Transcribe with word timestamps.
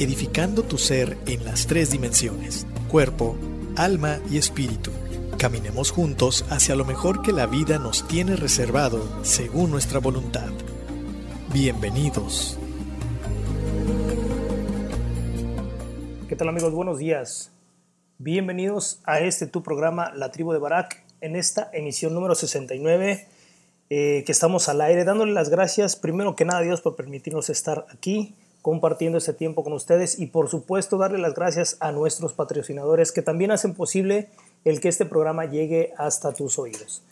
edificando 0.00 0.62
tu 0.62 0.78
ser 0.78 1.18
en 1.26 1.44
las 1.44 1.66
tres 1.66 1.90
dimensiones, 1.90 2.66
cuerpo, 2.88 3.36
alma 3.76 4.18
y 4.30 4.38
espíritu. 4.38 4.90
Caminemos 5.36 5.90
juntos 5.90 6.46
hacia 6.48 6.74
lo 6.74 6.86
mejor 6.86 7.20
que 7.20 7.32
la 7.32 7.46
vida 7.46 7.78
nos 7.78 8.08
tiene 8.08 8.34
reservado 8.34 9.06
según 9.22 9.70
nuestra 9.70 10.00
voluntad. 10.00 10.48
Bienvenidos. 11.52 12.58
¿Qué 16.30 16.34
tal 16.34 16.48
amigos? 16.48 16.72
Buenos 16.72 16.98
días. 16.98 17.52
Bienvenidos 18.16 19.00
a 19.04 19.20
este 19.20 19.46
tu 19.46 19.62
programa 19.62 20.14
La 20.14 20.30
Tribu 20.30 20.54
de 20.54 20.60
Barak 20.60 21.04
en 21.20 21.36
esta 21.36 21.68
emisión 21.74 22.14
número 22.14 22.34
69 22.34 23.26
eh, 23.90 24.22
que 24.24 24.32
estamos 24.32 24.70
al 24.70 24.80
aire 24.80 25.04
dándole 25.04 25.32
las 25.32 25.50
gracias 25.50 25.96
primero 25.96 26.36
que 26.36 26.46
nada 26.46 26.60
a 26.60 26.62
Dios 26.62 26.80
por 26.80 26.96
permitirnos 26.96 27.50
estar 27.50 27.84
aquí 27.90 28.34
compartiendo 28.62 29.18
este 29.18 29.32
tiempo 29.32 29.64
con 29.64 29.72
ustedes 29.72 30.18
y 30.18 30.26
por 30.26 30.48
supuesto 30.48 30.98
darle 30.98 31.18
las 31.18 31.34
gracias 31.34 31.76
a 31.80 31.92
nuestros 31.92 32.32
patrocinadores 32.32 33.12
que 33.12 33.22
también 33.22 33.50
hacen 33.50 33.74
posible 33.74 34.28
el 34.64 34.80
que 34.80 34.88
este 34.88 35.06
programa 35.06 35.46
llegue 35.46 35.92
hasta 35.96 36.32
tus 36.32 36.58
oídos. 36.58 37.02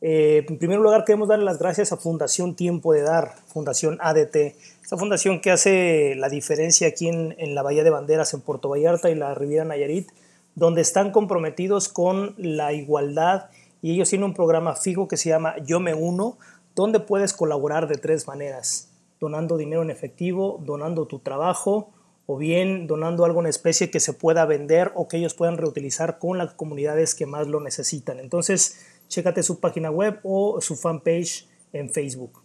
Eh, 0.00 0.44
en 0.48 0.58
primer 0.58 0.78
lugar, 0.78 1.04
queremos 1.04 1.28
darle 1.28 1.46
las 1.46 1.58
gracias 1.58 1.90
a 1.92 1.96
Fundación 1.96 2.54
Tiempo 2.54 2.92
de 2.92 3.02
Dar, 3.02 3.36
Fundación 3.46 3.98
ADT, 4.00 4.36
esta 4.82 4.98
fundación 4.98 5.40
que 5.40 5.50
hace 5.50 6.14
la 6.16 6.28
diferencia 6.28 6.88
aquí 6.88 7.08
en, 7.08 7.34
en 7.38 7.54
la 7.54 7.62
Bahía 7.62 7.84
de 7.84 7.90
Banderas, 7.90 8.34
en 8.34 8.42
Puerto 8.42 8.68
Vallarta 8.68 9.08
y 9.08 9.14
la 9.14 9.34
Riviera 9.34 9.64
Nayarit, 9.64 10.10
donde 10.54 10.82
están 10.82 11.10
comprometidos 11.10 11.88
con 11.88 12.34
la 12.36 12.72
igualdad 12.72 13.46
y 13.80 13.92
ellos 13.92 14.10
tienen 14.10 14.26
un 14.26 14.34
programa 14.34 14.76
fijo 14.76 15.08
que 15.08 15.16
se 15.16 15.30
llama 15.30 15.56
Yo 15.64 15.80
Me 15.80 15.94
Uno, 15.94 16.38
donde 16.74 17.00
puedes 17.00 17.32
colaborar 17.32 17.88
de 17.88 17.96
tres 17.96 18.26
maneras, 18.26 18.88
donando 19.20 19.56
dinero 19.56 19.82
en 19.82 19.90
efectivo, 19.90 20.60
donando 20.64 21.06
tu 21.06 21.18
trabajo 21.18 21.90
o 22.26 22.36
bien 22.36 22.86
donando 22.86 23.24
algo 23.24 23.40
en 23.40 23.46
especie 23.46 23.90
que 23.90 24.00
se 24.00 24.12
pueda 24.12 24.46
vender 24.46 24.92
o 24.94 25.08
que 25.08 25.18
ellos 25.18 25.34
puedan 25.34 25.58
reutilizar 25.58 26.18
con 26.18 26.38
las 26.38 26.54
comunidades 26.54 27.14
que 27.14 27.26
más 27.26 27.46
lo 27.46 27.60
necesitan. 27.60 28.18
Entonces, 28.18 28.80
chécate 29.08 29.42
su 29.42 29.60
página 29.60 29.90
web 29.90 30.20
o 30.22 30.60
su 30.60 30.76
fanpage 30.76 31.46
en 31.72 31.90
Facebook. 31.90 32.42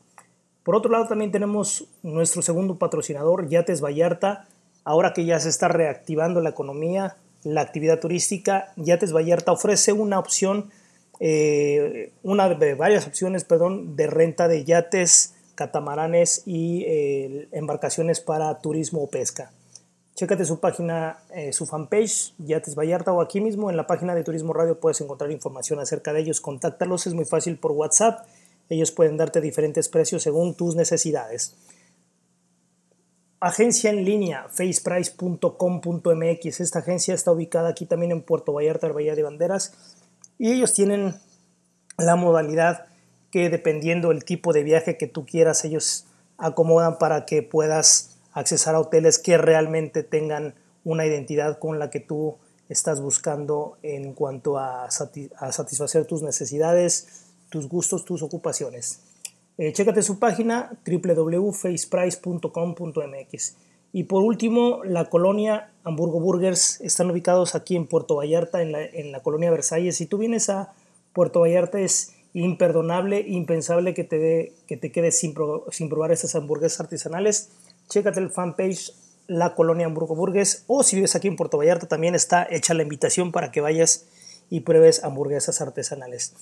Por 0.64 0.76
otro 0.76 0.92
lado, 0.92 1.08
también 1.08 1.32
tenemos 1.32 1.88
nuestro 2.04 2.42
segundo 2.42 2.78
patrocinador, 2.78 3.48
Yates 3.48 3.82
Vallarta. 3.82 4.48
Ahora 4.84 5.14
que 5.14 5.26
ya 5.26 5.40
se 5.40 5.50
está 5.50 5.68
reactivando 5.68 6.42
la 6.42 6.50
economía, 6.50 7.18
la 7.44 7.62
actividad 7.62 8.00
turística, 8.00 8.74
Yates 8.76 9.14
Vallarta 9.14 9.52
ofrece 9.52 9.94
una 9.94 10.20
opción, 10.20 10.70
eh, 11.20 12.12
una 12.24 12.50
de 12.50 12.76
varias 12.76 13.08
opciones, 13.08 13.46
perdón, 13.46 13.96
de 13.96 14.08
renta 14.08 14.48
de 14.48 14.66
yates, 14.66 15.36
catamaranes 15.60 16.44
y 16.46 16.86
eh, 16.88 17.50
embarcaciones 17.52 18.22
para 18.22 18.62
turismo 18.62 19.04
o 19.04 19.10
pesca. 19.10 19.52
Chécate 20.16 20.46
su 20.46 20.62
página, 20.62 21.18
eh, 21.36 21.52
su 21.52 21.66
fanpage, 21.66 22.34
Yates 22.38 22.76
Vallarta, 22.76 23.12
o 23.12 23.20
aquí 23.20 23.42
mismo 23.42 23.70
en 23.70 23.76
la 23.76 23.86
página 23.86 24.16
de 24.16 24.24
Turismo 24.24 24.54
Radio 24.54 24.80
puedes 24.80 25.02
encontrar 25.02 25.30
información 25.32 25.82
acerca 25.82 26.14
de 26.14 26.22
ellos. 26.22 26.40
Contáctalos, 26.40 27.08
es 27.08 27.14
muy 27.14 27.26
fácil 27.26 27.58
por 27.58 27.74
WhatsApp. 27.74 28.26
Ellos 28.70 28.92
pueden 28.92 29.18
darte 29.18 29.42
diferentes 29.42 29.90
precios 29.90 30.24
según 30.24 30.56
tus 30.56 30.78
necesidades. 30.78 31.58
Agencia 33.42 33.90
en 33.90 34.06
línea, 34.06 34.46
faceprice.com.mx. 34.50 36.62
Esta 36.62 36.80
agencia 36.80 37.14
está 37.14 37.34
ubicada 37.34 37.68
aquí 37.68 37.86
también 37.86 38.14
en 38.14 38.22
Puerto 38.22 38.54
Vallarta, 38.54 38.88
Bahía 38.88 39.16
de 39.16 39.24
Banderas. 39.24 39.74
Y 40.38 40.54
ellos 40.54 40.74
tienen 40.74 41.16
la 41.98 42.16
modalidad 42.16 42.89
que 43.32 43.50
dependiendo 43.50 44.10
del 44.10 44.24
tipo 44.24 44.54
de 44.54 44.64
viaje 44.64 44.98
que 44.98 45.08
tú 45.08 45.26
quieras, 45.26 45.66
ellos 45.66 46.06
acomodan 46.38 46.98
para 46.98 47.26
que 47.26 47.44
puedas 47.44 48.18
accesar 48.32 48.76
a 48.76 48.80
hoteles 48.80 49.20
que 49.20 49.38
realmente 49.38 50.04
tengan 50.04 50.56
una 50.84 51.06
identidad 51.06 51.60
con 51.60 51.80
la 51.80 51.90
que 51.90 52.00
tú 52.00 52.38
estás 52.70 53.02
buscando 53.02 53.78
en 53.84 54.14
cuanto 54.14 54.58
a, 54.58 54.90
satisfacer 54.92 56.06
tus 56.06 56.24
necesidades, 56.24 57.26
tus 57.50 57.68
gustos, 57.68 58.06
tus 58.06 58.22
ocupaciones. 58.22 59.02
Eh, 59.58 59.74
chécate 59.74 60.04
su 60.04 60.20
página 60.20 60.78
www.faceprice.com.mx. 60.86 63.56
Y 63.92 64.04
por 64.04 64.22
último, 64.24 64.84
la 64.84 65.10
colonia 65.10 65.72
Hamburgo 65.84 66.20
Burgers 66.20 66.80
están 66.80 67.10
ubicados 67.10 67.56
aquí 67.56 67.76
en 67.76 67.88
Puerto 67.88 68.18
Vallarta, 68.18 68.62
en 68.62 68.72
la, 68.72 68.86
en 68.86 69.12
la 69.12 69.24
colonia 69.24 69.50
Versalles. 69.50 69.98
Si 69.98 70.06
tú 70.06 70.20
vienes 70.20 70.48
a 70.50 70.74
Puerto 71.12 71.40
Vallarta 71.40 71.80
es 71.80 72.14
imperdonable, 72.34 73.22
impensable 73.28 73.94
que 73.94 74.04
te, 74.04 74.54
que 74.68 74.78
te 74.78 74.92
quedes 74.92 75.18
sin, 75.18 75.34
sin 75.72 75.90
probar 75.90 76.12
estas 76.12 76.36
hamburguesas 76.36 76.80
artesanales 76.80 77.50
chécate 77.90 78.20
el 78.20 78.30
fanpage 78.30 78.94
La 79.28 79.56
Colonia 79.56 79.88
Hamburgo 79.88 80.16
Burgues 80.16 80.64
o 80.68 80.84
si 80.84 80.96
vives 80.96 81.16
aquí 81.16 81.28
en 81.28 81.36
Puerto 81.36 81.58
Vallarta 81.58 81.88
también 81.88 82.16
está 82.16 82.48
hecha 82.50 82.74
la 82.74 82.84
invitación 82.84 83.32
para 83.32 83.52
que 83.52 83.62
vayas 83.62 84.08
y 84.50 84.62
pruebes 84.62 85.04
hamburguesas 85.04 85.62
artesanales. 85.62 86.34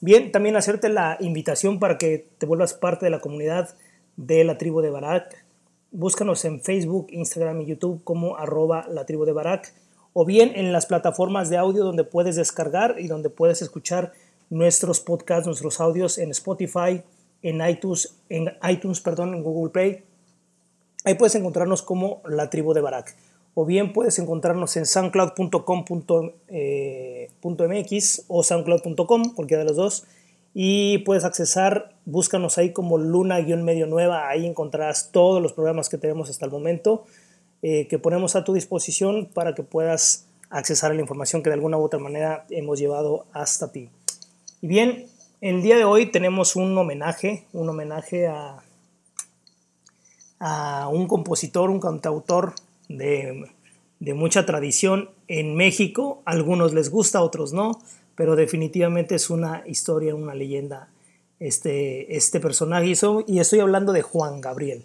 Bien, 0.00 0.32
también 0.32 0.56
hacerte 0.56 0.88
la 0.88 1.16
invitación 1.20 1.78
para 1.78 1.96
que 1.96 2.26
te 2.38 2.46
vuelvas 2.46 2.74
parte 2.74 3.06
de 3.06 3.10
la 3.10 3.20
comunidad 3.20 3.74
de 4.16 4.44
la 4.44 4.58
tribu 4.58 4.80
de 4.80 4.90
Barak. 4.90 5.44
Búscanos 5.92 6.44
en 6.44 6.60
Facebook, 6.60 7.06
Instagram 7.10 7.62
y 7.62 7.66
YouTube 7.66 8.02
como 8.04 8.36
arroba 8.36 8.86
la 8.88 9.06
tribu 9.06 9.24
de 9.24 9.32
Barak 9.32 9.72
o 10.12 10.24
bien 10.24 10.52
en 10.54 10.72
las 10.72 10.86
plataformas 10.86 11.48
de 11.48 11.56
audio 11.56 11.84
donde 11.84 12.04
puedes 12.04 12.36
descargar 12.36 12.96
y 12.98 13.08
donde 13.08 13.30
puedes 13.30 13.62
escuchar 13.62 14.12
nuestros 14.50 15.00
podcasts, 15.00 15.46
nuestros 15.46 15.80
audios 15.80 16.18
en 16.18 16.30
Spotify, 16.30 17.02
en 17.42 17.66
iTunes, 17.66 18.16
en 18.28 18.52
iTunes, 18.68 19.00
perdón, 19.00 19.34
en 19.34 19.42
Google 19.42 19.70
Play 19.70 20.04
Ahí 21.04 21.14
puedes 21.14 21.34
encontrarnos 21.34 21.82
como 21.82 22.22
la 22.26 22.48
tribu 22.48 22.72
de 22.72 22.80
Barak. 22.80 23.14
O 23.52 23.66
bien 23.66 23.92
puedes 23.92 24.18
encontrarnos 24.18 24.74
en 24.78 24.86
soundcloud.com.mx 24.86 26.32
eh, 26.48 27.28
o 28.26 28.42
soundcloud.com, 28.42 29.34
cualquiera 29.34 29.62
de 29.62 29.68
los 29.68 29.76
dos. 29.76 30.04
Y 30.54 30.98
puedes 30.98 31.24
accesar, 31.24 31.94
búscanos 32.06 32.56
ahí 32.56 32.72
como 32.72 32.96
Luna-Medio 32.96 33.86
Nueva, 33.86 34.28
ahí 34.28 34.46
encontrarás 34.46 35.10
todos 35.12 35.42
los 35.42 35.52
programas 35.52 35.88
que 35.88 35.98
tenemos 35.98 36.30
hasta 36.30 36.46
el 36.46 36.52
momento, 36.52 37.04
eh, 37.60 37.86
que 37.88 37.98
ponemos 37.98 38.34
a 38.34 38.44
tu 38.44 38.54
disposición 38.54 39.26
para 39.26 39.54
que 39.54 39.62
puedas 39.62 40.26
accesar 40.48 40.92
a 40.92 40.94
la 40.94 41.00
información 41.00 41.42
que 41.42 41.50
de 41.50 41.54
alguna 41.54 41.76
u 41.76 41.82
otra 41.82 41.98
manera 41.98 42.46
hemos 42.50 42.78
llevado 42.78 43.26
hasta 43.32 43.72
ti. 43.72 43.90
Y 44.64 44.66
bien, 44.66 45.08
el 45.42 45.60
día 45.60 45.76
de 45.76 45.84
hoy 45.84 46.06
tenemos 46.06 46.56
un 46.56 46.78
homenaje, 46.78 47.44
un 47.52 47.68
homenaje 47.68 48.28
a 48.28 48.62
a 50.38 50.88
un 50.88 51.06
compositor, 51.06 51.68
un 51.68 51.80
cantautor 51.80 52.54
de, 52.88 53.50
de 54.00 54.14
mucha 54.14 54.46
tradición 54.46 55.10
en 55.28 55.54
México. 55.54 56.22
algunos 56.24 56.72
les 56.72 56.90
gusta, 56.90 57.20
otros 57.20 57.52
no, 57.52 57.78
pero 58.14 58.36
definitivamente 58.36 59.14
es 59.14 59.28
una 59.28 59.64
historia, 59.66 60.14
una 60.14 60.34
leyenda 60.34 60.88
este, 61.40 62.16
este 62.16 62.40
personaje. 62.40 62.92
Y, 63.26 63.38
estoy 63.38 63.60
hablando 63.60 63.92
de 63.92 64.00
Juan 64.00 64.40
Gabriel. 64.40 64.82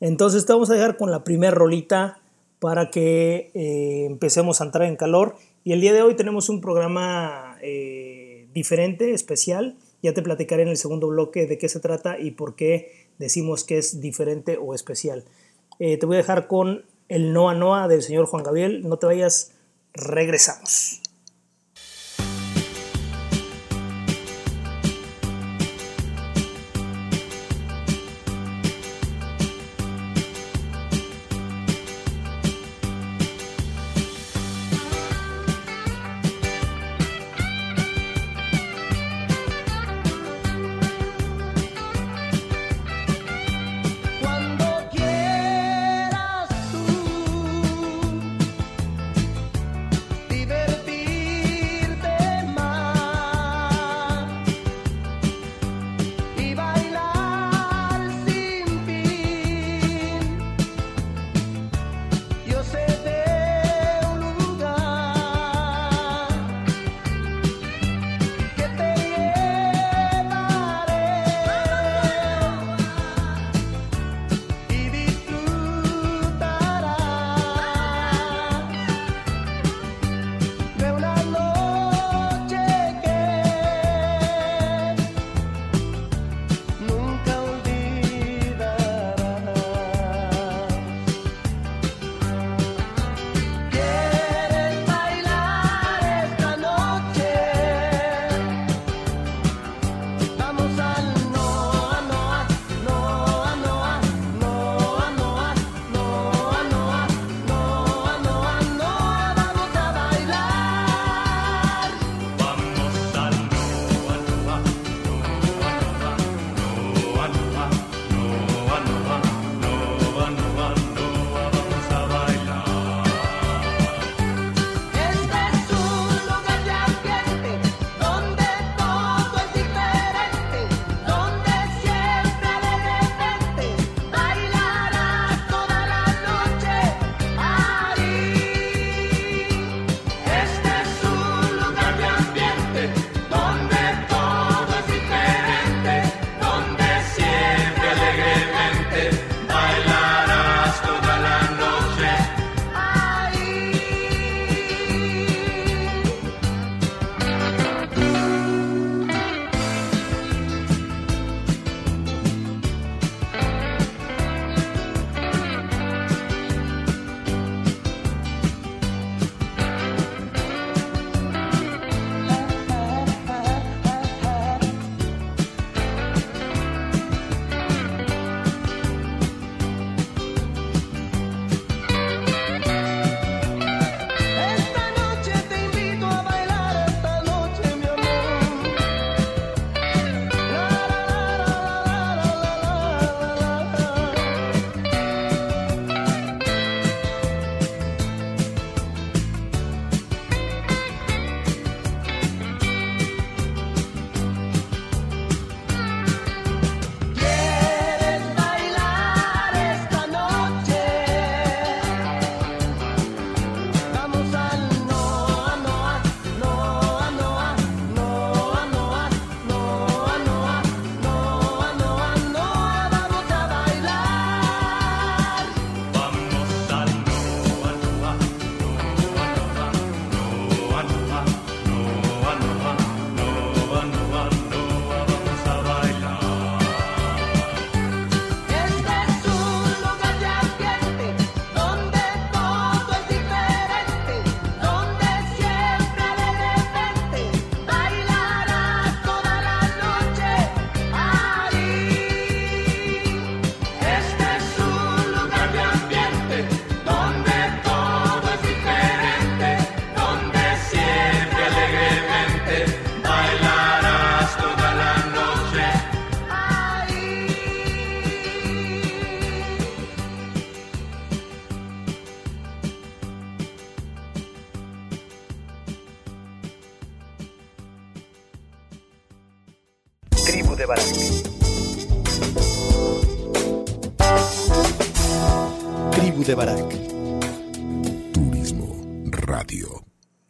Entonces 0.00 0.44
te 0.44 0.52
vamos 0.52 0.70
a 0.70 0.74
dejar 0.74 0.96
con 0.96 1.12
la 1.12 1.22
primera 1.22 1.54
rolita 1.54 2.18
para 2.58 2.90
que 2.90 3.52
eh, 3.54 4.06
empecemos 4.06 4.60
a 4.60 4.64
entrar 4.64 4.88
en 4.88 4.96
calor. 4.96 5.36
Y 5.62 5.72
el 5.72 5.80
día 5.80 5.92
de 5.92 6.02
hoy 6.02 6.14
tenemos 6.14 6.48
un 6.48 6.60
programa 6.60 7.58
eh, 7.62 8.23
diferente, 8.54 9.12
especial. 9.12 9.76
Ya 10.02 10.14
te 10.14 10.22
platicaré 10.22 10.62
en 10.62 10.68
el 10.68 10.76
segundo 10.76 11.08
bloque 11.08 11.46
de 11.46 11.58
qué 11.58 11.68
se 11.68 11.80
trata 11.80 12.18
y 12.18 12.30
por 12.30 12.56
qué 12.56 13.08
decimos 13.18 13.64
que 13.64 13.78
es 13.78 14.00
diferente 14.00 14.56
o 14.56 14.74
especial. 14.74 15.24
Eh, 15.78 15.98
te 15.98 16.06
voy 16.06 16.16
a 16.16 16.18
dejar 16.18 16.46
con 16.46 16.84
el 17.08 17.32
Noa 17.32 17.54
Noa 17.54 17.88
del 17.88 18.02
señor 18.02 18.26
Juan 18.26 18.44
Gabriel. 18.44 18.88
No 18.88 18.98
te 18.98 19.06
vayas, 19.06 19.52
regresamos. 19.92 21.03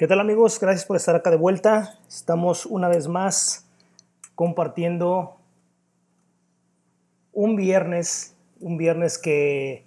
¿Qué 0.04 0.08
tal 0.08 0.20
amigos? 0.20 0.61
Gracias 0.61 0.84
por 0.84 0.99
estar 0.99 1.16
acá 1.16 1.30
de 1.30 1.38
vuelta. 1.38 1.99
Estamos 2.06 2.66
una 2.66 2.88
vez 2.88 3.08
más 3.08 3.66
compartiendo 4.34 5.38
un 7.32 7.56
viernes, 7.56 8.37
un 8.61 8.76
viernes 8.76 9.16
que, 9.16 9.87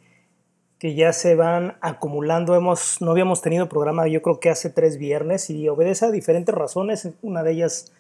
que 0.80 0.96
ya 0.96 1.14
se 1.14 1.36
van 1.36 1.78
acumulando. 1.82 2.56
Hemos, 2.56 3.00
no 3.00 3.12
habíamos 3.12 3.44
tenido 3.44 3.70
programa 3.70 4.08
yo 4.08 4.24
creo 4.24 4.40
que 4.40 4.50
hace 4.50 4.72
tres 4.72 4.98
viernes 4.98 5.52
y 5.52 5.70
obedece 5.70 6.06
a 6.06 6.10
diferentes 6.10 6.56
razones. 6.56 7.08
Una 7.22 7.44
de 7.44 7.52
ellas 7.52 7.94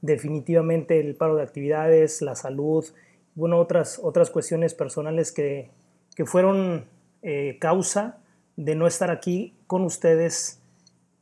definitivamente 0.00 1.00
el 1.00 1.16
paro 1.16 1.34
de 1.34 1.42
actividades, 1.42 2.22
la 2.22 2.36
salud, 2.36 2.84
bueno, 3.34 3.58
otras, 3.58 3.98
otras 4.00 4.30
cuestiones 4.30 4.74
personales 4.74 5.32
que, 5.32 5.70
que 6.14 6.24
fueron 6.24 6.84
eh, 7.22 7.58
causa 7.60 8.18
de 8.54 8.76
no 8.76 8.86
estar 8.86 9.10
aquí 9.10 9.56
con 9.66 9.82
ustedes 9.82 10.60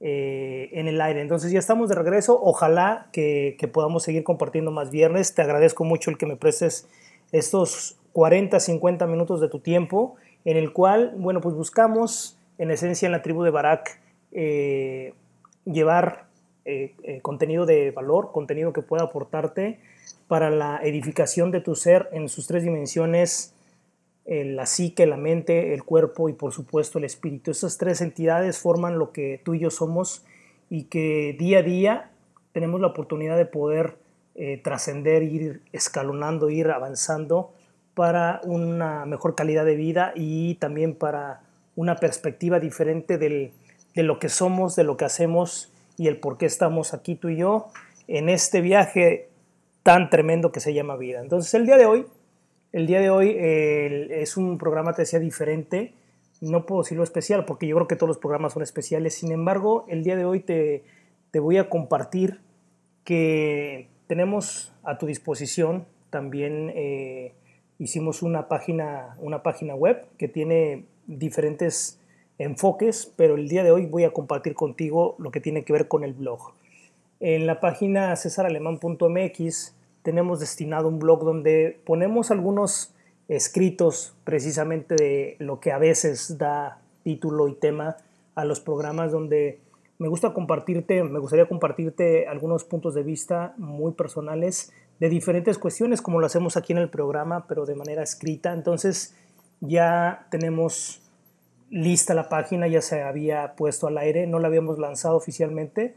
eh, 0.05 0.69
en 0.73 0.89
el 0.89 1.01
aire. 1.01 1.21
Entonces 1.21 1.53
ya 1.53 1.61
estamos 1.61 1.89
de 1.89 1.95
regreso. 1.95 2.37
Ojalá 2.43 3.07
que, 3.13 3.57
podamos 3.73 4.03
seguir 4.03 4.25
compartiendo 4.25 4.73
más 4.73 4.91
viernes. 4.91 5.35
Te 5.35 5.43
agradezco 5.43 5.85
mucho 5.85 6.11
el 6.11 6.19
que 6.19 6.27
me 6.27 6.37
prestes 6.37 6.89
estos 7.31 7.97
40, 8.13 8.59
50 8.59 9.07
minutos 9.07 9.41
de 9.41 9.49
tu 9.49 9.61
tiempo, 9.61 10.17
en 10.45 10.57
el 10.57 10.73
cual, 10.73 11.15
bueno, 11.17 11.41
pues 11.41 11.55
buscamos 11.55 12.37
en 12.59 12.73
esencia 12.73 13.07
en 13.07 13.13
la 13.13 13.23
tribu 13.23 13.45
de 13.45 13.51
Barak 13.51 14.01
eh, 14.33 15.15
llevar 15.65 16.27
contenido 17.23 17.67
de 17.67 17.91
valor, 17.91 18.31
contenido 18.31 18.73
que 18.73 18.83
pueda 18.83 19.05
aportarte 19.05 19.81
para 20.29 20.49
la 20.51 20.81
edificación 20.83 21.51
de 21.51 21.61
tu 21.61 21.75
ser 21.75 22.09
en 22.13 22.29
sus 22.29 22.47
tres 22.47 22.63
dimensiones 22.63 23.55
la 24.27 24.67
psique, 24.67 25.07
la 25.07 25.17
mente, 25.17 25.75
el 25.75 25.85
cuerpo 25.85 26.29
y 26.29 26.33
por 26.33 26.53
supuesto 26.53 26.99
el 26.99 27.05
espíritu. 27.05 27.51
Esas 27.51 27.77
tres 27.79 28.01
entidades 28.01 28.59
forman 28.59 28.99
lo 28.99 29.13
que 29.13 29.41
tú 29.45 29.55
y 29.55 29.61
yo 29.61 29.71
somos 29.71 30.25
y 30.71 30.85
que 30.85 31.37
día 31.39 31.59
a 31.59 31.63
día 31.63 32.11
tenemos 32.53 32.81
la 32.81 32.89
oportunidad 32.89 33.37
de 33.37 33.47
poder 33.47 33.97
eh, 34.35 34.61
trascender, 34.63 35.23
ir 35.23 35.63
escalonando, 35.73 36.51
ir 36.51 36.69
avanzando 36.69 37.53
para 37.95 38.41
una 38.45 39.05
mejor 39.05 39.35
calidad 39.35 39.65
de 39.65 39.77
vida 39.77 40.13
y 40.15 40.55
también 40.55 40.95
para 40.95 41.43
una 41.77 41.97
perspectiva 41.97 42.61
diferente 42.61 43.19
del, 43.19 43.53
de 43.95 44.03
lo 44.03 44.19
que 44.19 44.29
somos, 44.29 44.77
de 44.77 44.85
lo 44.85 44.97
que 44.97 45.05
hacemos 45.05 45.73
y 45.99 46.09
el 46.09 46.19
por 46.19 46.39
qué 46.39 46.47
estamos 46.47 46.95
aquí 46.95 47.15
tú 47.15 47.29
y 47.29 47.37
yo 47.37 47.69
en 48.09 48.29
este 48.29 48.61
viaje 48.61 49.29
tan 49.83 50.11
tremendo 50.11 50.53
que 50.53 50.61
se 50.61 50.73
llama 50.73 50.97
vida. 50.97 51.21
Entonces 51.21 51.53
el 51.55 51.67
día 51.67 51.77
de 51.77 51.87
hoy 51.87 52.07
el 52.73 52.87
día 52.87 53.01
de 53.01 53.11
hoy 53.11 53.37
es 53.39 54.37
un 54.37 54.59
programa, 54.59 54.93
te 54.95 55.03
decía, 55.03 55.19
diferente. 55.19 55.95
No 56.41 56.67
puedo 56.67 56.83
decirlo 56.83 57.05
especial 57.05 57.45
porque 57.45 57.67
yo 57.67 57.77
creo 57.77 57.87
que 57.87 57.97
todos 57.97 58.09
los 58.09 58.19
programas 58.19 58.55
son 58.55 58.63
especiales. 58.63 59.15
Sin 59.15 59.31
embargo, 59.31 59.85
el 59.89 60.03
día 60.03 60.17
de 60.17 60.25
hoy 60.25 60.41
te, 60.41 60.85
te 61.31 61.39
voy 61.39 61.59
a 61.59 61.69
compartir 61.69 62.41
que 63.05 63.89
tenemos 64.07 64.73
a 64.83 64.99
tu 64.99 65.07
disposición 65.07 65.87
también 66.13 66.71
eh, 66.77 67.33
hicimos 67.79 68.23
una 68.23 68.47
página, 68.47 69.17
una 69.19 69.43
página 69.43 69.75
web 69.75 70.07
que 70.19 70.29
tiene 70.29 70.85
diferentes 71.07 71.99
enfoques, 72.39 73.11
pero 73.17 73.37
el 73.37 73.49
día 73.49 73.65
de 73.65 73.71
hoy 73.71 73.87
voy 73.87 74.05
a 74.05 74.11
compartir 74.11 74.55
contigo 74.55 75.17
lo 75.19 75.31
que 75.31 75.41
tiene 75.41 75.65
que 75.65 75.73
ver 75.73 75.89
con 75.89 76.05
el 76.05 76.13
blog. 76.13 76.53
En 77.19 77.47
la 77.47 77.61
página 77.61 78.15
cesaralemán.mx 78.15 79.75
tenemos 80.03 80.41
destinado 80.41 80.89
un 80.89 80.99
blog 80.99 81.25
donde 81.25 81.81
ponemos 81.85 82.31
algunos 82.31 82.95
escritos 83.29 84.15
precisamente 84.25 84.95
de 84.95 85.37
lo 85.39 85.61
que 85.61 85.73
a 85.73 85.79
veces 85.79 86.39
da 86.39 86.81
título 87.03 87.49
y 87.49 87.55
tema 87.55 87.97
a 88.35 88.45
los 88.45 88.61
programas 88.61 89.13
donde 89.13 89.61
me 89.99 90.09
gusta 90.09 90.35
compartirte, 90.35 91.03
me 91.05 91.19
gustaría 91.19 91.47
compartirte 91.47 92.27
algunos 92.27 92.65
puntos 92.65 92.95
de 92.95 93.03
vista 93.03 93.55
muy 93.57 93.93
personales 93.93 94.73
de 94.99 95.09
diferentes 95.09 95.59
cuestiones 95.59 96.03
como 96.03 96.21
lo 96.21 96.27
hacemos 96.27 96.57
aquí 96.57 96.73
en 96.73 96.79
el 96.79 96.89
programa, 96.89 97.47
pero 97.47 97.67
de 97.67 97.75
manera 97.75 98.03
escrita. 98.03 98.53
Entonces 98.53 99.15
ya 99.61 100.27
tenemos 100.31 101.01
lista 101.71 102.15
la 102.15 102.29
página, 102.29 102.69
ya 102.69 102.83
se 102.83 103.03
había 103.03 103.55
puesto 103.55 103.87
al 103.87 103.99
aire, 103.99 104.27
no 104.27 104.39
la 104.39 104.49
habíamos 104.49 104.79
lanzado 104.79 105.17
oficialmente, 105.17 105.95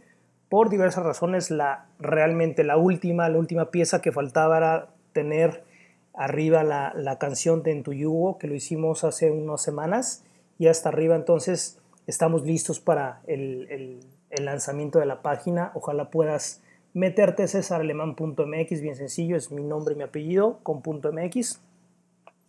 por 0.49 0.69
diversas 0.69 1.03
razones, 1.03 1.51
la, 1.51 1.85
realmente 1.99 2.63
la 2.63 2.77
última, 2.77 3.29
la 3.29 3.37
última 3.37 3.71
pieza 3.71 4.01
que 4.01 4.11
faltaba 4.11 4.57
era 4.57 4.87
tener 5.13 5.63
arriba 6.13 6.63
la, 6.63 6.93
la 6.95 7.17
canción 7.17 7.63
de 7.63 7.71
En 7.71 7.83
tu 7.83 7.93
yugo, 7.93 8.37
que 8.37 8.47
lo 8.47 8.55
hicimos 8.55 9.03
hace 9.03 9.31
unas 9.31 9.61
semanas, 9.61 10.23
y 10.57 10.67
hasta 10.67 10.89
arriba 10.89 11.15
entonces 11.15 11.79
estamos 12.07 12.43
listos 12.43 12.79
para 12.79 13.21
el, 13.27 13.67
el, 14.29 14.45
lanzamiento 14.45 14.99
de 14.99 15.05
la 15.05 15.21
página. 15.21 15.71
Ojalá 15.75 16.09
puedas 16.09 16.61
meterte 16.93 17.43
a 17.43 17.47
cesaralemán.mx, 17.47 18.81
bien 18.81 18.95
sencillo, 18.95 19.37
es 19.37 19.51
mi 19.51 19.63
nombre 19.63 19.93
y 19.93 19.97
mi 19.97 20.03
apellido 20.03 20.59
con 20.63 20.81
.mx, 20.81 21.61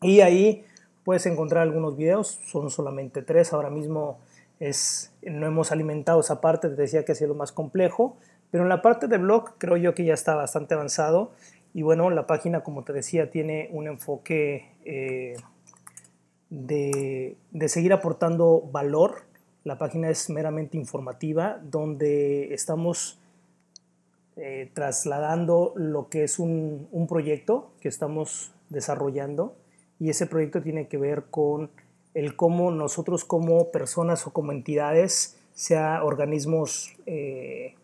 y 0.03 0.21
ahí 0.21 0.65
puedes 1.05 1.27
encontrar 1.27 1.63
algunos 1.63 1.97
videos, 1.97 2.41
son 2.47 2.71
solamente 2.71 3.23
tres, 3.23 3.53
ahora 3.53 3.71
mismo 3.71 4.19
es, 4.61 5.13
no 5.23 5.47
hemos 5.47 5.73
alimentado 5.73 6.21
esa 6.21 6.41
parte, 6.41 6.69
te 6.69 6.77
decía 6.77 7.05
que 7.05 7.13
ha 7.13 7.15
sido 7.15 7.29
lo 7.29 7.35
más 7.35 7.53
complejo, 7.53 8.17
pero 8.51 8.63
en 8.63 8.69
la 8.69 8.83
parte 8.83 9.09
de 9.09 9.19
blog 9.19 9.59
creo 9.59 9.77
yo 9.77 9.95
que 9.95 10.05
ya 10.05 10.15
está 10.15 10.35
bastante 10.35 10.75
avanzado 10.75 11.33
y 11.75 11.83
bueno, 11.83 12.09
la 12.11 12.27
página 12.27 12.63
como 12.63 12.85
te 12.85 12.93
decía 12.93 13.31
tiene 13.31 13.69
un 13.73 13.87
enfoque 13.87 14.73
eh, 14.85 15.37
de, 16.49 17.37
de 17.51 17.69
seguir 17.69 17.93
aportando 17.93 18.63
valor, 18.73 19.25
la 19.65 19.79
página 19.79 20.09
es 20.09 20.31
meramente 20.31 20.79
informativa 20.79 21.61
donde 21.63 22.55
estamos 22.55 23.19
eh, 24.37 24.71
trasladando 24.75 25.73
lo 25.77 26.09
que 26.09 26.23
es 26.23 26.39
un, 26.39 26.89
un 26.93 27.07
proyecto 27.07 27.73
que 27.81 27.89
estamos 27.89 28.53
desarrollando 28.69 29.57
y 29.99 30.11
ese 30.11 30.27
proyecto 30.27 30.63
tiene 30.63 30.89
que 30.89 30.99
ver 30.99 31.25
con 31.31 31.71
el 32.17 32.35
cómo 32.35 32.71
nosotros 32.71 33.27
como 33.27 33.71
personas 33.71 34.27
o 34.27 34.33
como 34.33 34.51
entidades, 34.51 35.39
sea 35.53 36.03
organismos 36.03 36.97
eh, 37.05 37.75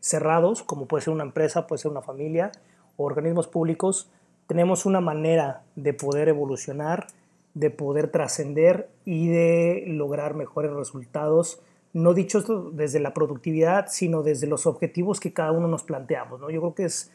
cerrados, 0.00 0.62
como 0.62 0.86
puede 0.86 1.04
ser 1.04 1.12
una 1.12 1.24
empresa, 1.24 1.66
puede 1.66 1.82
ser 1.82 1.90
una 1.90 2.00
familia, 2.00 2.52
o 2.96 3.04
organismos 3.04 3.48
públicos, 3.48 4.10
tenemos 4.46 4.86
una 4.86 5.02
manera 5.02 5.62
de 5.76 5.92
poder 5.92 6.30
evolucionar, 6.30 7.06
de 7.52 7.68
poder 7.68 8.10
trascender 8.10 8.88
y 9.04 9.28
de 9.28 9.84
lograr 9.86 10.34
mejores 10.34 10.72
resultados, 10.72 11.60
no 11.92 12.14
dicho 12.14 12.38
esto 12.38 12.70
desde 12.70 12.98
la 12.98 13.12
productividad, 13.12 13.88
sino 13.90 14.22
desde 14.22 14.46
los 14.46 14.66
objetivos 14.66 15.20
que 15.20 15.34
cada 15.34 15.52
uno 15.52 15.68
nos 15.68 15.82
planteamos. 15.82 16.40
¿no? 16.40 16.48
Yo 16.48 16.62
creo 16.62 16.74
que 16.74 16.84
es 16.84 17.10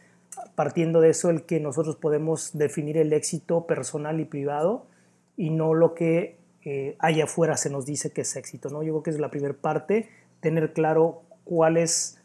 partiendo 0.53 1.01
de 1.01 1.09
eso 1.09 1.31
el 1.31 1.41
que 1.41 1.59
nosotros 1.59 1.95
podemos 1.95 2.55
definir 2.55 2.97
el 2.97 3.13
éxito 3.13 3.65
personal 3.65 4.19
y 4.19 4.25
privado 4.25 4.85
y 5.35 5.49
no 5.49 5.73
lo 5.73 5.95
que 5.95 6.36
allá 6.99 7.25
afuera 7.25 7.55
se 7.55 7.69
nos 7.69 7.85
dice 7.85 8.11
que 8.11 8.21
es 8.21 8.35
éxito, 8.35 8.69
¿no? 8.69 8.83
Yo 8.83 8.93
creo 8.93 9.03
que 9.03 9.09
es 9.11 9.19
la 9.19 9.29
primera 9.29 9.53
parte, 9.53 10.09
tener 10.41 10.73
claro 10.73 11.21
cuál 11.45 11.77
es 11.77 12.17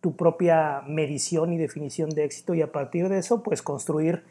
tu 0.00 0.16
propia 0.16 0.82
medición 0.86 1.52
y 1.52 1.58
definición 1.58 2.10
de 2.10 2.24
éxito 2.24 2.54
y 2.54 2.60
a 2.60 2.72
partir 2.72 3.08
de 3.08 3.18
eso, 3.18 3.42
pues 3.42 3.62
construir 3.62 4.22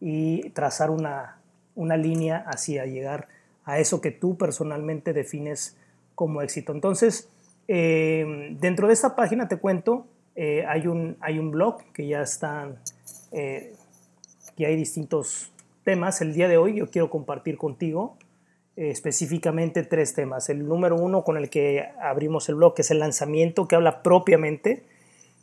y 0.00 0.50
trazar 0.50 0.90
una, 0.90 1.38
una 1.74 1.96
línea 1.96 2.44
hacia 2.46 2.84
llegar 2.84 3.28
a 3.64 3.78
eso 3.78 4.00
que 4.00 4.10
tú 4.10 4.36
personalmente 4.36 5.12
defines 5.12 5.76
como 6.14 6.42
éxito. 6.42 6.72
Entonces, 6.72 7.28
eh, 7.68 8.56
dentro 8.60 8.88
de 8.88 8.92
esta 8.92 9.16
página 9.16 9.48
te 9.48 9.56
cuento, 9.56 10.06
eh, 10.34 10.64
hay, 10.68 10.86
un, 10.86 11.16
hay 11.20 11.38
un 11.38 11.50
blog 11.50 11.82
que 11.92 12.06
ya 12.06 12.22
están, 12.22 12.76
eh, 13.30 13.74
que 14.56 14.66
hay 14.66 14.76
distintos 14.76 15.50
temas. 15.84 16.20
El 16.20 16.34
día 16.34 16.48
de 16.48 16.58
hoy 16.58 16.76
yo 16.76 16.90
quiero 16.90 17.08
compartir 17.08 17.56
contigo 17.56 18.16
específicamente 18.76 19.82
tres 19.82 20.14
temas. 20.14 20.48
El 20.48 20.66
número 20.66 20.96
uno 20.96 21.24
con 21.24 21.36
el 21.36 21.50
que 21.50 21.88
abrimos 22.00 22.48
el 22.48 22.54
blog 22.56 22.74
es 22.78 22.90
el 22.90 22.98
lanzamiento, 22.98 23.68
que 23.68 23.76
habla 23.76 24.02
propiamente 24.02 24.84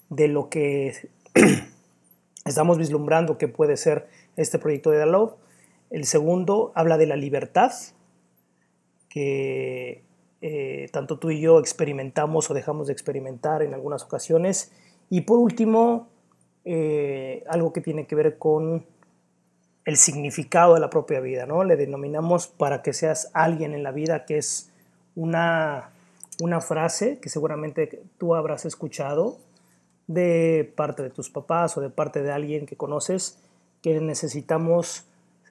de 0.09 0.27
lo 0.27 0.49
que 0.49 1.09
estamos 2.45 2.77
vislumbrando 2.77 3.37
que 3.37 3.47
puede 3.47 3.77
ser 3.77 4.07
este 4.35 4.59
proyecto 4.59 4.91
de 4.91 4.99
The 4.99 5.05
Love. 5.05 5.33
El 5.89 6.05
segundo 6.05 6.71
habla 6.75 6.97
de 6.97 7.07
la 7.07 7.15
libertad, 7.15 7.71
que 9.09 10.03
eh, 10.41 10.87
tanto 10.91 11.19
tú 11.19 11.31
y 11.31 11.41
yo 11.41 11.59
experimentamos 11.59 12.49
o 12.49 12.53
dejamos 12.53 12.87
de 12.87 12.93
experimentar 12.93 13.61
en 13.61 13.73
algunas 13.73 14.03
ocasiones. 14.03 14.71
Y 15.09 15.21
por 15.21 15.39
último, 15.39 16.07
eh, 16.65 17.43
algo 17.47 17.73
que 17.73 17.81
tiene 17.81 18.05
que 18.05 18.15
ver 18.15 18.37
con 18.37 18.85
el 19.85 19.97
significado 19.97 20.73
de 20.73 20.79
la 20.79 20.89
propia 20.89 21.19
vida, 21.19 21.45
¿no? 21.45 21.63
Le 21.63 21.75
denominamos 21.75 22.47
para 22.47 22.81
que 22.81 22.93
seas 22.93 23.31
alguien 23.33 23.73
en 23.73 23.83
la 23.83 23.91
vida, 23.91 24.25
que 24.25 24.37
es 24.37 24.71
una, 25.15 25.89
una 26.41 26.61
frase 26.61 27.19
que 27.19 27.29
seguramente 27.29 28.03
tú 28.17 28.35
habrás 28.35 28.65
escuchado 28.65 29.37
de 30.07 30.71
parte 30.75 31.03
de 31.03 31.09
tus 31.09 31.29
papás 31.29 31.77
o 31.77 31.81
de 31.81 31.89
parte 31.89 32.21
de 32.21 32.31
alguien 32.31 32.65
que 32.65 32.75
conoces, 32.75 33.39
que 33.81 33.99
necesitamos 33.99 35.05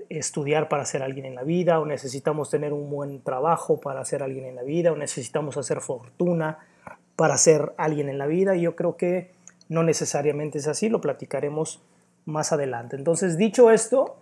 estudiar 0.08 0.68
para 0.68 0.85
ser 0.85 1.02
alguien 1.02 1.26
en 1.26 1.35
la 1.35 1.42
vida, 1.42 1.80
o 1.80 1.87
necesitamos 1.87 2.50
tener 2.50 2.73
un 2.73 2.90
buen 2.90 3.20
trabajo 3.23 3.80
para 3.80 4.04
ser 4.04 4.23
alguien 4.23 4.47
en 4.47 4.56
la 4.56 4.62
vida, 4.62 4.92
o 4.92 4.97
necesitamos 4.97 5.56
hacer 5.56 5.80
fortuna 5.80 6.58
para 7.18 7.37
ser 7.37 7.73
alguien 7.78 8.08
en 8.08 8.16
la 8.16 8.26
vida 8.26 8.54
y 8.54 8.61
yo 8.61 8.76
creo 8.76 8.97
que 8.97 9.32
no 9.68 9.82
necesariamente 9.82 10.58
es 10.58 10.68
así, 10.68 10.88
lo 10.88 11.00
platicaremos 11.00 11.80
más 12.28 12.52
adelante. 12.52 12.94
Entonces, 12.94 13.38
dicho 13.38 13.70
esto, 13.70 14.18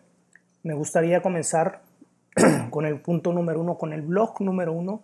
me 0.62 0.74
gustaría 0.74 1.22
comenzar 1.22 1.82
con 2.70 2.86
el 2.86 3.00
punto 3.00 3.32
número 3.32 3.60
uno, 3.60 3.76
con 3.76 3.92
el 3.92 4.02
blog 4.02 4.40
número 4.40 4.72
uno 4.72 5.02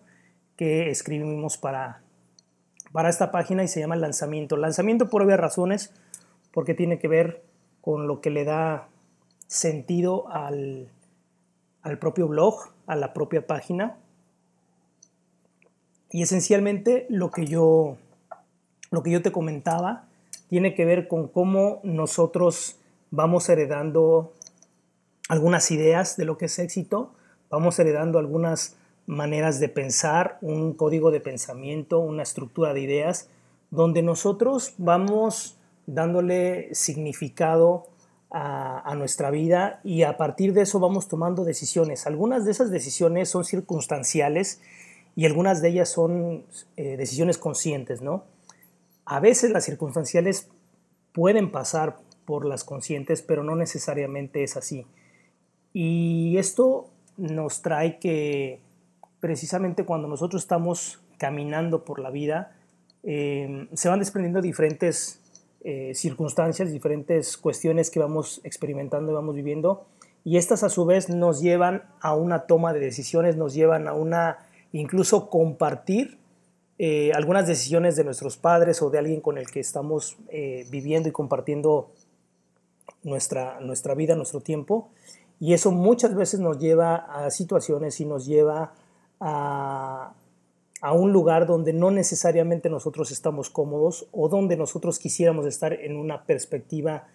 que 0.57 0.89
escribimos 0.89 1.59
para, 1.59 2.01
para 2.93 3.11
esta 3.11 3.33
página 3.33 3.65
y 3.65 3.69
se 3.69 3.81
llama 3.81 3.97
Lanzamiento. 3.97 4.57
Lanzamiento 4.57 5.09
por 5.09 5.23
obvias 5.23 5.41
razones, 5.41 5.93
porque 6.53 6.75
tiene 6.75 7.01
que 7.01 7.09
ver 7.09 7.43
con 7.81 8.07
lo 8.07 8.21
que 8.21 8.31
le 8.31 8.45
da 8.45 8.89
sentido 9.49 10.29
al, 10.31 10.89
al 11.83 11.99
propio 11.99 12.29
blog, 12.29 12.55
a 12.87 12.95
la 12.95 13.13
propia 13.13 13.45
página. 13.47 13.97
Y 16.11 16.23
esencialmente 16.23 17.07
lo 17.09 17.33
que 17.33 17.47
yo, 17.47 17.97
lo 18.93 19.03
que 19.03 19.11
yo 19.11 19.23
te 19.23 19.33
comentaba 19.33 20.05
tiene 20.49 20.75
que 20.75 20.85
ver 20.85 21.09
con 21.09 21.27
cómo 21.27 21.81
nosotros 21.83 22.79
vamos 23.13 23.49
heredando 23.49 24.33
algunas 25.29 25.71
ideas 25.71 26.17
de 26.17 26.25
lo 26.25 26.37
que 26.37 26.47
es 26.47 26.59
éxito, 26.59 27.13
vamos 27.49 27.79
heredando 27.79 28.19
algunas 28.19 28.77
maneras 29.07 29.61
de 29.61 29.69
pensar, 29.69 30.39
un 30.41 30.73
código 30.73 31.11
de 31.11 31.21
pensamiento, 31.21 32.01
una 32.01 32.23
estructura 32.23 32.75
de 32.75 32.81
ideas, 32.81 33.29
donde 33.71 34.03
nosotros 34.03 34.75
vamos 34.79 35.59
dándole 35.87 36.75
significado 36.75 37.87
a, 38.31 38.95
nuestra 38.97 39.31
vida 39.31 39.81
y 39.85 40.05
a 40.05 40.17
partir 40.17 40.55
de 40.55 40.63
eso 40.63 40.81
vamos 40.81 41.07
tomando 41.07 41.45
decisiones. 41.45 42.07
Algunas 42.07 42.47
de 42.47 42.53
esas 42.53 42.71
decisiones 42.71 43.29
son 43.29 43.45
circunstanciales 43.45 44.63
y 45.15 45.27
algunas 45.27 45.61
de 45.61 45.69
ellas 45.69 45.91
son 45.91 46.45
eh, 46.77 46.97
decisiones 46.97 47.37
conscientes, 47.37 48.01
¿no? 48.01 48.25
A 49.05 49.21
veces 49.21 49.51
las 49.51 49.65
circunstanciales 49.65 50.49
pueden 51.13 51.53
pasar 51.53 51.99
por 52.25 52.45
las 52.45 52.65
conscientes, 52.65 53.23
pero 53.23 53.45
no 53.45 53.57
necesariamente 53.57 54.43
es 54.43 54.57
así. 54.57 54.87
Y 55.73 56.37
esto 56.39 56.91
nos 57.17 57.63
trae 57.63 57.99
que 57.99 58.61
precisamente 59.21 59.85
cuando 59.85 60.09
nosotros 60.09 60.43
estamos 60.43 61.01
caminando 61.19 61.85
por 61.85 61.99
la 62.01 62.11
vida, 62.11 62.57
eh, 63.03 63.69
se 63.73 63.89
van 63.89 63.99
desprendiendo 63.99 64.41
diferentes 64.41 65.21
eh, 65.65 65.93
circunstancias, 65.95 66.73
diferentes 66.73 67.37
cuestiones 67.37 67.91
que 67.91 68.01
vamos 68.01 68.41
experimentando 68.45 69.13
y 69.13 69.15
vamos 69.15 69.37
viviendo. 69.37 69.87
Y 70.25 70.37
estas 70.37 70.63
a 70.63 70.69
su 70.69 70.85
vez 70.85 71.09
nos 71.09 71.41
llevan 71.41 71.85
a 72.01 72.15
una 72.15 72.47
toma 72.47 72.73
de 72.73 72.81
decisiones, 72.81 73.37
nos 73.37 73.55
llevan 73.55 73.87
a 73.89 73.93
una 73.93 74.39
incluso 74.73 75.31
compartir 75.31 76.19
eh, 76.79 77.13
algunas 77.15 77.47
decisiones 77.47 77.95
de 77.95 78.03
nuestros 78.03 78.37
padres 78.37 78.83
o 78.83 78.91
de 78.91 78.99
alguien 78.99 79.21
con 79.21 79.39
el 79.39 79.51
que 79.51 79.61
estamos 79.61 80.17
eh, 80.31 80.67
viviendo 80.71 81.09
y 81.09 81.13
compartiendo 81.13 81.93
nuestra, 83.03 83.61
nuestra 83.61 83.95
vida, 83.95 84.15
nuestro 84.15 84.41
tiempo. 84.41 84.91
Y 85.41 85.55
eso 85.55 85.73
muchas 85.73 86.15
veces 86.15 86.41
nos 86.41 86.59
lleva 86.59 86.97
a 86.97 87.31
situaciones 87.31 88.01
y 88.01 88.05
nos 88.05 88.27
lleva 88.27 88.75
a, 89.21 90.15
a 90.81 90.93
un 90.93 91.13
lugar 91.13 91.47
donde 91.47 91.73
no 91.73 91.91
necesariamente 91.91 92.71
nosotros 92.71 93.11
estamos 93.11 93.51
cómodos 93.51 94.09
o 94.13 94.29
donde 94.29 94.57
nosotros 94.57 94.99
quisiéramos 94.99 95.47
estar 95.47 95.73
en 95.73 95.97
una 95.97 96.25
perspectiva 96.25 97.07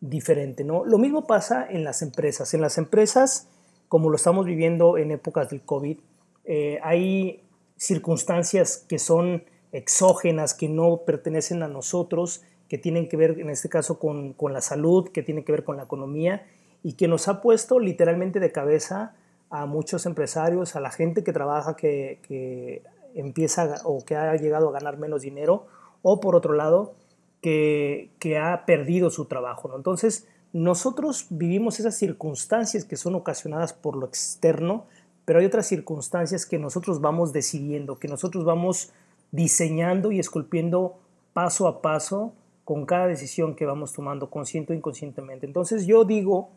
diferente. 0.00 0.64
¿no? 0.64 0.84
Lo 0.84 0.98
mismo 0.98 1.26
pasa 1.26 1.66
en 1.68 1.84
las 1.84 2.02
empresas. 2.02 2.52
En 2.54 2.60
las 2.60 2.78
empresas, 2.78 3.48
como 3.88 4.10
lo 4.10 4.16
estamos 4.16 4.44
viviendo 4.44 4.98
en 4.98 5.12
épocas 5.12 5.50
del 5.50 5.62
COVID, 5.62 5.98
eh, 6.44 6.78
hay 6.82 7.42
circunstancias 7.76 8.84
que 8.88 8.98
son 8.98 9.44
exógenas, 9.70 10.54
que 10.54 10.68
no 10.68 10.98
pertenecen 11.06 11.62
a 11.62 11.68
nosotros, 11.68 12.42
que 12.72 12.78
tienen 12.78 13.06
que 13.06 13.18
ver 13.18 13.38
en 13.38 13.50
este 13.50 13.68
caso 13.68 13.98
con, 13.98 14.32
con 14.32 14.54
la 14.54 14.62
salud, 14.62 15.10
que 15.10 15.22
tienen 15.22 15.44
que 15.44 15.52
ver 15.52 15.62
con 15.62 15.76
la 15.76 15.82
economía 15.82 16.46
y 16.82 16.94
que 16.94 17.06
nos 17.06 17.28
ha 17.28 17.42
puesto 17.42 17.78
literalmente 17.78 18.40
de 18.40 18.50
cabeza 18.50 19.14
a 19.50 19.66
muchos 19.66 20.06
empresarios, 20.06 20.74
a 20.74 20.80
la 20.80 20.90
gente 20.90 21.22
que 21.22 21.34
trabaja, 21.34 21.76
que, 21.76 22.20
que 22.26 22.82
empieza 23.14 23.82
o 23.84 24.02
que 24.06 24.16
ha 24.16 24.34
llegado 24.36 24.70
a 24.70 24.72
ganar 24.72 24.96
menos 24.96 25.20
dinero 25.20 25.66
o 26.00 26.18
por 26.18 26.34
otro 26.34 26.54
lado 26.54 26.94
que, 27.42 28.08
ha 28.42 28.64
perdido 28.64 29.10
su 29.10 29.26
trabajo. 29.26 29.70
Entonces 29.76 30.26
nosotros 30.54 31.26
vivimos 31.28 31.78
esas 31.78 31.98
circunstancias 31.98 32.86
que 32.86 32.96
son 32.96 33.14
ocasionadas 33.16 33.74
por 33.74 33.98
lo 33.98 34.06
externo, 34.06 34.86
pero 35.26 35.40
hay 35.40 35.44
otras 35.44 35.66
circunstancias 35.66 36.46
que 36.46 36.58
nosotros 36.58 37.02
vamos 37.02 37.34
decidiendo, 37.34 37.98
que 37.98 38.08
nosotros 38.08 38.46
vamos 38.46 38.94
diseñando 39.30 40.10
y 40.10 40.18
esculpiendo 40.18 40.96
paso 41.34 41.68
a 41.68 41.82
paso 41.82 42.32
con 42.64 42.86
cada 42.86 43.06
decisión 43.06 43.54
que 43.56 43.66
vamos 43.66 43.92
tomando, 43.92 44.30
consciente 44.30 44.72
o 44.72 44.76
inconscientemente. 44.76 45.46
Entonces 45.46 45.86
yo 45.86 46.04
digo 46.04 46.50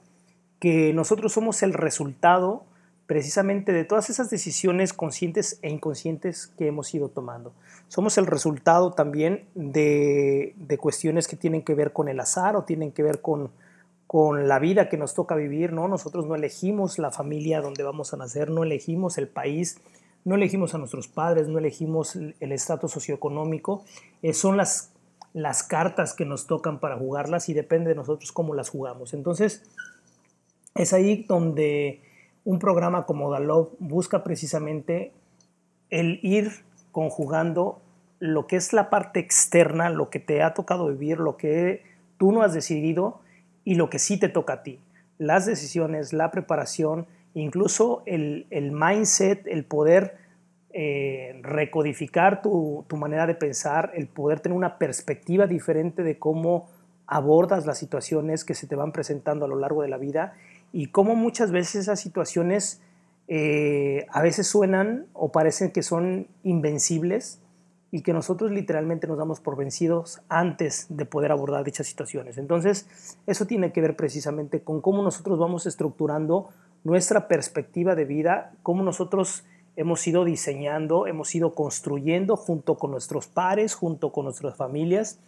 que 0.59 0.93
nosotros 0.93 1.33
somos 1.33 1.63
el 1.63 1.73
resultado 1.73 2.63
precisamente 3.07 3.71
de 3.71 3.83
todas 3.85 4.09
esas 4.09 4.29
decisiones 4.29 4.93
conscientes 4.93 5.59
e 5.61 5.69
inconscientes 5.69 6.47
que 6.47 6.67
hemos 6.67 6.93
ido 6.93 7.09
tomando. 7.09 7.53
Somos 7.87 8.17
el 8.17 8.25
resultado 8.25 8.93
también 8.93 9.45
de, 9.53 10.55
cuestiones 10.79 11.27
que 11.27 11.35
tienen 11.35 11.61
que 11.61 11.75
ver 11.75 11.93
con 11.93 12.09
el 12.09 12.19
azar 12.19 12.55
o 12.55 12.63
tienen 12.63 12.91
que 12.91 13.03
ver 13.03 13.21
con, 13.21 13.51
con 14.07 14.47
la 14.47 14.59
vida 14.59 14.89
que 14.89 14.97
nos 14.97 15.13
toca 15.13 15.35
vivir, 15.35 15.71
¿no? 15.71 15.87
Nosotros 15.87 16.25
no 16.25 16.35
elegimos 16.35 16.97
la 16.97 17.11
familia 17.11 17.61
donde 17.61 17.83
vamos 17.83 18.13
a 18.13 18.17
nacer, 18.17 18.49
no 18.49 18.63
elegimos 18.63 19.19
el 19.19 19.27
país, 19.27 19.77
no 20.23 20.33
elegimos 20.33 20.73
a 20.73 20.79
nuestros 20.79 21.07
padres, 21.07 21.47
no 21.47 21.59
elegimos 21.59 22.15
el 22.15 22.51
estatus 22.51 22.91
socioeconómico, 22.91 23.83
eh, 24.23 24.33
son 24.33 24.57
las, 24.57 24.91
las 25.35 25.63
cartas 25.63 26.13
que 26.13 26.23
nos 26.23 26.47
tocan 26.47 26.79
para 26.79 26.97
jugarlas 26.97 27.49
y 27.49 27.53
depende 27.53 27.89
de 27.89 27.95
nosotros 27.95 28.31
cómo 28.31 28.55
las 28.55 28.69
jugamos. 28.69 29.13
Entonces, 29.13 29.63
es 30.75 30.93
ahí 30.93 31.25
donde 31.27 32.01
un 32.45 32.57
programa 32.57 33.05
como 33.05 33.29
Dalov 33.29 33.71
busca 33.79 34.23
precisamente 34.23 35.11
el 35.89 36.21
ir 36.23 36.63
conjugando 36.93 37.81
lo 38.19 38.47
que 38.47 38.55
es 38.55 38.71
la 38.71 38.89
parte 38.89 39.19
externa, 39.19 39.89
lo 39.89 40.09
que 40.09 40.21
te 40.21 40.41
ha 40.41 40.53
tocado 40.53 40.87
vivir, 40.87 41.19
lo 41.19 41.35
que 41.35 41.83
tú 42.17 42.31
no 42.31 42.41
has 42.41 42.53
decidido 42.53 43.19
y 43.65 43.75
lo 43.75 43.89
que 43.89 43.99
sí 43.99 44.17
te 44.17 44.29
toca 44.29 44.53
a 44.53 44.63
ti. 44.63 44.79
Las 45.17 45.45
decisiones, 45.45 46.13
la 46.13 46.31
preparación, 46.31 47.07
incluso 47.33 48.03
el, 48.05 48.47
mindset, 48.71 49.45
el 49.47 49.65
poder 49.65 50.17
eh, 50.77 51.39
recodificar 51.41 52.41
tu, 52.41 52.83
tu 52.89 52.97
manera 52.97 53.25
de 53.25 53.33
pensar, 53.33 53.91
el 53.93 54.07
poder 54.07 54.41
tener 54.41 54.57
una 54.57 54.77
perspectiva 54.77 55.47
diferente 55.47 56.03
de 56.03 56.19
cómo 56.19 56.67
abordas 57.07 57.65
las 57.65 57.77
situaciones 57.77 58.43
que 58.43 58.55
se 58.55 58.67
te 58.67 58.75
van 58.75 58.91
presentando 58.91 59.45
a 59.45 59.47
lo 59.47 59.55
largo 59.55 59.83
de 59.83 59.87
la 59.87 59.95
vida 59.95 60.33
y 60.73 60.87
cómo 60.87 61.15
muchas 61.15 61.53
veces 61.53 61.83
esas 61.83 62.01
situaciones 62.01 62.81
eh, 63.29 64.05
a 64.09 64.21
veces 64.21 64.47
suenan 64.47 65.05
o 65.13 65.31
parecen 65.31 65.71
que 65.71 65.81
son 65.81 66.27
invencibles 66.43 67.39
y 67.89 68.01
que 68.01 68.11
nosotros 68.11 68.51
literalmente 68.51 69.07
nos 69.07 69.17
damos 69.17 69.39
por 69.39 69.55
vencidos 69.55 70.19
antes 70.27 70.87
de 70.89 71.05
poder 71.05 71.31
abordar 71.31 71.63
dichas 71.63 71.87
situaciones. 71.87 72.37
Entonces, 72.37 73.17
eso 73.27 73.45
tiene 73.45 73.71
que 73.71 73.79
ver 73.79 73.95
precisamente 73.95 74.59
con 74.59 74.81
cómo 74.81 75.03
nosotros 75.03 75.39
vamos 75.39 75.67
estructurando 75.67 76.49
nuestra 76.83 77.29
perspectiva 77.29 77.95
de 77.95 78.03
vida, 78.03 78.51
cómo 78.61 78.83
nosotros 78.83 79.45
hemos 79.75 80.05
ido 80.07 80.25
diseñando, 80.25 81.07
hemos 81.07 81.33
ido 81.35 81.53
construyendo 81.53 82.35
junto 82.35 82.77
con 82.77 82.91
nuestros 82.91 83.27
pares, 83.27 83.75
junto 83.75 84.11
con 84.11 84.25
nuestras 84.25 84.55
familias, 84.55 85.19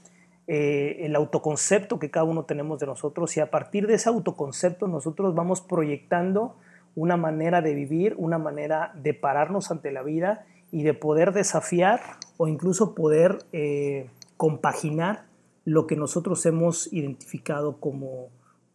eh, 0.47 1.05
el 1.05 1.15
autoconcepto 1.15 1.99
que 1.99 2.09
cada 2.09 2.23
uno 2.23 2.43
tenemos 2.43 2.79
de 2.79 2.85
nosotros 2.85 3.35
y 3.35 3.41
a 3.41 3.51
partir 3.51 3.85
de 3.85 3.95
ese 3.95 4.07
autoconcepto 4.07 4.87
nosotros 4.87 5.35
vamos 5.35 5.59
proyectando 5.59 6.55
una 6.95 7.17
manera 7.17 7.61
de 7.61 7.73
vivir, 7.73 8.15
una 8.17 8.37
manera 8.37 8.93
de 8.95 9.13
pararnos 9.13 9.71
ante 9.71 9.91
la 9.91 10.03
vida 10.03 10.45
y 10.71 10.83
de 10.83 10.93
poder 10.93 11.33
desafiar 11.33 11.99
o 12.37 12.47
incluso 12.47 12.95
poder 12.95 13.39
eh, 13.51 14.09
compaginar 14.37 15.25
lo 15.65 15.85
que 15.85 15.97
nosotros 15.97 16.45
hemos 16.45 16.91
identificado 16.93 17.81
como, 17.81 18.29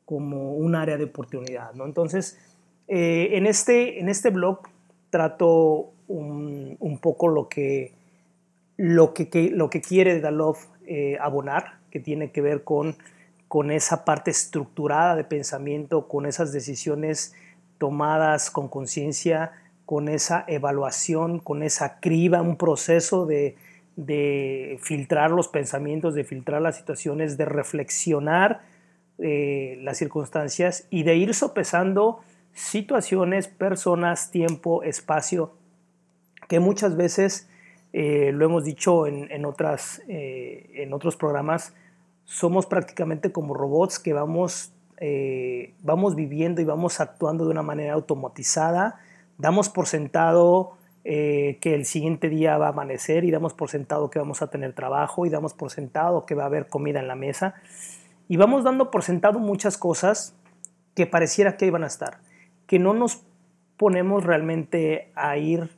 como 0.05 0.55
un 0.55 0.75
área 0.75 0.99
de 0.99 1.05
oportunidad. 1.05 1.73
¿no? 1.73 1.87
Entonces, 1.87 2.39
eh, 2.87 3.31
en, 3.33 3.47
este, 3.47 3.99
en 3.99 4.11
este 4.11 4.29
blog 4.29 4.61
trato 5.13 5.93
un, 6.09 6.99
poco 7.03 7.29
lo 7.29 7.49
que, 7.49 7.93
lo 8.79 9.13
que, 9.13 9.51
lo 9.53 9.69
que 9.69 9.83
quiere 9.83 10.21
Dalov 10.21 10.57
eh, 10.87 11.19
abonar, 11.21 11.81
que 11.91 12.01
tiene 12.01 12.33
que 12.33 12.41
ver 12.41 12.65
con, 12.65 12.97
con 13.47 13.71
esa 13.71 14.07
parte 14.07 14.31
estructurada 14.31 15.15
de 15.15 15.25
pensamiento, 15.25 16.09
con 16.09 16.25
esas 16.25 16.51
decisiones 16.53 17.35
tomadas 17.77 18.51
con 18.51 18.69
conciencia, 18.69 19.53
con 19.85 20.09
esa 20.09 20.45
evaluación, 20.49 21.41
con 21.41 21.63
esa 21.63 22.01
criba, 22.01 22.41
un 22.41 22.57
proceso 22.57 23.27
de, 23.27 23.57
filtrar 24.81 25.31
los 25.31 25.49
pensamientos, 25.49 26.15
de 26.15 26.25
filtrar 26.25 26.63
las 26.63 26.77
situaciones, 26.77 27.37
de 27.37 27.45
reflexionar 27.45 28.63
eh, 29.19 29.79
las 29.83 29.99
circunstancias 29.99 30.87
y 30.89 31.03
de 31.03 31.17
ir 31.17 31.35
sopesando 31.35 32.21
situaciones, 32.55 33.49
personas, 33.49 34.31
tiempo, 34.31 34.83
espacio, 34.83 35.53
que 36.49 36.61
muchas 36.61 36.97
veces 36.97 37.49
eh, 37.93 38.33
lo 38.33 38.45
hemos 38.45 38.65
dicho 38.65 39.07
en, 39.07 39.45
otras, 39.45 40.03
eh, 40.09 40.71
en 40.75 40.93
otros 40.93 41.17
programas, 41.17 41.75
somos 42.25 42.67
prácticamente 42.67 43.33
como 43.33 43.55
robots 43.55 43.99
que 43.99 44.13
vamos, 44.13 44.73
eh, 44.99 45.75
vamos 45.83 46.15
viviendo 46.15 46.61
y 46.61 46.65
vamos 46.65 47.01
actuando 47.01 47.45
de 47.45 47.51
una 47.51 47.63
manera 47.63 47.95
automatizada, 47.95 49.01
damos 49.39 49.69
por 49.69 49.87
sentado 49.87 50.77
que 51.05 51.59
el 51.65 51.85
siguiente 51.85 52.29
día 52.29 52.57
va 52.59 52.67
a 52.67 52.69
amanecer 52.69 53.25
y 53.25 53.33
damos 53.33 53.55
por 53.55 53.69
sentado 53.69 54.09
que 54.09 54.21
vamos 54.21 54.41
a 54.41 54.47
tener 54.47 54.73
trabajo 54.73 55.27
y 55.27 55.31
damos 55.31 55.53
por 55.53 55.73
sentado 55.73 56.27
que 56.27 56.37
va 56.37 56.45
a 56.45 56.47
haber 56.47 56.69
comida 56.69 57.01
en 57.01 57.09
la 57.09 57.17
mesa. 57.17 57.57
Y 58.29 58.37
vamos 58.37 58.63
dando 58.63 58.93
por 58.93 59.03
sentado 59.03 59.41
muchas 59.41 59.77
cosas 59.77 60.37
que 60.95 61.07
pareciera 61.07 61.57
que 61.57 61.67
iban 61.67 61.83
a 61.85 61.87
estar, 61.89 62.19
que 62.73 62.79
no 62.79 62.95
nos 62.95 63.21
ponemos 63.77 64.25
realmente 64.25 65.13
a 65.15 65.37
ir 65.37 65.69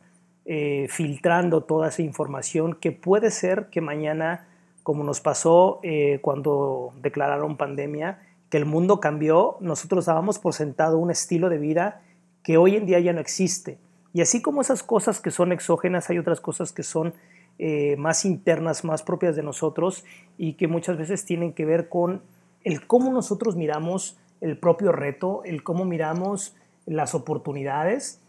eh, 0.45 0.87
filtrando 0.89 1.65
toda 1.65 1.89
esa 1.89 2.03
información 2.03 2.75
que 2.75 2.93
puede 2.93 3.33
ser 3.33 3.67
que 3.69 3.81
mañana, 3.81 4.47
como 4.85 5.03
nos 5.03 5.21
pasó 5.21 5.81
eh, 5.83 6.21
cuando 6.23 6.93
declararon 7.03 7.57
pandemia, 7.57 8.23
que 8.49 8.59
el 8.59 8.65
mundo 8.65 9.01
cambió, 9.01 9.57
nosotros 9.59 10.07
dábamos 10.07 10.39
por 10.39 10.55
sentado 10.55 10.99
un 10.99 11.11
estilo 11.11 11.49
de 11.49 11.59
vida 11.59 12.01
que 12.45 12.59
hoy 12.59 12.77
en 12.77 12.87
día 12.87 13.01
ya 13.01 13.13
no 13.13 13.19
existe. 13.19 13.77
Y 14.13 14.21
así 14.21 14.41
como 14.41 14.61
esas 14.61 14.85
cosas 14.85 15.21
que 15.21 15.33
son 15.33 15.51
exógenas, 15.51 16.11
hay 16.11 16.19
otras 16.19 16.41
cosas 16.41 16.71
que 16.71 16.85
son 16.85 17.13
eh, 17.59 17.97
más 17.97 18.25
internas, 18.25 18.85
más 18.85 19.03
propias 19.03 19.35
de 19.35 19.43
nosotros 19.43 20.05
y 20.39 20.53
que 20.53 20.69
muchas 20.69 20.97
veces 20.97 21.25
tienen 21.25 21.55
que 21.55 21.65
ver 21.65 21.89
con 21.89 22.23
el 22.63 22.87
cómo 22.87 23.13
nosotros 23.13 23.57
miramos 23.57 24.17
el 24.41 24.57
propio 24.57 24.93
reto, 24.93 25.43
el 25.45 25.65
cómo 25.65 25.85
miramos 25.85 26.55
las 26.87 27.15
oportunidades 27.15 28.21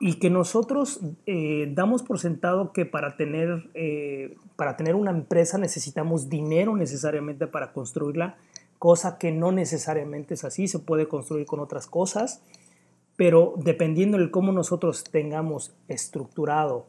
y 0.00 0.14
que 0.14 0.30
nosotros 0.30 1.00
eh, 1.26 1.70
damos 1.74 2.02
por 2.02 2.18
sentado 2.18 2.72
que 2.72 2.86
para 2.86 3.16
tener, 3.16 3.70
eh, 3.74 4.36
para 4.56 4.76
tener 4.76 4.94
una 4.96 5.12
empresa 5.12 5.58
necesitamos 5.58 6.28
dinero 6.28 6.76
necesariamente 6.76 7.46
para 7.46 7.72
construirla, 7.72 8.36
cosa 8.78 9.16
que 9.18 9.30
no 9.30 9.52
necesariamente 9.52 10.34
es 10.34 10.44
así, 10.44 10.66
se 10.66 10.80
puede 10.80 11.06
construir 11.06 11.46
con 11.46 11.60
otras 11.60 11.86
cosas, 11.86 12.42
pero 13.16 13.54
dependiendo 13.58 14.18
de 14.18 14.30
cómo 14.30 14.50
nosotros 14.50 15.04
tengamos 15.04 15.72
estructurado 15.86 16.86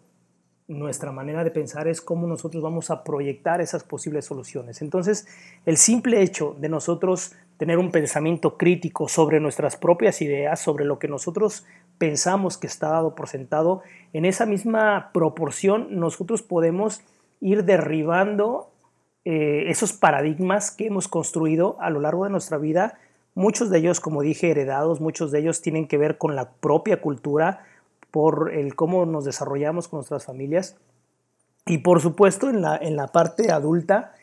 nuestra 0.67 1.11
manera 1.11 1.43
de 1.43 1.51
pensar 1.51 1.87
es 1.87 2.01
cómo 2.01 2.25
nosotros 2.27 2.63
vamos 2.63 2.89
a 2.89 3.03
proyectar 3.03 3.61
esas 3.61 3.83
posibles 3.83 4.25
soluciones. 4.25 4.81
Entonces, 4.81 5.27
el 5.65 5.77
simple 5.77 6.21
hecho 6.21 6.55
de 6.59 6.69
nosotros 6.69 7.33
tener 7.57 7.77
un 7.77 7.91
pensamiento 7.91 8.57
crítico 8.57 9.07
sobre 9.07 9.39
nuestras 9.39 9.77
propias 9.77 10.21
ideas, 10.21 10.59
sobre 10.59 10.85
lo 10.85 10.99
que 10.99 11.07
nosotros 11.07 11.65
pensamos 11.97 12.57
que 12.57 12.67
está 12.67 12.89
dado 12.89 13.15
por 13.15 13.27
sentado, 13.27 13.83
en 14.13 14.25
esa 14.25 14.45
misma 14.45 15.11
proporción 15.13 15.87
nosotros 15.99 16.41
podemos 16.41 17.01
ir 17.39 17.63
derribando 17.63 18.69
eh, 19.25 19.65
esos 19.69 19.93
paradigmas 19.93 20.71
que 20.71 20.87
hemos 20.87 21.07
construido 21.07 21.77
a 21.79 21.89
lo 21.89 22.01
largo 22.01 22.25
de 22.25 22.29
nuestra 22.29 22.57
vida. 22.57 22.99
Muchos 23.35 23.69
de 23.69 23.79
ellos, 23.79 23.99
como 23.99 24.21
dije, 24.21 24.51
heredados, 24.51 24.99
muchos 24.99 25.31
de 25.31 25.39
ellos 25.39 25.61
tienen 25.61 25.87
que 25.87 25.97
ver 25.97 26.17
con 26.17 26.35
la 26.35 26.51
propia 26.51 27.01
cultura, 27.01 27.65
por 28.11 28.51
el 28.53 28.75
cómo 28.75 29.05
nos 29.05 29.25
desarrollamos 29.25 29.87
con 29.87 29.97
nuestras 29.97 30.25
familias. 30.25 30.77
Y 31.65 31.79
por 31.79 32.01
supuesto 32.01 32.49
en 32.49 32.61
la, 32.61 32.77
en 32.77 32.95
la 32.95 33.07
parte 33.07 33.51
adulta, 33.51 34.13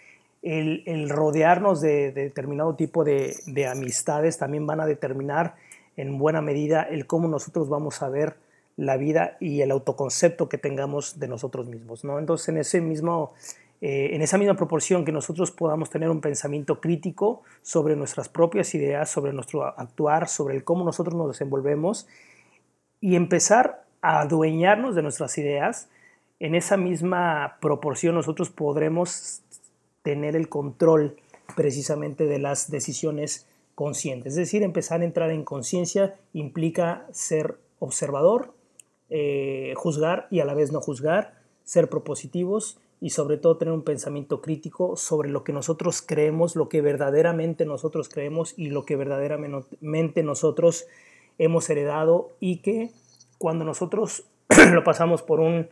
el, 0.43 1.11
rodearnos 1.11 1.81
de, 1.81 2.13
determinado 2.13 2.75
tipo 2.75 3.05
de, 3.05 3.35
amistades 3.71 4.39
también 4.39 4.67
van 4.67 4.81
a 4.81 4.87
determinar 4.87 5.57
en 5.97 6.19
buena 6.19 6.41
medida 6.41 6.83
el 6.83 7.07
cómo 7.07 7.29
nosotros 7.29 7.69
vamos 7.69 8.03
a 8.03 8.09
ver 8.09 8.37
la 8.77 8.97
vida 8.97 9.37
y 9.41 9.61
el 9.61 9.71
autoconcepto 9.71 10.49
que 10.49 10.57
tengamos 10.57 11.19
de 11.19 11.29
nosotros 11.29 11.67
mismos. 11.67 12.05
¿no? 12.05 12.19
Entonces, 12.19 12.49
en, 12.49 12.57
ese 12.57 12.81
mismo, 12.81 13.35
eh, 13.83 14.11
en 14.13 14.23
esa 14.23 14.39
misma 14.39 14.57
proporción 14.57 15.05
que 15.05 15.13
nosotros 15.13 15.51
podamos 15.51 15.91
tener 15.91 16.09
un 16.09 16.23
pensamiento 16.23 16.81
crítico 16.81 17.43
sobre 17.61 17.97
nuestras 17.97 18.31
propias 18.31 18.75
ideas, 18.75 19.11
sobre 19.11 19.35
nuestro 19.35 19.65
actuar, 19.65 20.29
sobre 20.29 20.57
el 20.57 20.65
cómo 20.65 20.85
nosotros 20.85 21.15
nos 21.15 21.29
desenvolvemos 21.29 22.07
y 23.01 23.17
empezar 23.17 23.85
a 24.01 24.21
adueñarnos 24.21 24.95
de 24.95 25.03
nuestras 25.03 25.37
ideas, 25.37 25.91
en 26.39 26.55
esa 26.55 26.79
misma 26.79 27.59
proporción 27.61 28.15
nosotros 28.15 28.49
podremos 28.49 29.43
tener 30.03 30.37
el 30.37 30.49
control 30.49 31.17
precisamente 31.57 32.27
de 32.27 32.39
las 32.39 32.71
decisiones 32.71 33.47
conscientes. 33.75 34.33
Es 34.33 34.37
decir, 34.37 34.63
empezar 34.63 35.01
a 35.01 35.05
entrar 35.05 35.31
en 35.31 35.45
conciencia 35.45 36.15
implica 36.33 37.07
ser 37.13 37.59
observador, 37.79 38.55
eh, 39.09 39.73
juzgar 39.77 40.29
y 40.31 40.41
a 40.41 40.45
la 40.45 40.55
vez 40.55 40.71
no 40.73 40.81
juzgar, 40.81 41.41
ser 41.65 41.89
propositivos 41.89 42.79
y 43.01 43.11
sobre 43.11 43.39
todo 43.39 43.57
tener 43.57 43.73
un 43.73 43.83
pensamiento 43.83 44.43
crítico 44.43 44.97
sobre 44.97 45.31
lo 45.31 45.43
que 45.43 45.53
nosotros 45.53 46.03
creemos, 46.03 46.55
lo 46.55 46.69
que 46.69 46.83
verdaderamente 46.83 47.65
nosotros 47.65 48.09
creemos 48.09 48.55
y 48.57 48.69
lo 48.69 48.85
que 48.85 48.97
verdaderamente 48.97 50.23
nosotros 50.23 50.87
hemos 51.39 51.71
heredado 51.71 52.33
y 52.39 52.59
que 52.59 52.91
cuando 53.39 53.65
nosotros 53.65 54.25
lo 54.73 54.85
pasamos 54.85 55.23
por 55.23 55.41
un, 55.41 55.69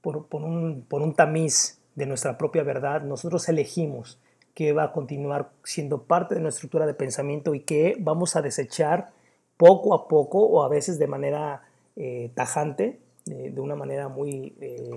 por, 0.00 0.26
un, 0.32 0.84
por 0.88 1.02
un 1.02 1.14
tamiz 1.14 1.78
de 1.94 2.06
nuestra 2.06 2.38
propia 2.38 2.62
verdad, 2.62 3.02
nosotros 3.02 3.48
elegimos 3.48 4.18
que 4.54 4.72
va 4.72 4.84
a 4.84 4.92
continuar 4.92 5.50
siendo 5.64 6.04
parte 6.04 6.34
de 6.34 6.40
nuestra 6.40 6.58
estructura 6.58 6.86
de 6.86 6.94
pensamiento 6.94 7.54
y 7.54 7.60
que 7.60 7.96
vamos 7.98 8.36
a 8.36 8.42
desechar 8.42 9.10
poco 9.56 9.94
a 9.94 10.08
poco 10.08 10.40
o 10.40 10.62
a 10.62 10.68
veces 10.68 10.98
de 10.98 11.06
manera 11.06 11.62
eh, 11.96 12.30
tajante, 12.34 13.00
de 13.24 13.60
una 13.60 13.76
manera 13.76 14.08
muy, 14.08 14.56
eh, 14.60 14.90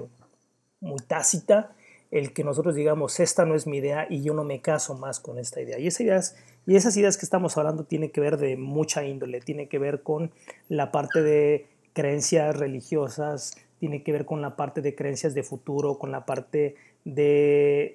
muy 0.79 0.99
tácita, 1.01 1.75
el 2.11 2.33
que 2.33 2.43
nosotros 2.43 2.75
digamos, 2.75 3.19
esta 3.19 3.45
no 3.45 3.55
es 3.55 3.67
mi 3.67 3.77
idea 3.77 4.07
y 4.09 4.21
yo 4.23 4.33
no 4.33 4.43
me 4.43 4.61
caso 4.61 4.95
más 4.95 5.19
con 5.19 5.37
esta 5.37 5.61
idea. 5.61 5.79
Y 5.79 5.87
esas 5.87 6.01
ideas, 6.01 6.35
y 6.65 6.75
esas 6.75 6.95
ideas 6.97 7.17
que 7.17 7.25
estamos 7.25 7.57
hablando 7.57 7.83
tienen 7.83 8.09
que 8.09 8.21
ver 8.21 8.37
de 8.37 8.57
mucha 8.57 9.03
índole, 9.03 9.41
tiene 9.41 9.67
que 9.67 9.79
ver 9.79 10.01
con 10.01 10.31
la 10.69 10.91
parte 10.91 11.21
de 11.21 11.67
creencias 11.93 12.57
religiosas, 12.57 13.55
tiene 13.85 14.01
que 14.01 14.11
ver 14.11 14.25
con 14.25 14.41
la 14.41 14.55
parte 14.55 14.81
de 14.81 14.95
creencias 14.95 15.35
de 15.35 15.43
futuro, 15.43 15.99
con 15.99 16.11
la 16.11 16.25
parte 16.25 16.75
de, 17.03 17.93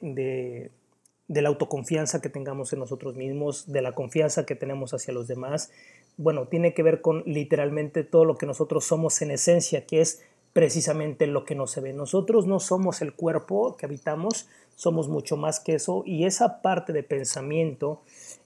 de, 1.26 1.42
la 1.42 1.48
autoconfianza 1.48 2.20
que 2.20 2.28
tengamos 2.28 2.72
en 2.72 2.78
nosotros 2.78 3.16
mismos, 3.16 3.72
de 3.72 3.82
la 3.82 3.90
confianza 3.90 4.46
que 4.46 4.54
tenemos 4.54 4.94
hacia 4.94 5.12
los 5.12 5.26
demás. 5.26 5.72
Bueno, 6.16 6.46
tiene 6.46 6.74
que 6.74 6.84
ver 6.84 7.00
con 7.00 7.24
literalmente 7.26 8.04
todo 8.04 8.24
lo 8.24 8.38
que 8.38 8.46
nosotros 8.46 8.84
somos 8.84 9.20
en 9.20 9.32
esencia, 9.32 9.84
que 9.84 10.00
es 10.00 10.22
precisamente 10.52 11.26
lo 11.26 11.44
que 11.44 11.56
no 11.56 11.66
se 11.66 11.80
ve. 11.80 11.92
Nosotros 11.92 12.46
no 12.46 12.60
somos 12.60 13.02
el 13.02 13.12
cuerpo 13.12 13.76
que 13.76 13.86
habitamos, 13.86 14.48
somos 14.76 15.08
mucho 15.08 15.36
más 15.36 15.58
que 15.58 15.74
eso 15.74 16.04
y 16.06 16.24
esa 16.24 16.62
parte 16.62 16.92
de 16.92 17.02
pensamiento 17.02 18.02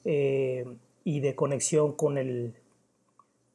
eh, 0.06 0.64
y 1.04 1.20
de 1.20 1.34
conexión 1.34 1.92
con 1.92 2.16
el, 2.16 2.54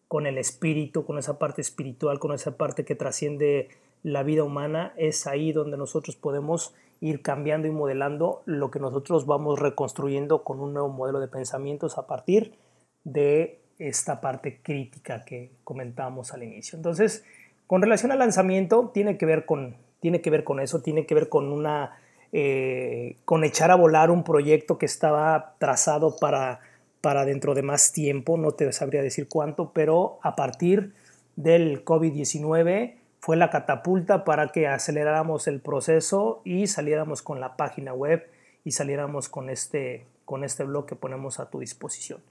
con 0.10 0.26
el 0.26 0.40
espíritu, 0.40 1.06
con 1.06 1.20
esa 1.20 1.38
parte 1.38 1.62
espiritual, 1.62 2.20
con 2.20 2.34
esa 2.34 2.58
parte 2.58 2.84
que 2.84 2.96
trasciende 2.96 3.70
la 4.04 4.24
vida 4.24 4.44
humana, 4.44 4.92
es 4.98 5.28
ahí 5.28 5.52
donde 5.52 5.78
nosotros 5.78 6.16
podemos 6.16 6.74
ir 7.00 7.22
cambiando 7.22 7.68
y 7.68 7.72
modelando 7.72 8.42
lo 8.46 8.72
que 8.72 8.80
nosotros 8.80 9.28
vamos 9.28 9.60
reconstruyendo 9.60 10.44
con 10.44 10.60
un 10.60 10.74
nuevo 10.74 10.90
modelo 10.90 11.20
de 11.20 11.28
pensamientos 11.28 12.00
a 12.00 12.08
partir 12.08 12.56
de 13.04 13.62
esta 13.78 14.20
parte 14.20 14.60
crítica 14.64 15.24
que 15.24 15.52
comentábamos 15.64 16.34
al 16.34 16.42
inicio. 16.42 16.76
Entonces, 16.76 17.24
con 17.68 17.84
relación 17.84 18.12
al 18.12 18.20
lanzamiento, 18.20 18.90
tiene 18.92 19.16
que 19.16 19.28
ver 19.28 19.46
con, 19.46 19.78
tiene 20.00 20.22
que 20.22 20.32
ver 20.32 20.44
con 20.44 20.60
eso, 20.60 20.82
tiene 20.82 21.06
que 21.06 21.14
ver 21.14 21.30
con 21.30 21.52
una 21.52 22.00
eh, 22.32 23.18
con 23.26 23.44
echar 23.44 23.70
a 23.70 23.76
volar 23.76 24.10
un 24.10 24.24
proyecto 24.24 24.80
que 24.80 24.88
estaba 24.88 25.56
trazado 25.60 26.18
para 26.18 26.62
para 27.02 27.26
dentro 27.26 27.54
de 27.54 27.62
más 27.62 27.92
tiempo, 27.92 28.38
no 28.38 28.52
te 28.52 28.72
sabría 28.72 29.02
decir 29.02 29.28
cuánto, 29.28 29.72
pero 29.72 30.20
a 30.22 30.36
partir 30.36 30.94
del 31.36 31.86
COVID-19 31.86 32.96
fue 33.20 33.38
la 33.38 33.50
catapulta 33.50 34.24
para 34.24 34.50
que 34.50 34.68
aceleráramos 34.68 35.48
el 35.48 35.62
proceso 35.62 36.42
y 36.44 36.68
saliéramos 36.68 37.22
con 37.22 37.40
la 37.40 37.56
página 37.56 37.94
web 37.94 38.30
y 38.64 38.72
saliéramos 38.72 39.30
con 39.30 39.50
este, 39.50 40.06
con 40.26 40.44
este 40.44 40.64
blog 40.64 40.86
que 40.86 40.96
ponemos 40.96 41.40
a 41.40 41.50
tu 41.50 41.60
disposición. 41.60 42.22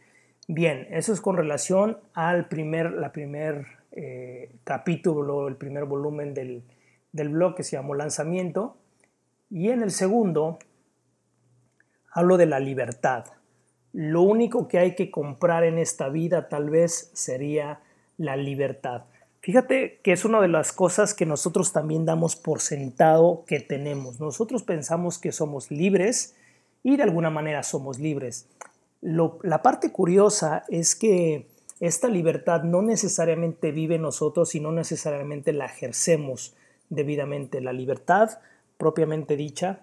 Bien, 0.47 0.87
eso 0.91 1.13
es 1.13 1.21
con 1.21 1.37
relación 1.37 1.99
al 2.15 2.49
primer, 2.49 2.93
la 2.93 3.13
primer 3.13 3.67
eh, 3.93 4.51
capítulo, 4.65 5.49
el 5.49 5.57
primer 5.57 5.85
volumen 5.85 6.33
del, 6.33 6.63
del 7.13 7.29
blog 7.29 7.55
que 7.55 7.63
se 7.63 7.77
llamó 7.77 7.95
Lanzamiento. 7.95 8.77
Y 9.51 9.71
en 9.71 9.83
el 9.83 9.91
segundo 9.91 10.59
hablo 12.13 12.37
de 12.37 12.47
la 12.47 12.61
libertad. 12.61 13.27
Lo 14.01 14.23
único 14.23 14.69
que 14.69 14.79
hay 14.79 14.95
que 14.95 15.11
comprar 15.11 15.65
en 15.65 15.77
esta 15.77 16.09
vida 16.09 16.49
tal 16.49 16.71
vez 16.71 17.11
sería 17.15 17.81
la 18.17 18.37
libertad. 18.37 19.07
Fíjate 19.41 19.99
que 20.05 20.13
es 20.13 20.25
una 20.25 20.41
de 20.41 20.47
las 20.47 20.73
cosas 20.73 21.15
que 21.15 21.27
nosotros 21.27 21.73
también 21.73 22.05
damos 22.05 22.37
por 22.37 22.61
sentado 22.61 23.43
que 23.45 23.59
tenemos. 23.59 24.21
Nosotros 24.21 24.63
pensamos 24.63 25.19
que 25.19 25.33
somos 25.33 25.73
libres 25.73 26.37
y 26.85 26.97
de 26.97 27.03
alguna 27.03 27.31
manera 27.31 27.65
somos 27.65 27.99
libres. 27.99 28.47
la 29.01 29.63
parte 29.63 29.91
curiosa 29.91 30.65
es 30.69 30.95
que 30.95 31.49
esta 31.81 32.07
libertad 32.07 32.63
no 32.63 32.83
necesariamente 32.83 33.73
vive 33.73 33.99
nosotros 33.99 34.55
y 34.55 34.61
no 34.61 34.71
necesariamente 34.71 35.53
la 35.53 35.67
ejercemos 35.67 36.55
debidamente. 36.89 37.61
La 37.61 37.73
libertad, 37.73 38.39
propiamente 38.77 39.35
dicha, 39.35 39.81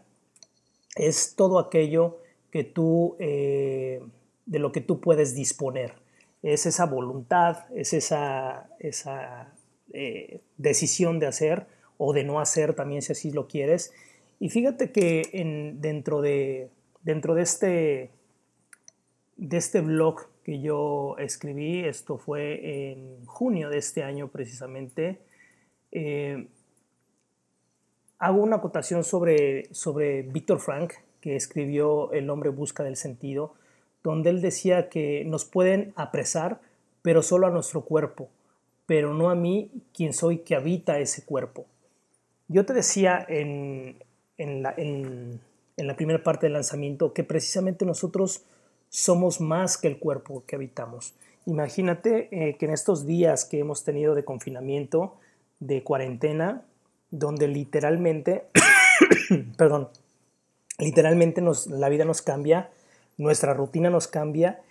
es 0.95 1.35
todo 1.35 1.59
aquello 1.59 2.21
que 2.55 2.63
tú, 2.63 3.17
eh, 3.19 4.01
de 4.45 4.59
lo 4.59 4.71
que 4.71 4.79
tú 4.79 5.01
puedes 5.01 5.35
disponer. 5.35 5.95
Es 6.41 6.65
esa 6.65 6.85
voluntad, 6.85 7.65
es 7.75 7.91
esa, 7.91 8.69
esa 8.79 9.53
eh, 9.91 10.39
decisión 10.55 11.19
de 11.19 11.27
hacer 11.27 11.67
o 11.97 12.13
de 12.13 12.23
no 12.23 12.39
hacer 12.39 12.73
también 12.73 13.01
si 13.01 13.11
así 13.11 13.31
lo 13.31 13.49
quieres. 13.49 13.91
Y 14.39 14.51
fíjate 14.51 14.93
que 14.93 15.23
en, 15.33 15.81
dentro, 15.81 16.21
de, 16.21 16.69
dentro 17.01 17.35
de, 17.35 17.41
este, 17.41 18.11
de 19.35 19.57
este 19.57 19.81
blog 19.81 20.21
que 20.45 20.61
yo 20.61 21.17
escribí, 21.17 21.83
esto 21.83 22.17
fue 22.17 22.93
en 22.93 23.25
junio 23.25 23.69
de 23.69 23.79
este 23.79 24.01
año 24.01 24.29
precisamente, 24.29 25.19
eh, 25.91 26.47
hago 28.17 28.41
una 28.41 28.55
acotación 28.55 29.03
sobre, 29.03 29.73
sobre 29.73 30.21
Víctor 30.21 30.61
Frank, 30.61 30.93
que 31.25 31.35
escribió 31.35 32.11
El 32.11 32.29
hombre 32.29 32.51
busca 32.51 32.83
del 32.83 32.97
sentido, 32.97 33.55
donde 34.03 34.29
él 34.29 34.41
decía 34.41 34.89
que 34.89 35.25
nos 35.25 35.43
pueden 35.43 35.91
apresar, 35.95 36.61
pero 37.01 37.23
solo 37.23 37.47
a 37.47 37.49
nuestro 37.49 37.81
cuerpo, 37.81 38.29
pero 38.85 39.15
no 39.15 39.31
a 39.31 39.35
mí, 39.35 39.71
quien 39.91 40.13
soy 40.13 40.37
que 40.37 40.53
habita 40.53 40.99
ese 40.99 41.25
cuerpo. 41.25 41.65
Yo 42.47 42.63
te 42.63 42.73
decía 42.73 43.25
en, 43.27 43.95
en, 44.37 44.61
la, 44.61 44.75
en 44.77 45.39
la 45.77 45.95
primera 45.95 46.21
parte 46.21 46.45
del 46.45 46.53
lanzamiento 46.53 47.11
que 47.11 47.23
precisamente 47.23 47.85
nosotros 47.85 48.43
somos 48.89 49.41
más 49.41 49.79
que 49.79 49.87
el 49.87 49.97
cuerpo 49.97 50.43
que 50.45 50.57
habitamos. 50.57 51.15
Imagínate 51.47 52.29
eh, 52.29 52.55
que 52.57 52.67
en 52.67 52.71
estos 52.71 53.07
días 53.07 53.45
que 53.45 53.57
hemos 53.57 53.83
tenido 53.83 54.13
de 54.13 54.23
confinamiento, 54.23 55.15
de 55.59 55.81
cuarentena, 55.81 56.61
donde 57.09 57.47
literalmente, 57.47 58.45
perdón, 59.57 59.89
literalmente 60.79 61.41
nos, 61.41 61.67
la 61.67 61.89
vida 61.89 62.05
nos 62.05 62.21
cambia, 62.21 62.69
nuestra 63.17 63.53
rutina 63.53 63.89
nos 63.89 64.07
cambia 64.07 64.61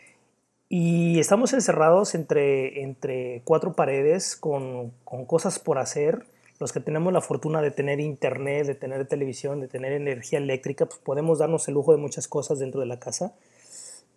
y 0.68 1.18
estamos 1.18 1.52
encerrados 1.52 2.14
entre, 2.14 2.82
entre 2.82 3.42
cuatro 3.44 3.74
paredes 3.74 4.36
con, 4.36 4.92
con 5.04 5.24
cosas 5.24 5.58
por 5.58 5.78
hacer. 5.78 6.26
Los 6.60 6.72
que 6.72 6.80
tenemos 6.80 7.12
la 7.12 7.20
fortuna 7.20 7.60
de 7.60 7.70
tener 7.70 8.00
internet, 8.00 8.66
de 8.66 8.74
tener 8.74 9.06
televisión, 9.06 9.60
de 9.60 9.68
tener 9.68 9.92
energía 9.92 10.38
eléctrica, 10.38 10.86
pues 10.86 11.00
podemos 11.00 11.38
darnos 11.38 11.66
el 11.68 11.74
lujo 11.74 11.92
de 11.92 11.98
muchas 11.98 12.28
cosas 12.28 12.58
dentro 12.58 12.80
de 12.80 12.86
la 12.86 13.00
casa 13.00 13.34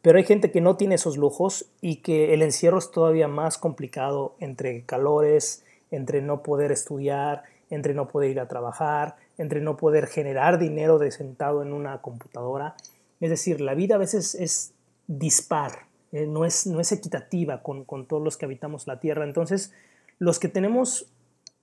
pero 0.07 0.19
hay 0.19 0.23
gente 0.23 0.51
que 0.51 0.61
no 0.61 0.77
tiene 0.77 0.95
esos 0.95 1.17
lujos 1.17 1.69
y 1.81 1.97
que 1.97 2.33
el 2.33 2.41
encierro 2.41 2.77
es 2.77 2.91
todavía 2.91 3.27
más 3.27 3.57
complicado 3.57 4.35
entre 4.39 4.83
calores, 4.83 5.65
entre 5.91 6.21
no 6.21 6.43
poder 6.43 6.71
estudiar, 6.71 7.43
entre 7.69 7.93
no 7.93 8.07
poder 8.07 8.31
ir 8.31 8.39
a 8.39 8.47
trabajar, 8.47 9.17
entre 9.37 9.61
no 9.61 9.77
poder 9.77 10.07
generar 10.07 10.59
dinero 10.59 10.99
de 10.99 11.11
sentado 11.11 11.61
en 11.61 11.73
una 11.73 12.01
computadora. 12.01 12.75
Es 13.19 13.29
decir, 13.29 13.61
la 13.61 13.73
vida 13.73 13.95
a 13.95 13.99
veces 13.99 14.35
es 14.35 14.73
dispar, 15.07 15.87
eh, 16.11 16.27
no, 16.27 16.45
es, 16.45 16.67
no 16.67 16.79
es 16.79 16.91
equitativa 16.91 17.61
con, 17.61 17.85
con 17.85 18.07
todos 18.07 18.23
los 18.23 18.37
que 18.37 18.45
habitamos 18.45 18.87
la 18.87 18.99
Tierra. 18.99 19.23
Entonces, 19.23 19.73
los 20.19 20.39
que 20.39 20.47
tenemos 20.47 21.07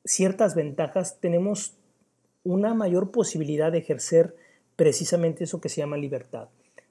ciertas 0.04 0.54
ventajas, 0.54 1.18
tenemos 1.20 1.76
una 2.42 2.74
mayor 2.74 3.10
posibilidad 3.10 3.72
de 3.72 3.78
ejercer 3.78 4.36
precisamente 4.76 5.44
eso 5.44 5.60
que 5.60 5.68
se 5.68 5.80
llama 5.80 5.96
libertad. 5.96 6.48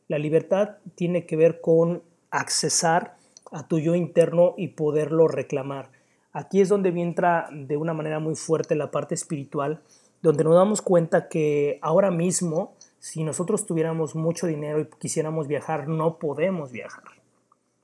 La 0.07 0.17
libertad 0.17 0.77
tiene 0.95 1.25
que 1.25 1.35
ver 1.35 1.61
con 1.61 2.03
accesar 2.31 3.15
a 3.51 3.67
tu 3.67 3.79
yo 3.79 3.95
interno 3.95 4.55
y 4.57 4.69
poderlo 4.69 5.27
reclamar. 5.27 5.89
Aquí 6.31 6.59
es 6.59 6.69
donde 6.69 6.89
entra 6.89 7.47
de 7.51 7.77
una 7.77 7.93
manera 7.93 8.19
muy 8.19 8.35
fuerte 8.35 8.75
la 8.75 8.89
parte 8.89 9.13
espiritual, 9.13 9.81
donde 10.23 10.45
nos 10.45 10.55
damos 10.55 10.81
cuenta 10.81 11.27
que 11.27 11.77
ahora 11.81 12.09
mismo, 12.09 12.75
si 12.97 13.23
nosotros 13.23 13.65
tuviéramos 13.65 14.15
mucho 14.15 14.47
dinero 14.47 14.79
y 14.79 14.87
quisiéramos 14.97 15.47
viajar, 15.47 15.89
no 15.89 16.17
podemos 16.17 16.71
viajar. 16.71 17.03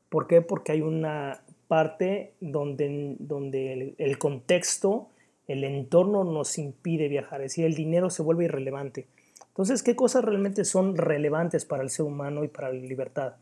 ¿Por 0.09 0.25
qué? 0.25 0.41
Porque 0.41 0.71
hay 0.71 0.81
una 0.81 1.43
parte 1.67 2.33
donde, 2.39 3.17
donde 3.19 3.73
el, 3.73 3.95
el 3.97 4.17
contexto, 4.17 5.09
el 5.47 5.65
entorno 5.65 6.23
nos 6.23 6.57
impide 6.57 7.09
viajar, 7.09 7.41
es 7.41 7.51
decir, 7.51 7.65
el 7.65 7.75
dinero 7.75 8.09
se 8.09 8.23
vuelve 8.23 8.45
irrelevante. 8.45 9.07
Entonces, 9.49 9.83
¿qué 9.83 9.95
cosas 9.95 10.23
realmente 10.23 10.63
son 10.63 10.95
relevantes 10.95 11.65
para 11.65 11.83
el 11.83 11.89
ser 11.89 12.05
humano 12.05 12.45
y 12.45 12.47
para 12.47 12.69
la 12.69 12.79
libertad? 12.79 13.33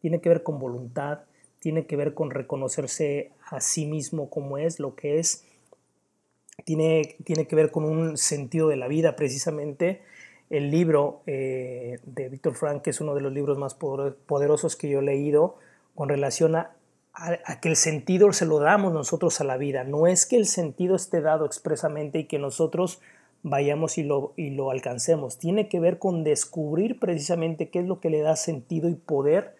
Tiene 0.00 0.22
que 0.22 0.30
ver 0.30 0.42
con 0.42 0.58
voluntad, 0.58 1.20
tiene 1.60 1.84
que 1.84 1.96
ver 1.96 2.14
con 2.14 2.30
reconocerse 2.30 3.32
a 3.50 3.60
sí 3.60 3.86
mismo 3.86 4.30
como 4.30 4.56
es, 4.56 4.80
lo 4.80 4.94
que 4.94 5.18
es, 5.18 5.44
tiene, 6.64 7.16
tiene 7.24 7.46
que 7.46 7.56
ver 7.56 7.70
con 7.70 7.84
un 7.84 8.16
sentido 8.16 8.68
de 8.68 8.76
la 8.76 8.88
vida, 8.88 9.16
precisamente. 9.16 10.02
El 10.48 10.70
libro 10.70 11.22
eh, 11.26 11.98
de 12.04 12.28
Víctor 12.28 12.54
Frank, 12.54 12.82
que 12.82 12.90
es 12.90 13.00
uno 13.00 13.14
de 13.14 13.20
los 13.20 13.32
libros 13.32 13.58
más 13.58 13.74
poderosos 13.74 14.76
que 14.76 14.88
yo 14.88 15.00
he 15.00 15.02
leído, 15.02 15.58
con 15.94 16.08
relación 16.08 16.54
a, 16.54 16.76
a, 17.12 17.60
que 17.60 17.68
el 17.68 17.76
sentido 17.76 18.32
se 18.32 18.46
lo 18.46 18.60
damos 18.60 18.92
nosotros 18.92 19.40
a 19.40 19.44
la 19.44 19.56
vida. 19.56 19.84
No 19.84 20.06
es 20.06 20.26
que 20.26 20.36
el 20.36 20.46
sentido 20.46 20.94
esté 20.94 21.20
dado 21.20 21.46
expresamente 21.46 22.20
y 22.20 22.24
que 22.24 22.38
nosotros 22.38 23.00
vayamos 23.42 23.98
y 23.98 24.02
lo, 24.02 24.32
y 24.36 24.50
lo 24.50 24.70
alcancemos. 24.70 25.38
Tiene 25.38 25.68
que 25.68 25.80
ver 25.80 25.98
con 25.98 26.24
descubrir 26.24 26.98
precisamente 26.98 27.70
qué 27.70 27.80
es 27.80 27.86
lo 27.86 28.00
que 28.00 28.10
le 28.10 28.20
da 28.20 28.36
sentido 28.36 28.88
y 28.88 28.94
poder 28.94 29.56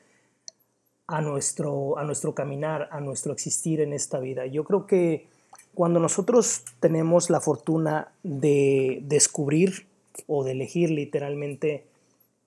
a 1.07 1.21
nuestro, 1.21 1.99
a 1.99 2.05
nuestro 2.05 2.35
caminar, 2.35 2.89
a 2.91 3.01
nuestro 3.01 3.33
existir 3.33 3.81
en 3.81 3.93
esta 3.93 4.19
vida. 4.19 4.47
Yo 4.47 4.65
creo 4.65 4.87
que 4.87 5.29
cuando 5.77 6.01
nosotros 6.01 6.63
tenemos 6.81 7.29
la 7.29 7.43
fortuna 7.43 8.09
de 8.23 9.01
descubrir 9.03 9.87
o 10.27 10.43
de 10.43 10.53
elegir 10.53 10.91
literalmente 10.91 11.85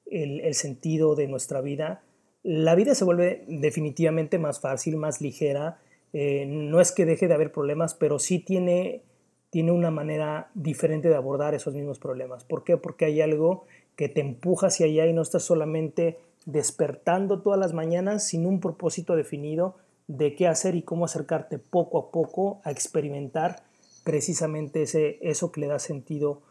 el, 0.09 0.55
sentido 0.55 1.13
de 1.13 1.27
nuestra 1.27 1.61
vida, 1.61 2.01
la 2.41 2.73
vida 2.73 2.95
se 2.95 3.05
vuelve 3.05 3.45
definitivamente 3.47 4.39
más 4.39 4.59
fácil, 4.59 4.97
más 4.97 5.21
ligera. 5.21 5.77
Eh, 6.11 6.47
no 6.47 6.81
es 6.81 6.91
que 6.91 7.05
deje 7.05 7.27
de 7.27 7.35
haber 7.35 7.51
problemas, 7.51 7.93
pero 7.93 8.17
sí 8.17 8.39
tiene 8.39 9.03
tiene 9.51 9.71
una 9.71 9.91
manera 9.91 10.49
diferente 10.53 11.09
de 11.09 11.15
abordar 11.15 11.55
esos 11.55 11.73
mismos 11.73 11.99
problemas. 11.99 12.43
¿Por 12.43 12.63
qué? 12.63 12.77
Porque 12.77 13.05
hay 13.05 13.21
algo 13.21 13.65
que 13.95 14.09
te 14.09 14.21
empuja 14.21 14.67
hacia 14.67 14.85
allá 14.85 15.07
y 15.07 15.13
no 15.13 15.21
estás 15.21 15.43
solamente 15.43 16.17
despertando 16.45 17.41
todas 17.41 17.59
las 17.59 17.73
mañanas 17.73 18.27
sin 18.27 18.45
un 18.45 18.59
propósito 18.59 19.15
definido 19.15 19.75
de 20.09 20.35
qué 20.35 20.47
hacer 20.47 20.75
y 20.75 20.81
cómo 20.81 21.05
acercarte 21.05 21.59
poco 21.59 21.99
a 21.99 22.11
poco 22.11 22.61
a 22.63 22.71
experimentar 22.71 23.63
precisamente 24.03 24.81
ese, 24.81 25.19
eso 25.21 25.51
que 25.51 25.61
le 25.61 25.67
da 25.67 25.77
sentido 25.77 26.41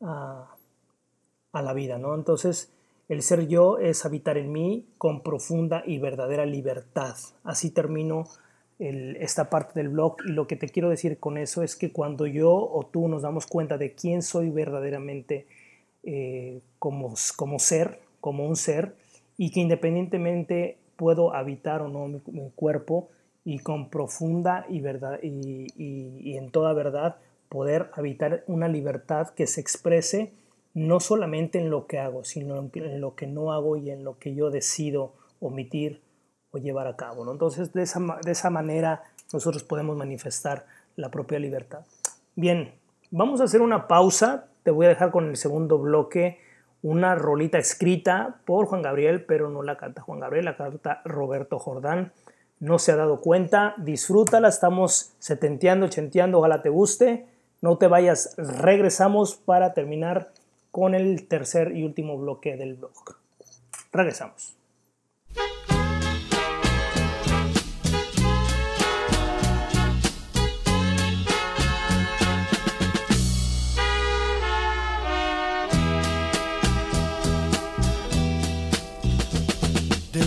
a, 0.00 0.54
a 1.52 1.62
la 1.62 1.72
vida. 1.72 1.98
¿no? 1.98 2.14
Entonces, 2.14 2.72
el 3.08 3.22
ser 3.22 3.48
yo 3.48 3.78
es 3.78 4.06
habitar 4.06 4.38
en 4.38 4.52
mí 4.52 4.86
con 4.96 5.24
profunda 5.24 5.82
y 5.84 5.98
verdadera 5.98 6.46
libertad. 6.46 7.16
Así 7.42 7.70
termino 7.70 8.28
esta 8.78 9.50
parte 9.50 9.78
del 9.78 9.90
blog 9.90 10.16
y 10.24 10.30
lo 10.32 10.46
que 10.46 10.56
te 10.56 10.68
quiero 10.68 10.88
decir 10.88 11.18
con 11.18 11.36
eso 11.36 11.62
es 11.62 11.76
que 11.76 11.92
cuando 11.92 12.26
yo 12.26 12.52
o 12.54 12.86
tú 12.86 13.08
nos 13.08 13.22
damos 13.22 13.46
cuenta 13.46 13.76
de 13.76 13.94
quién 13.94 14.22
soy 14.22 14.48
verdaderamente 14.48 15.46
eh, 16.02 16.60
como, 16.78 17.12
como 17.36 17.58
ser, 17.58 18.00
como 18.20 18.46
un 18.46 18.56
ser, 18.56 18.94
y 19.36 19.50
que 19.50 19.60
independientemente 19.60 20.78
puedo 21.00 21.34
habitar 21.34 21.80
o 21.80 21.88
no 21.88 22.08
mi, 22.08 22.50
cuerpo 22.54 23.08
y 23.42 23.60
con 23.60 23.88
profunda 23.88 24.66
y, 24.68 24.82
verdad, 24.82 25.18
y, 25.22 25.66
y, 25.78 26.36
en 26.36 26.50
toda 26.50 26.74
verdad 26.74 27.16
poder 27.48 27.90
habitar 27.94 28.44
una 28.46 28.68
libertad 28.68 29.30
que 29.30 29.46
se 29.46 29.62
exprese 29.62 30.30
no 30.74 31.00
solamente 31.00 31.58
en 31.58 31.70
lo 31.70 31.86
que 31.86 31.98
hago, 31.98 32.22
sino 32.24 32.58
en 32.74 33.00
lo 33.00 33.14
que 33.14 33.26
no 33.26 33.50
hago 33.50 33.78
y 33.78 33.88
en 33.88 34.04
lo 34.04 34.18
que 34.18 34.34
yo 34.34 34.50
decido 34.50 35.14
omitir 35.40 36.02
o 36.50 36.58
llevar 36.58 36.86
a 36.86 36.96
cabo. 36.96 37.24
¿no? 37.24 37.32
Entonces, 37.32 37.72
de 37.72 37.82
esa, 37.82 37.98
de 38.22 38.32
esa 38.32 38.50
manera 38.50 39.02
nosotros 39.32 39.62
podemos 39.62 39.96
manifestar 39.96 40.66
la 40.96 41.10
propia 41.10 41.38
libertad. 41.38 41.80
Bien, 42.36 42.74
vamos 43.10 43.40
a 43.40 43.44
hacer 43.44 43.62
una 43.62 43.88
pausa. 43.88 44.48
Te 44.64 44.70
voy 44.70 44.84
a 44.84 44.90
dejar 44.90 45.12
con 45.12 45.30
el 45.30 45.38
segundo 45.38 45.78
bloque 45.78 46.40
una 46.82 47.14
rolita 47.14 47.58
escrita 47.58 48.36
por 48.44 48.66
Juan 48.66 48.82
Gabriel, 48.82 49.24
pero 49.24 49.50
no 49.50 49.62
la 49.62 49.76
canta 49.76 50.02
Juan 50.02 50.20
Gabriel, 50.20 50.46
la 50.46 50.56
canta 50.56 51.02
Roberto 51.04 51.58
Jordán. 51.58 52.12
No 52.58 52.78
se 52.78 52.92
ha 52.92 52.96
dado 52.96 53.20
cuenta, 53.20 53.74
disfrútala, 53.78 54.48
estamos 54.48 55.12
setenteando, 55.18 55.88
chenteando, 55.88 56.38
ojalá 56.38 56.62
te 56.62 56.68
guste. 56.68 57.26
No 57.62 57.76
te 57.76 57.86
vayas, 57.86 58.34
regresamos 58.36 59.34
para 59.34 59.74
terminar 59.74 60.30
con 60.70 60.94
el 60.94 61.26
tercer 61.26 61.76
y 61.76 61.84
último 61.84 62.16
bloque 62.18 62.56
del 62.56 62.74
blog. 62.74 62.92
Regresamos. 63.92 64.59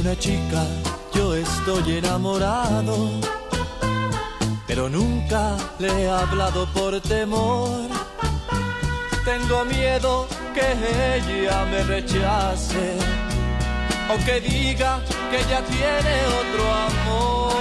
Una 0.04 0.20
chica 0.20 0.66
yo 1.14 1.34
estoy 1.34 2.00
enamorado, 2.00 3.10
pero 4.68 4.90
nunca 4.90 5.56
le 5.80 5.88
he 5.88 6.10
hablado 6.10 6.66
por 6.74 7.00
temor 7.00 7.88
Tengo 9.24 9.64
miedo 9.64 10.28
que 10.54 10.68
ella 11.16 11.66
me 11.72 11.84
rechace 11.84 12.98
o 14.14 14.26
que 14.26 14.42
diga 14.42 15.00
que 15.32 15.40
ya 15.50 15.62
tiene 15.64 16.16
otro 16.42 16.64
amor. 16.90 17.53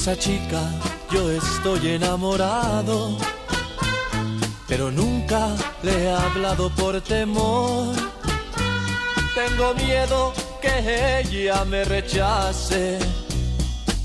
Esa 0.00 0.16
chica 0.16 0.62
yo 1.10 1.30
estoy 1.30 1.88
enamorado, 1.88 3.18
pero 4.66 4.90
nunca 4.90 5.54
le 5.82 6.04
he 6.04 6.10
hablado 6.10 6.70
por 6.70 6.98
temor. 7.02 7.94
Tengo 9.34 9.74
miedo 9.74 10.32
que 10.62 11.20
ella 11.20 11.66
me 11.66 11.84
rechace 11.84 12.98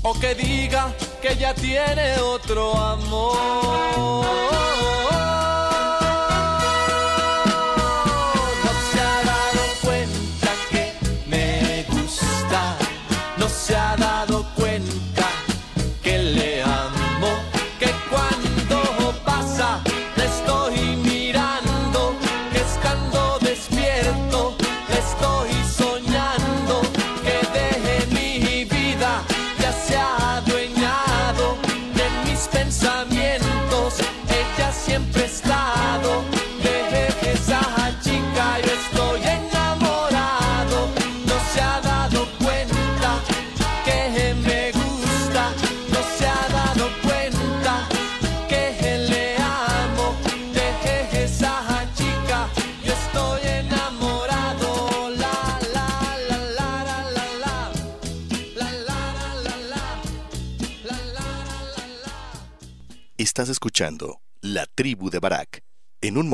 o 0.02 0.12
que 0.20 0.34
diga 0.34 0.92
que 1.22 1.34
ya 1.34 1.54
tiene 1.54 2.20
otro 2.20 2.76
amor. 2.76 4.45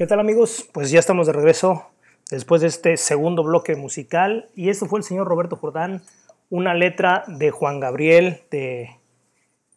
¿Qué 0.00 0.06
tal 0.06 0.18
amigos? 0.18 0.66
Pues 0.72 0.90
ya 0.90 0.98
estamos 0.98 1.26
de 1.26 1.34
regreso 1.34 1.90
después 2.30 2.62
de 2.62 2.68
este 2.68 2.96
segundo 2.96 3.42
bloque 3.42 3.76
musical 3.76 4.48
y 4.56 4.70
esto 4.70 4.86
fue 4.86 4.98
el 4.98 5.04
señor 5.04 5.28
Roberto 5.28 5.56
Jordán, 5.56 6.00
una 6.48 6.72
letra 6.72 7.22
de 7.26 7.50
Juan 7.50 7.80
Gabriel, 7.80 8.40
de 8.50 8.96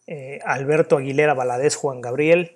eh, 0.08 0.40
Alberto 0.46 0.96
Aguilera 0.96 1.34
Valadez 1.34 1.76
Juan 1.76 2.00
Gabriel. 2.00 2.56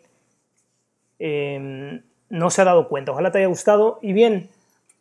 Eh, 1.20 2.02
no 2.30 2.50
se 2.52 2.62
ha 2.62 2.64
dado 2.64 2.88
cuenta, 2.88 3.12
ojalá 3.12 3.34
te 3.34 3.40
haya 3.40 3.48
gustado. 3.48 4.00
Y 4.02 4.14
bien, 4.14 4.50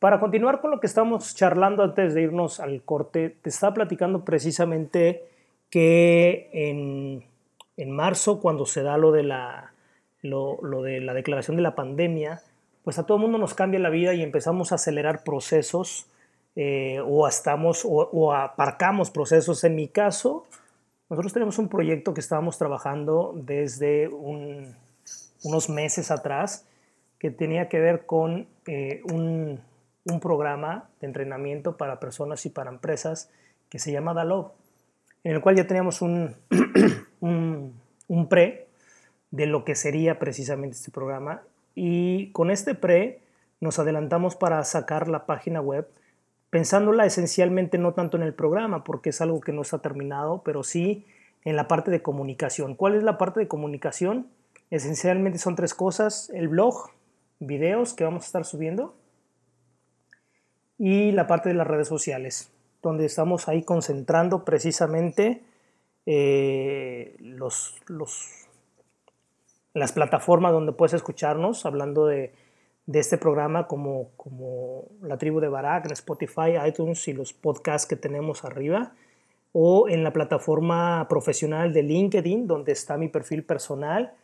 para 0.00 0.18
continuar 0.18 0.60
con 0.60 0.72
lo 0.72 0.80
que 0.80 0.88
estamos 0.88 1.36
charlando 1.36 1.84
antes 1.84 2.14
de 2.14 2.22
irnos 2.22 2.58
al 2.58 2.82
corte, 2.82 3.30
te 3.30 3.48
estaba 3.48 3.74
platicando 3.74 4.24
precisamente 4.24 5.22
que 5.70 6.50
en, 6.52 7.22
en 7.76 7.90
marzo, 7.92 8.40
cuando 8.40 8.66
se 8.66 8.82
da 8.82 8.96
lo 8.98 9.12
de, 9.12 9.22
la, 9.22 9.72
lo, 10.20 10.58
lo 10.62 10.82
de 10.82 11.00
la 11.00 11.14
declaración 11.14 11.54
de 11.54 11.62
la 11.62 11.76
pandemia, 11.76 12.42
pues 12.86 13.00
a 13.00 13.02
todo 13.02 13.16
el 13.16 13.22
mundo 13.22 13.36
nos 13.36 13.52
cambia 13.52 13.80
la 13.80 13.90
vida 13.90 14.14
y 14.14 14.22
empezamos 14.22 14.70
a 14.70 14.76
acelerar 14.76 15.24
procesos 15.24 16.06
eh, 16.54 17.00
o, 17.04 17.26
estamos, 17.26 17.82
o, 17.84 18.32
aparcamos 18.32 19.10
procesos. 19.10 19.64
En 19.64 19.74
mi 19.74 19.88
caso, 19.88 20.46
nosotros 21.10 21.32
tenemos 21.32 21.58
un 21.58 21.68
proyecto 21.68 22.14
que 22.14 22.20
estábamos 22.20 22.58
trabajando 22.58 23.32
desde 23.34 24.06
un, 24.06 24.76
unos 25.42 25.68
meses 25.68 26.12
atrás 26.12 26.64
que 27.18 27.32
tenía 27.32 27.68
que 27.68 27.80
ver 27.80 28.06
con 28.06 28.46
eh, 28.68 29.02
un, 29.10 29.60
un, 30.04 30.20
programa 30.20 30.88
de 31.00 31.08
entrenamiento 31.08 31.76
para 31.76 31.98
personas 31.98 32.46
y 32.46 32.50
para 32.50 32.70
empresas 32.70 33.30
que 33.68 33.80
se 33.80 33.90
llama 33.90 34.14
Dalog, 34.14 34.52
en 35.24 35.32
el 35.32 35.40
cual 35.40 35.56
ya 35.56 35.66
teníamos 35.66 36.02
un, 36.02 36.36
un, 37.20 37.80
un 38.06 38.28
pre 38.28 38.68
de 39.32 39.46
lo 39.46 39.64
que 39.64 39.74
sería 39.74 40.20
precisamente 40.20 40.76
este 40.76 40.92
programa 40.92 41.42
y 41.76 42.32
con 42.32 42.50
este 42.50 42.74
pre 42.74 43.20
nos 43.60 43.78
adelantamos 43.78 44.34
para 44.34 44.64
sacar 44.64 45.06
la 45.06 45.26
página 45.26 45.60
web, 45.60 45.86
pensándola 46.50 47.06
esencialmente 47.06 47.78
no 47.78 47.92
tanto 47.92 48.16
en 48.16 48.24
el 48.24 48.34
programa, 48.34 48.82
porque 48.82 49.10
es 49.10 49.20
algo 49.20 49.40
que 49.40 49.52
no 49.52 49.62
está 49.62 49.78
terminado, 49.78 50.42
pero 50.44 50.64
sí 50.64 51.06
en 51.44 51.54
la 51.54 51.68
parte 51.68 51.92
de 51.92 52.02
comunicación. 52.02 52.74
¿Cuál 52.74 52.96
es 52.96 53.04
la 53.04 53.18
parte 53.18 53.40
de 53.40 53.46
comunicación? 53.46 54.26
Esencialmente 54.70 55.38
son 55.38 55.54
tres 55.54 55.74
cosas, 55.74 56.30
el 56.30 56.48
blog, 56.48 56.90
videos 57.38 57.92
que 57.92 58.04
vamos 58.04 58.24
a 58.24 58.26
estar 58.26 58.44
subiendo 58.44 58.96
y 60.78 61.12
la 61.12 61.26
parte 61.26 61.50
de 61.50 61.54
las 61.54 61.66
redes 61.66 61.88
sociales, 61.88 62.50
donde 62.82 63.04
estamos 63.04 63.48
ahí 63.48 63.62
concentrando 63.62 64.44
precisamente 64.44 65.42
eh, 66.06 67.16
los, 67.20 67.76
los 67.86 68.45
las 69.76 69.92
plataformas 69.92 70.52
donde 70.52 70.72
puedes 70.72 70.94
escucharnos, 70.94 71.66
hablando 71.66 72.06
de, 72.06 72.32
de 72.86 72.98
este 72.98 73.18
programa 73.18 73.66
como, 73.66 74.08
como 74.16 74.84
La 75.02 75.18
Tribu 75.18 75.38
de 75.38 75.48
Barak, 75.48 75.84
en 75.84 75.92
Spotify, 75.92 76.56
iTunes 76.66 77.06
y 77.08 77.12
los 77.12 77.34
podcasts 77.34 77.86
que 77.86 77.94
tenemos 77.94 78.46
arriba, 78.46 78.94
o 79.52 79.86
en 79.90 80.02
la 80.02 80.14
plataforma 80.14 81.06
profesional 81.10 81.74
de 81.74 81.82
LinkedIn, 81.82 82.46
donde 82.46 82.72
está 82.72 82.96
mi 82.96 83.08
perfil 83.08 83.44
personal, 83.44 84.14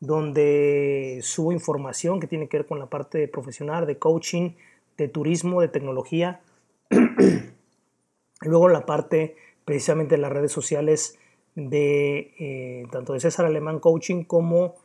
donde 0.00 1.20
subo 1.22 1.52
información 1.52 2.18
que 2.18 2.26
tiene 2.26 2.48
que 2.48 2.56
ver 2.56 2.66
con 2.66 2.78
la 2.78 2.86
parte 2.86 3.28
profesional, 3.28 3.86
de 3.86 3.98
coaching, 3.98 4.52
de 4.96 5.08
turismo, 5.08 5.60
de 5.60 5.68
tecnología. 5.68 6.40
Luego 8.40 8.68
la 8.70 8.86
parte 8.86 9.36
precisamente 9.66 10.16
las 10.16 10.32
redes 10.32 10.52
sociales 10.52 11.18
de 11.54 12.32
eh, 12.38 12.86
tanto 12.90 13.12
de 13.12 13.20
César 13.20 13.44
Alemán 13.44 13.78
Coaching 13.78 14.24
como 14.24 14.76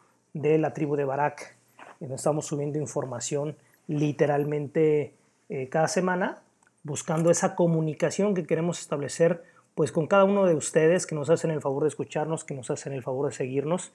de 0.42 0.58
la 0.58 0.74
tribu 0.74 0.96
de 0.96 1.06
Barak. 1.06 1.56
Estamos 2.00 2.46
subiendo 2.46 2.80
información 2.80 3.56
literalmente 3.88 5.14
eh, 5.50 5.70
cada 5.70 5.88
semana, 5.88 6.42
buscando 6.84 7.32
esa 7.32 7.56
comunicación 7.56 8.34
que 8.34 8.46
queremos 8.46 8.80
establecer 8.80 9.44
pues 9.76 9.92
con 9.92 10.08
cada 10.08 10.24
uno 10.24 10.46
de 10.46 10.56
ustedes 10.56 11.06
que 11.06 11.14
nos 11.14 11.30
hacen 11.30 11.52
el 11.52 11.62
favor 11.62 11.84
de 11.84 11.90
escucharnos, 11.90 12.44
que 12.44 12.56
nos 12.56 12.72
hacen 12.72 12.94
el 12.94 13.04
favor 13.04 13.28
de 13.28 13.34
seguirnos. 13.34 13.92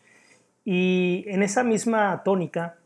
Y 0.64 1.24
en 1.26 1.42
esa 1.42 1.64
misma 1.64 2.22
tónica 2.24 2.76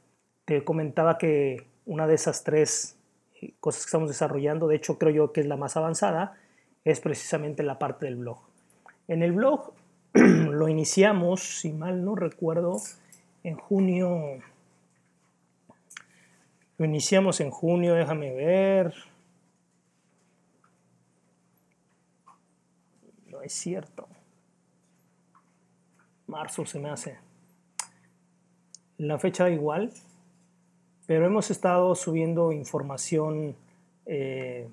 te 0.47 0.65
comentaba 0.65 1.19
que 1.19 1.67
una 1.85 2.07
de 2.07 2.15
esas 2.15 2.43
tres 2.43 2.97
eh, 3.41 3.53
cosas 3.61 3.85
que 3.85 3.89
estamos 3.89 4.09
desarrollando, 4.09 4.67
de 4.67 4.77
hecho 4.77 4.99
creo 4.99 5.13
yo 5.13 5.33
que 5.33 5.41
es 5.41 5.47
la 5.47 5.57
más 5.57 5.77
avanzada, 5.77 6.39
es 6.85 7.01
precisamente 7.01 7.63
la 7.63 7.79
parte 7.79 8.07
del 8.07 8.17
blog. 8.17 8.39
En 9.09 9.23
el 9.23 9.33
blog 9.33 9.73
lo 10.15 10.69
iniciamos, 10.69 11.61
si 11.61 11.73
mal 11.73 12.05
no 12.05 12.15
recuerdo, 12.15 12.81
en 13.47 13.57
junio. 13.57 14.40
Lo 16.78 16.84
iniciamos 16.84 17.40
en 17.40 17.51
junio, 17.51 17.94
déjame 17.94 18.34
ver. 18.34 18.92
No 23.28 23.40
es 23.42 23.53
cierto. 23.53 24.09
Marzo 26.26 26.66
se 26.66 26.80
me 26.80 26.90
hace. 26.90 27.18
La 28.99 29.16
fecha 29.20 29.49
igual, 29.49 29.92
pero 31.07 31.26
hemos 31.26 31.53
estado 31.53 31.94
subiendo 31.94 32.51
información 32.51 33.55
eh, 34.07 34.68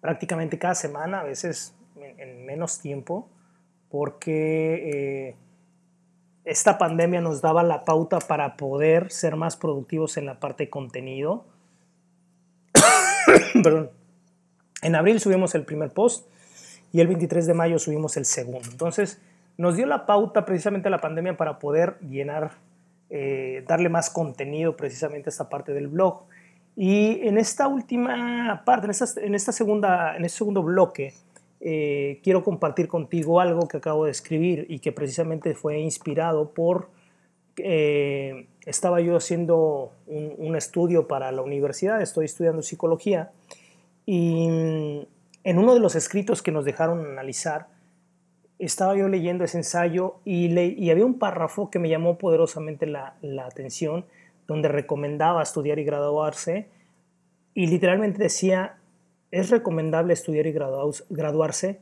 prácticamente 0.00 0.56
cada 0.56 0.76
semana, 0.76 1.20
a 1.20 1.24
veces 1.24 1.74
en, 1.96 2.46
menos 2.46 2.78
tiempo, 2.78 3.28
porque 3.90 5.30
eh, 5.30 5.36
esta 6.44 6.78
pandemia 6.78 7.20
nos 7.20 7.40
daba 7.40 7.62
la 7.62 7.84
pauta 7.84 8.18
para 8.18 8.56
poder 8.56 9.10
ser 9.12 9.36
más 9.36 9.56
productivos 9.56 10.16
en 10.16 10.26
la 10.26 10.40
parte 10.40 10.64
de 10.64 10.70
contenido. 10.70 11.44
Perdón. 13.62 13.90
En 14.82 14.94
abril 14.94 15.20
subimos 15.20 15.54
el 15.54 15.64
primer 15.64 15.92
post 15.92 16.26
y 16.92 17.00
el 17.00 17.06
23 17.06 17.46
de 17.46 17.54
mayo 17.54 17.78
subimos 17.78 18.16
el 18.16 18.24
segundo. 18.24 18.68
Entonces, 18.70 19.20
nos 19.58 19.76
dio 19.76 19.86
la 19.86 20.06
pauta 20.06 20.44
precisamente 20.46 20.88
la 20.88 21.00
pandemia 21.00 21.36
para 21.36 21.58
poder 21.58 21.98
llenar, 22.00 22.52
eh, 23.10 23.62
darle 23.68 23.90
más 23.90 24.08
contenido 24.08 24.76
precisamente 24.76 25.28
a 25.28 25.30
esta 25.30 25.50
parte 25.50 25.72
del 25.72 25.88
blog. 25.88 26.24
Y 26.76 27.26
en 27.26 27.36
esta 27.36 27.68
última 27.68 28.62
parte, 28.64 28.86
en, 28.86 28.90
esta, 28.90 29.20
en, 29.20 29.34
esta 29.34 29.52
segunda, 29.52 30.16
en 30.16 30.24
este 30.24 30.38
segundo 30.38 30.62
bloque, 30.62 31.12
eh, 31.60 32.20
quiero 32.22 32.42
compartir 32.42 32.88
contigo 32.88 33.40
algo 33.40 33.68
que 33.68 33.76
acabo 33.76 34.06
de 34.06 34.10
escribir 34.10 34.66
y 34.68 34.78
que 34.78 34.92
precisamente 34.92 35.54
fue 35.54 35.78
inspirado 35.78 36.52
por, 36.52 36.88
eh, 37.58 38.46
estaba 38.64 39.00
yo 39.00 39.16
haciendo 39.16 39.92
un, 40.06 40.34
un, 40.38 40.56
estudio 40.56 41.06
para 41.06 41.30
la 41.32 41.42
universidad, 41.42 42.00
estoy 42.00 42.24
estudiando 42.24 42.62
psicología, 42.62 43.32
y 44.06 45.06
en 45.44 45.58
uno 45.58 45.74
de 45.74 45.80
los 45.80 45.94
escritos 45.96 46.42
que 46.42 46.50
nos 46.50 46.64
dejaron 46.64 47.04
analizar, 47.04 47.66
estaba 48.58 48.96
yo 48.96 49.08
leyendo 49.08 49.44
ese 49.44 49.58
ensayo 49.58 50.16
y, 50.24 50.48
le, 50.48 50.66
y 50.66 50.90
había 50.90 51.06
un 51.06 51.18
párrafo 51.18 51.70
que 51.70 51.78
me 51.78 51.88
llamó 51.88 52.18
poderosamente 52.18 52.86
la, 52.86 53.14
la 53.22 53.46
atención, 53.46 54.04
donde 54.46 54.68
recomendaba 54.68 55.42
estudiar 55.42 55.78
y 55.78 55.84
graduarse, 55.84 56.68
y 57.54 57.66
literalmente 57.66 58.22
decía, 58.22 58.79
es 59.30 59.50
recomendable 59.50 60.12
estudiar 60.12 60.46
y 60.46 60.52
graduarse 60.52 61.80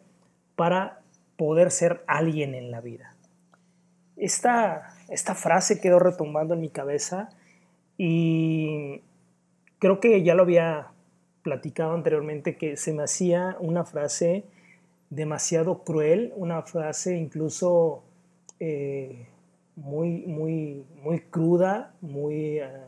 para 0.56 1.00
poder 1.36 1.70
ser 1.70 2.02
alguien 2.06 2.54
en 2.54 2.70
la 2.70 2.80
vida. 2.80 3.14
Esta, 4.16 4.96
esta 5.08 5.34
frase 5.34 5.80
quedó 5.80 5.98
retumbando 5.98 6.54
en 6.54 6.60
mi 6.60 6.68
cabeza 6.68 7.30
y 7.96 9.00
creo 9.78 10.00
que 10.00 10.22
ya 10.22 10.34
lo 10.34 10.42
había 10.42 10.88
platicado 11.42 11.94
anteriormente 11.94 12.56
que 12.56 12.76
se 12.76 12.92
me 12.92 13.04
hacía 13.04 13.56
una 13.60 13.84
frase 13.84 14.44
demasiado 15.10 15.84
cruel, 15.84 16.32
una 16.36 16.62
frase 16.62 17.16
incluso 17.16 18.02
eh, 18.60 19.26
muy, 19.76 20.26
muy, 20.26 20.84
muy 21.02 21.20
cruda, 21.20 21.94
muy, 22.00 22.60
uh, 22.60 22.87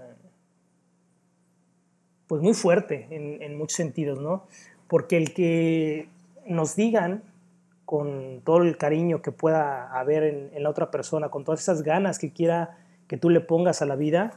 pues 2.30 2.42
muy 2.42 2.54
fuerte 2.54 3.08
en, 3.10 3.58
muchos 3.58 3.74
sentidos, 3.76 4.20
¿no? 4.20 4.46
Porque 4.86 5.16
el 5.16 5.34
que 5.34 6.06
nos 6.46 6.76
digan 6.76 7.24
con 7.84 8.40
todo 8.44 8.58
el 8.58 8.76
cariño 8.76 9.20
que 9.20 9.32
pueda 9.32 9.90
haber 9.98 10.22
en, 10.22 10.50
en, 10.54 10.62
la 10.62 10.70
otra 10.70 10.92
persona, 10.92 11.28
con 11.28 11.42
todas 11.42 11.60
esas 11.60 11.82
ganas 11.82 12.20
que 12.20 12.32
quiera 12.32 12.78
que 13.08 13.16
tú 13.16 13.30
le 13.30 13.40
pongas 13.40 13.82
a 13.82 13.86
la 13.86 13.96
vida, 13.96 14.34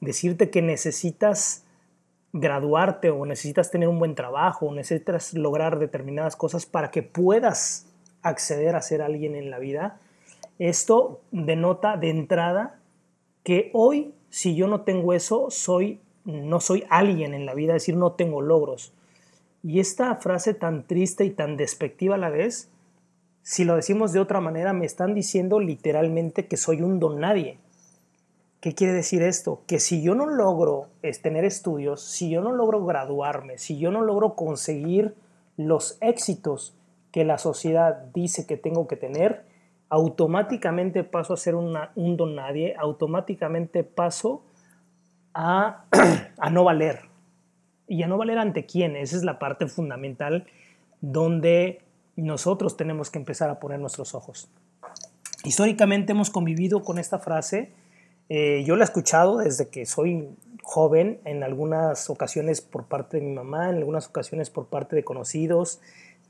decirte 0.00 0.50
que 0.50 0.60
necesitas 0.60 1.64
graduarte 2.32 3.10
o 3.10 3.24
necesitas 3.26 3.70
tener 3.70 3.88
un 3.88 4.00
buen 4.00 4.16
trabajo 4.16 4.66
o 4.66 4.74
necesitas 4.74 5.32
lograr 5.32 5.78
determinadas 5.78 6.34
cosas 6.34 6.66
para 6.66 6.90
que 6.90 7.04
puedas 7.04 7.86
acceder 8.22 8.74
a 8.74 8.82
ser 8.82 9.02
alguien 9.02 9.36
en 9.36 9.52
la 9.52 9.60
vida, 9.60 10.00
esto 10.58 11.20
denota 11.30 11.96
de 11.96 12.10
entrada 12.10 12.80
que 13.44 13.70
hoy, 13.72 14.14
si 14.30 14.56
yo 14.56 14.66
no 14.66 14.80
tengo 14.80 15.12
eso, 15.12 15.46
soy, 15.48 16.00
no 16.26 16.60
soy 16.60 16.84
alguien 16.90 17.32
en 17.32 17.46
la 17.46 17.54
vida, 17.54 17.74
es 17.74 17.82
decir, 17.82 17.96
no 17.96 18.12
tengo 18.12 18.42
logros. 18.42 18.92
Y 19.62 19.80
esta 19.80 20.14
frase 20.16 20.54
tan 20.54 20.86
triste 20.86 21.24
y 21.24 21.30
tan 21.30 21.56
despectiva 21.56 22.16
a 22.16 22.18
la 22.18 22.28
vez, 22.28 22.68
si 23.42 23.64
lo 23.64 23.76
decimos 23.76 24.12
de 24.12 24.20
otra 24.20 24.40
manera, 24.40 24.72
me 24.72 24.86
están 24.86 25.14
diciendo 25.14 25.60
literalmente 25.60 26.46
que 26.46 26.56
soy 26.56 26.82
un 26.82 27.00
don 27.00 27.20
nadie. 27.20 27.58
¿Qué 28.60 28.74
quiere 28.74 28.92
decir 28.92 29.22
esto? 29.22 29.62
Que 29.66 29.78
si 29.78 30.02
yo 30.02 30.14
no 30.14 30.26
logro 30.26 30.88
tener 31.22 31.44
estudios, 31.44 32.02
si 32.02 32.28
yo 32.28 32.40
no 32.40 32.52
logro 32.52 32.84
graduarme, 32.84 33.58
si 33.58 33.78
yo 33.78 33.92
no 33.92 34.02
logro 34.02 34.34
conseguir 34.34 35.14
los 35.56 35.96
éxitos 36.00 36.74
que 37.12 37.24
la 37.24 37.38
sociedad 37.38 38.04
dice 38.12 38.46
que 38.46 38.56
tengo 38.56 38.88
que 38.88 38.96
tener, 38.96 39.44
automáticamente 39.88 41.04
paso 41.04 41.34
a 41.34 41.36
ser 41.36 41.54
un 41.54 42.16
don 42.16 42.34
nadie, 42.34 42.74
automáticamente 42.76 43.84
paso 43.84 44.42
a, 46.38 46.50
no 46.50 46.64
valer. 46.64 47.00
¿Y 47.86 48.02
a 48.02 48.06
no 48.06 48.16
valer 48.16 48.38
ante 48.38 48.64
quién? 48.64 48.96
Esa 48.96 49.16
es 49.16 49.22
la 49.22 49.38
parte 49.38 49.66
fundamental 49.66 50.46
donde 51.00 51.82
nosotros 52.16 52.76
tenemos 52.76 53.10
que 53.10 53.18
empezar 53.18 53.50
a 53.50 53.60
poner 53.60 53.78
nuestros 53.78 54.14
ojos. 54.14 54.48
Históricamente 55.44 56.12
hemos 56.12 56.30
convivido 56.30 56.82
con 56.82 56.98
esta 56.98 57.18
frase, 57.18 57.70
eh, 58.28 58.64
yo 58.64 58.74
la 58.74 58.84
he 58.84 58.86
escuchado 58.86 59.38
desde 59.38 59.68
que 59.68 59.86
soy 59.86 60.30
joven, 60.62 61.20
en 61.24 61.44
algunas 61.44 62.10
ocasiones 62.10 62.60
por 62.60 62.86
parte 62.86 63.18
de 63.18 63.22
mi 63.22 63.32
mamá, 63.32 63.68
en 63.68 63.76
algunas 63.76 64.08
ocasiones 64.08 64.50
por 64.50 64.66
parte 64.66 64.96
de 64.96 65.04
conocidos, 65.04 65.80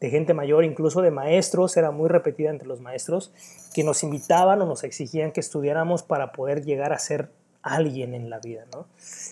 de 0.00 0.10
gente 0.10 0.34
mayor, 0.34 0.64
incluso 0.64 1.00
de 1.00 1.10
maestros, 1.10 1.76
era 1.78 1.90
muy 1.90 2.08
repetida 2.08 2.50
entre 2.50 2.68
los 2.68 2.80
maestros, 2.82 3.32
que 3.72 3.82
nos 3.82 4.02
invitaban 4.02 4.60
o 4.60 4.66
nos 4.66 4.84
exigían 4.84 5.32
que 5.32 5.40
estudiáramos 5.40 6.02
para 6.02 6.32
poder 6.32 6.64
llegar 6.64 6.92
a 6.92 6.98
ser 6.98 7.30
alguien 7.66 8.14
en 8.14 8.30
la 8.30 8.38
vida, 8.38 8.64
¿no? 8.72 8.86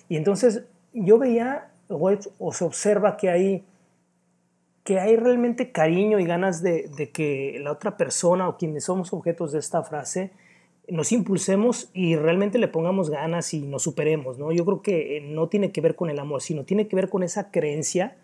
Y 0.09 0.16
entonces 0.16 0.64
yo 0.93 1.18
veía 1.18 1.70
o, 1.89 2.53
se 2.53 2.64
observa 2.64 3.16
que 3.16 3.30
hay, 3.30 3.64
que 4.82 4.99
hay 4.99 5.16
realmente 5.16 5.70
cariño 5.70 6.18
y 6.18 6.24
ganas 6.24 6.62
de, 6.62 7.11
que 7.12 7.59
la 7.62 7.72
otra 7.72 7.97
persona 7.97 8.49
o 8.49 8.57
quienes 8.57 8.85
somos 8.85 9.12
objetos 9.12 9.53
de 9.53 9.59
esta 9.59 9.82
frase 9.82 10.32
nos 10.89 11.12
impulsemos 11.12 11.89
y 11.95 12.16
realmente 12.16 12.59
le 12.59 12.68
pongamos 12.68 13.09
ganas 13.09 13.55
y 13.55 13.62
nos 13.62 13.82
superemos, 13.82 14.39
¿no? 14.39 14.53
Yo 14.53 14.66
creo 14.66 14.82
que 14.82 15.22
no 15.24 15.49
tiene 15.49 15.72
que 15.72 15.80
ver 15.80 15.97
con 15.97 16.11
el 16.11 16.18
amor, 16.18 16.43
sino 16.43 16.64
tiene 16.64 16.89
que 16.89 16.97
ver 16.97 17.09
con 17.09 17.22
esa 17.22 17.51
creencia 17.51 18.16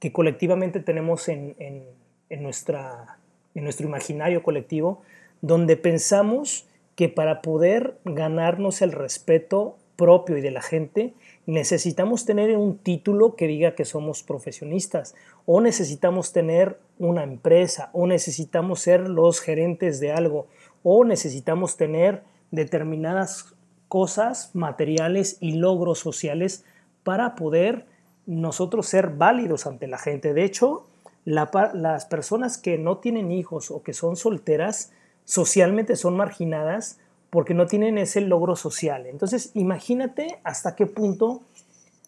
que 0.00 0.12
colectivamente 0.12 0.80
tenemos 0.80 1.28
en, 1.28 1.54
en, 1.60 2.42
nuestra, 2.42 3.18
en 3.54 3.62
nuestro 3.62 3.86
imaginario 3.86 4.42
colectivo, 4.42 5.02
donde 5.42 5.76
pensamos 5.76 6.66
que 6.94 7.08
para 7.08 7.42
poder 7.42 7.98
ganarnos 8.04 8.82
el 8.82 8.92
respeto 8.92 9.76
propio 9.96 10.36
y 10.36 10.40
de 10.40 10.50
la 10.50 10.62
gente, 10.62 11.14
necesitamos 11.46 12.24
tener 12.24 12.56
un 12.56 12.78
título 12.78 13.34
que 13.36 13.46
diga 13.46 13.74
que 13.74 13.84
somos 13.84 14.22
profesionistas, 14.22 15.14
o 15.46 15.60
necesitamos 15.60 16.32
tener 16.32 16.78
una 16.98 17.22
empresa, 17.22 17.90
o 17.92 18.06
necesitamos 18.06 18.80
ser 18.80 19.08
los 19.08 19.40
gerentes 19.40 20.00
de 20.00 20.12
algo, 20.12 20.46
o 20.82 21.04
necesitamos 21.04 21.76
tener 21.76 22.22
determinadas 22.50 23.54
cosas 23.88 24.50
materiales 24.54 25.36
y 25.40 25.52
logros 25.52 25.98
sociales 25.98 26.64
para 27.02 27.34
poder 27.34 27.86
nosotros 28.26 28.86
ser 28.86 29.10
válidos 29.10 29.66
ante 29.66 29.86
la 29.86 29.98
gente. 29.98 30.32
De 30.32 30.44
hecho, 30.44 30.86
las 31.24 32.06
personas 32.06 32.58
que 32.58 32.78
no 32.78 32.98
tienen 32.98 33.32
hijos 33.32 33.70
o 33.70 33.82
que 33.82 33.92
son 33.92 34.16
solteras 34.16 34.92
socialmente 35.24 35.96
son 35.96 36.16
marginadas 36.16 36.98
porque 37.30 37.54
no 37.54 37.66
tienen 37.66 37.98
ese 37.98 38.20
logro 38.20 38.56
social. 38.56 39.06
Entonces, 39.06 39.50
imagínate 39.54 40.40
hasta 40.44 40.76
qué 40.76 40.86
punto 40.86 41.42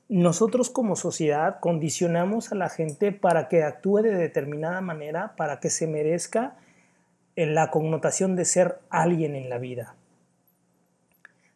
nosotros 0.09 0.69
como 0.69 0.97
sociedad 0.97 1.61
condicionamos 1.61 2.53
a 2.53 2.57
la 2.57 2.69
gente 2.69 3.11
para 3.13 3.49
que 3.49 3.63
actúe 3.63 4.03
de 4.03 4.15
determinada 4.15 4.81
manera, 4.81 5.35
para 5.37 5.61
que 5.61 5.71
se 5.71 5.87
merezca 5.87 6.57
la 7.37 7.71
connotación 7.71 8.37
de 8.37 8.45
ser 8.45 8.81
alguien 8.91 9.35
en 9.35 9.49
la 9.49 9.59
vida. 9.59 9.95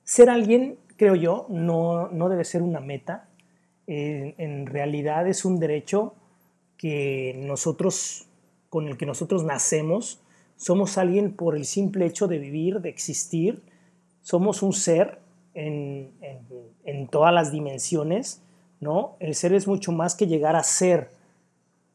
Ser 0.03 0.31
alguien, 0.31 0.79
creo 0.97 1.15
yo, 1.15 1.47
no, 1.51 2.09
no 2.09 2.29
debe 2.29 2.45
ser 2.45 2.63
una 2.63 2.81
meta, 2.81 3.29
eh, 3.87 4.35
en 4.39 4.67
realidad 4.67 5.27
es 5.29 5.45
un 5.45 5.61
derecho 5.61 6.15
que 6.77 7.35
nosotros, 7.39 8.27
con 8.71 8.89
el 8.89 8.97
que 8.97 9.07
nosotros 9.07 9.45
nacemos, 9.45 10.21
somos 10.59 10.99
alguien 10.99 11.33
por 11.33 11.57
el 11.57 11.65
simple 11.65 12.05
hecho 12.05 12.27
de 12.27 12.39
vivir, 12.39 12.81
de 12.81 12.91
existir, 12.91 13.63
somos 14.21 14.63
un 14.63 14.73
ser 14.73 15.21
en, 15.55 16.11
en, 16.85 17.07
todas 17.07 17.33
las 17.33 17.53
dimensiones, 17.53 18.43
¿no? 18.81 19.17
El 19.21 19.35
ser 19.35 19.55
es 19.55 19.67
mucho 19.67 19.93
más 19.93 20.15
que 20.15 20.27
llegar 20.27 20.57
a 20.57 20.65
ser. 20.65 21.11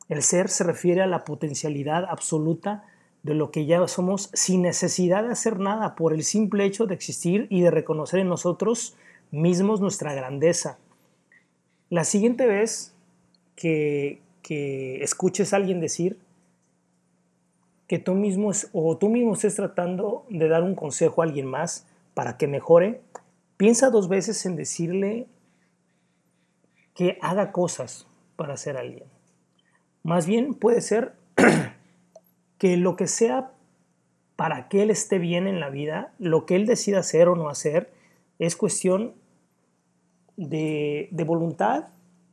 El 0.10 0.24
ser 0.24 0.50
se 0.50 0.64
refiere 0.64 1.02
a 1.02 1.08
la 1.08 1.26
potencialidad 1.26 2.06
absoluta 2.06 2.86
de 3.22 3.36
lo 3.36 3.52
que 3.52 3.66
ya 3.66 3.86
somos 3.88 4.30
sin 4.34 4.62
necesidad 4.62 5.24
de 5.24 5.32
hacer 5.32 5.60
nada, 5.60 5.96
por 5.96 6.14
el 6.14 6.24
simple 6.24 6.66
hecho 6.66 6.88
de 6.88 6.96
existir 6.96 7.48
y 7.50 7.62
de 7.62 7.72
reconocer 7.72 8.22
en 8.22 8.30
nosotros 8.30 8.96
mismos 9.32 9.82
nuestra 9.82 10.14
grandeza. 10.14 10.78
La 11.90 12.06
siguiente 12.06 12.48
vez 12.48 12.94
que, 13.56 14.22
que 14.42 15.04
escuches 15.04 15.54
a 15.54 15.58
alguien 15.58 15.82
decir 15.82 16.18
que 17.88 18.00
tú 18.00 18.16
mismo 18.16 18.52
o 18.72 18.98
tú 18.98 19.10
mismo 19.10 19.34
estés 19.34 19.56
tratando 19.56 20.26
de 20.30 20.48
dar 20.48 20.64
un 20.64 20.76
consejo 20.76 21.22
a 21.22 21.26
alguien 21.26 21.46
más 21.46 21.86
para 22.14 22.38
que 22.38 22.48
mejore, 22.48 23.02
piensa 23.58 23.90
dos 23.90 24.08
veces 24.08 24.46
en 24.46 24.56
decirle 24.56 25.28
que 26.94 27.18
haga 27.22 27.52
cosas 27.52 28.08
para 28.36 28.58
ser 28.58 28.78
alguien. 28.78 29.06
Más 30.04 30.28
bien 30.28 30.54
puede 30.54 30.82
ser 30.82 31.14
que 32.58 32.78
lo 32.78 32.96
que 32.96 33.08
sea 33.08 33.52
para 34.36 34.68
que 34.68 34.84
él 34.84 34.90
esté 34.90 35.20
bien 35.20 35.48
en 35.48 35.60
la 35.60 35.70
vida, 35.70 36.14
lo 36.20 36.46
que 36.46 36.56
él 36.56 36.66
decida 36.66 37.00
hacer 37.00 37.28
o 37.28 37.36
no 37.36 37.50
hacer, 37.50 37.92
es 38.40 38.56
cuestión 38.56 39.14
de, 40.36 41.10
voluntad 41.26 41.88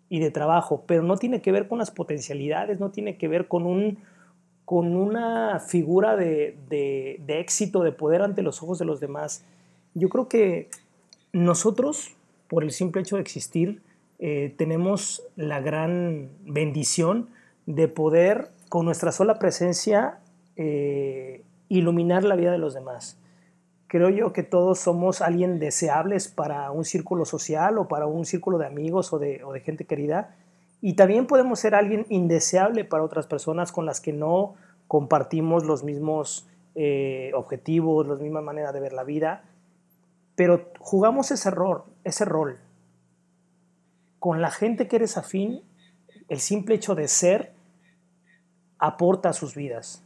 y 0.09 0.19
de 0.19 0.31
trabajo, 0.31 0.85
pero 0.87 1.03
no 1.03 1.17
tiene 1.17 1.43
que 1.43 1.53
ver 1.53 1.69
con 1.69 1.79
las 1.79 1.91
potencialidades, 1.91 2.81
no 2.81 2.91
tiene 2.91 3.17
que 3.17 3.29
ver 3.29 3.49
con, 3.49 3.67
un, 3.67 3.99
con 4.71 4.95
una 4.95 5.59
figura 5.59 6.15
de, 6.15 6.57
de 6.71 7.41
éxito, 7.41 7.83
de 7.83 7.91
poder 7.91 8.23
ante 8.23 8.41
los 8.41 8.63
ojos 8.63 8.79
de 8.79 8.85
los 8.85 9.01
demás. 9.01 9.45
Yo 9.95 10.09
creo 10.09 10.29
que 10.29 10.71
nosotros, 11.33 12.15
por 12.47 12.63
el 12.63 12.71
simple 12.71 13.01
hecho 13.01 13.17
de 13.17 13.23
existir, 13.23 13.83
eh, 14.21 14.55
tenemos 14.57 15.25
la 15.35 15.61
gran 15.61 16.31
bendición 16.45 17.31
de 17.67 17.89
poder, 17.89 18.53
con 18.69 18.85
nuestra 18.85 19.11
sola 19.11 19.41
presencia, 19.41 20.21
eh, 20.55 21.43
iluminar 21.69 22.23
la 22.23 22.37
vida 22.37 22.53
de 22.53 22.59
los 22.59 22.73
demás. 22.73 23.19
Creo 23.89 24.09
yo 24.09 24.33
que 24.33 24.45
todos 24.45 24.79
somos 24.79 25.21
alguien 25.21 25.59
deseables 25.59 26.29
para 26.29 26.71
un 26.71 26.85
círculo 26.85 27.25
social 27.25 27.77
o 27.77 27.89
para 27.89 28.07
un 28.07 28.25
círculo 28.25 28.57
de 28.57 28.67
amigos 28.67 29.13
o 29.13 29.19
de, 29.19 29.43
gente 29.65 29.85
querida. 29.85 30.37
Y 30.81 30.95
también 30.95 31.27
podemos 31.27 31.61
ser 31.61 31.75
alguien 31.75 32.07
indeseable 32.09 32.85
para 32.85 33.05
otras 33.05 33.27
personas 33.27 33.73
con 33.73 33.87
las 33.87 34.01
que 34.01 34.13
no 34.13 34.55
compartimos 34.89 35.65
los 35.65 35.85
mismos 35.85 36.49
eh, 36.75 37.33
objetivos, 37.35 38.07
la 38.07 38.15
misma 38.17 38.41
manera 38.41 38.73
de 38.73 38.81
ver 38.81 38.93
la 38.93 39.05
vida 39.05 39.45
pero 40.41 40.71
jugamos 40.79 41.31
ese 41.33 41.51
rol, 41.51 41.83
ese 42.03 42.25
rol. 42.25 42.59
Con 44.19 44.41
la 44.41 44.51
gente 44.51 44.89
que 44.89 44.97
eres 44.97 45.19
afín, 45.19 45.61
el 46.31 46.41
simple 46.41 46.77
hecho 46.77 46.95
de 46.95 47.09
ser 47.09 47.53
aporta 48.79 49.29
a 49.29 49.33
sus 49.35 49.55
vidas. 49.55 50.03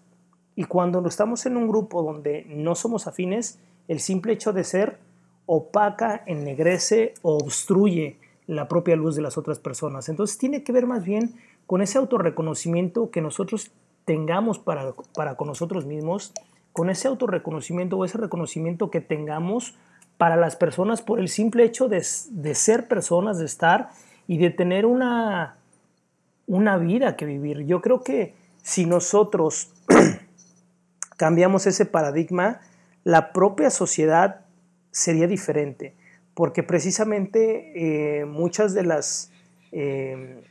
Y 0.57 0.65
cuando 0.65 1.07
estamos 1.07 1.47
en 1.47 1.57
un 1.57 1.69
grupo 1.69 2.03
donde 2.03 2.45
no 2.49 2.75
somos 2.75 3.07
afines, 3.07 3.61
el 3.87 4.01
simple 4.01 4.33
hecho 4.33 4.53
de 4.53 4.65
ser 4.65 4.99
opaca, 5.47 6.25
ennegrece 6.27 7.15
o 7.23 7.37
obstruye 7.37 8.19
la 8.47 8.69
propia 8.69 8.97
luz 8.97 9.17
de 9.17 9.23
las 9.23 9.39
otras 9.39 9.59
personas. 9.59 10.09
Entonces 10.09 10.39
tiene 10.39 10.63
que 10.63 10.73
ver 10.73 10.87
más 10.87 11.05
bien 11.05 11.35
con 11.67 11.83
ese 11.83 11.99
autorreconocimiento 11.99 13.11
que 13.11 13.21
nosotros 13.21 13.71
tengamos 14.05 14.59
para, 14.59 14.93
para 15.15 15.37
con 15.37 15.49
nosotros 15.49 15.87
mismos, 15.87 16.33
con 16.73 16.91
ese 16.91 17.09
autorreconocimiento 17.09 17.97
o 17.97 18.05
ese 18.05 18.19
reconocimiento 18.19 18.91
que 18.91 19.01
tengamos 19.01 19.77
para 20.19 20.37
las 20.37 20.57
personas 20.57 21.03
por 21.03 21.21
el 21.21 21.29
simple 21.29 21.65
hecho 21.65 21.89
de, 21.89 22.03
ser 22.03 22.89
personas, 22.89 23.39
de 23.39 23.47
estar 23.47 23.91
y 24.27 24.39
de 24.39 24.51
tener 24.51 24.87
una, 24.87 25.57
una 26.47 26.77
vida 26.77 27.17
que 27.17 27.27
vivir. 27.27 27.65
Yo 27.67 27.81
creo 27.81 28.03
que 28.03 28.35
si 28.63 28.87
nosotros 28.87 29.73
cambiamos 31.17 31.67
ese 31.67 31.87
paradigma, 31.87 32.61
la 33.03 33.33
propia 33.33 33.71
sociedad 33.71 34.41
sería 34.91 35.27
diferente, 35.27 35.95
porque 36.35 36.63
precisamente 36.63 38.21
eh, 38.21 38.25
muchas 38.25 38.75
de 38.75 38.83
las... 38.85 39.31
Eh, 39.73 40.43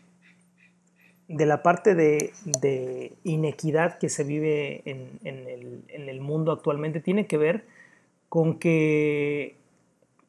de 1.29 1.45
la 1.45 1.63
parte 1.63 1.95
de, 1.95 3.13
inequidad 3.23 3.97
que 3.97 4.09
se 4.09 4.23
vive 4.23 4.81
en, 4.85 5.19
el, 5.23 5.83
en, 5.87 6.09
el, 6.09 6.21
mundo 6.21 6.51
actualmente 6.51 6.99
tiene 6.99 7.25
que 7.25 7.37
ver 7.37 7.65
con 8.27 8.59
que 8.59 9.55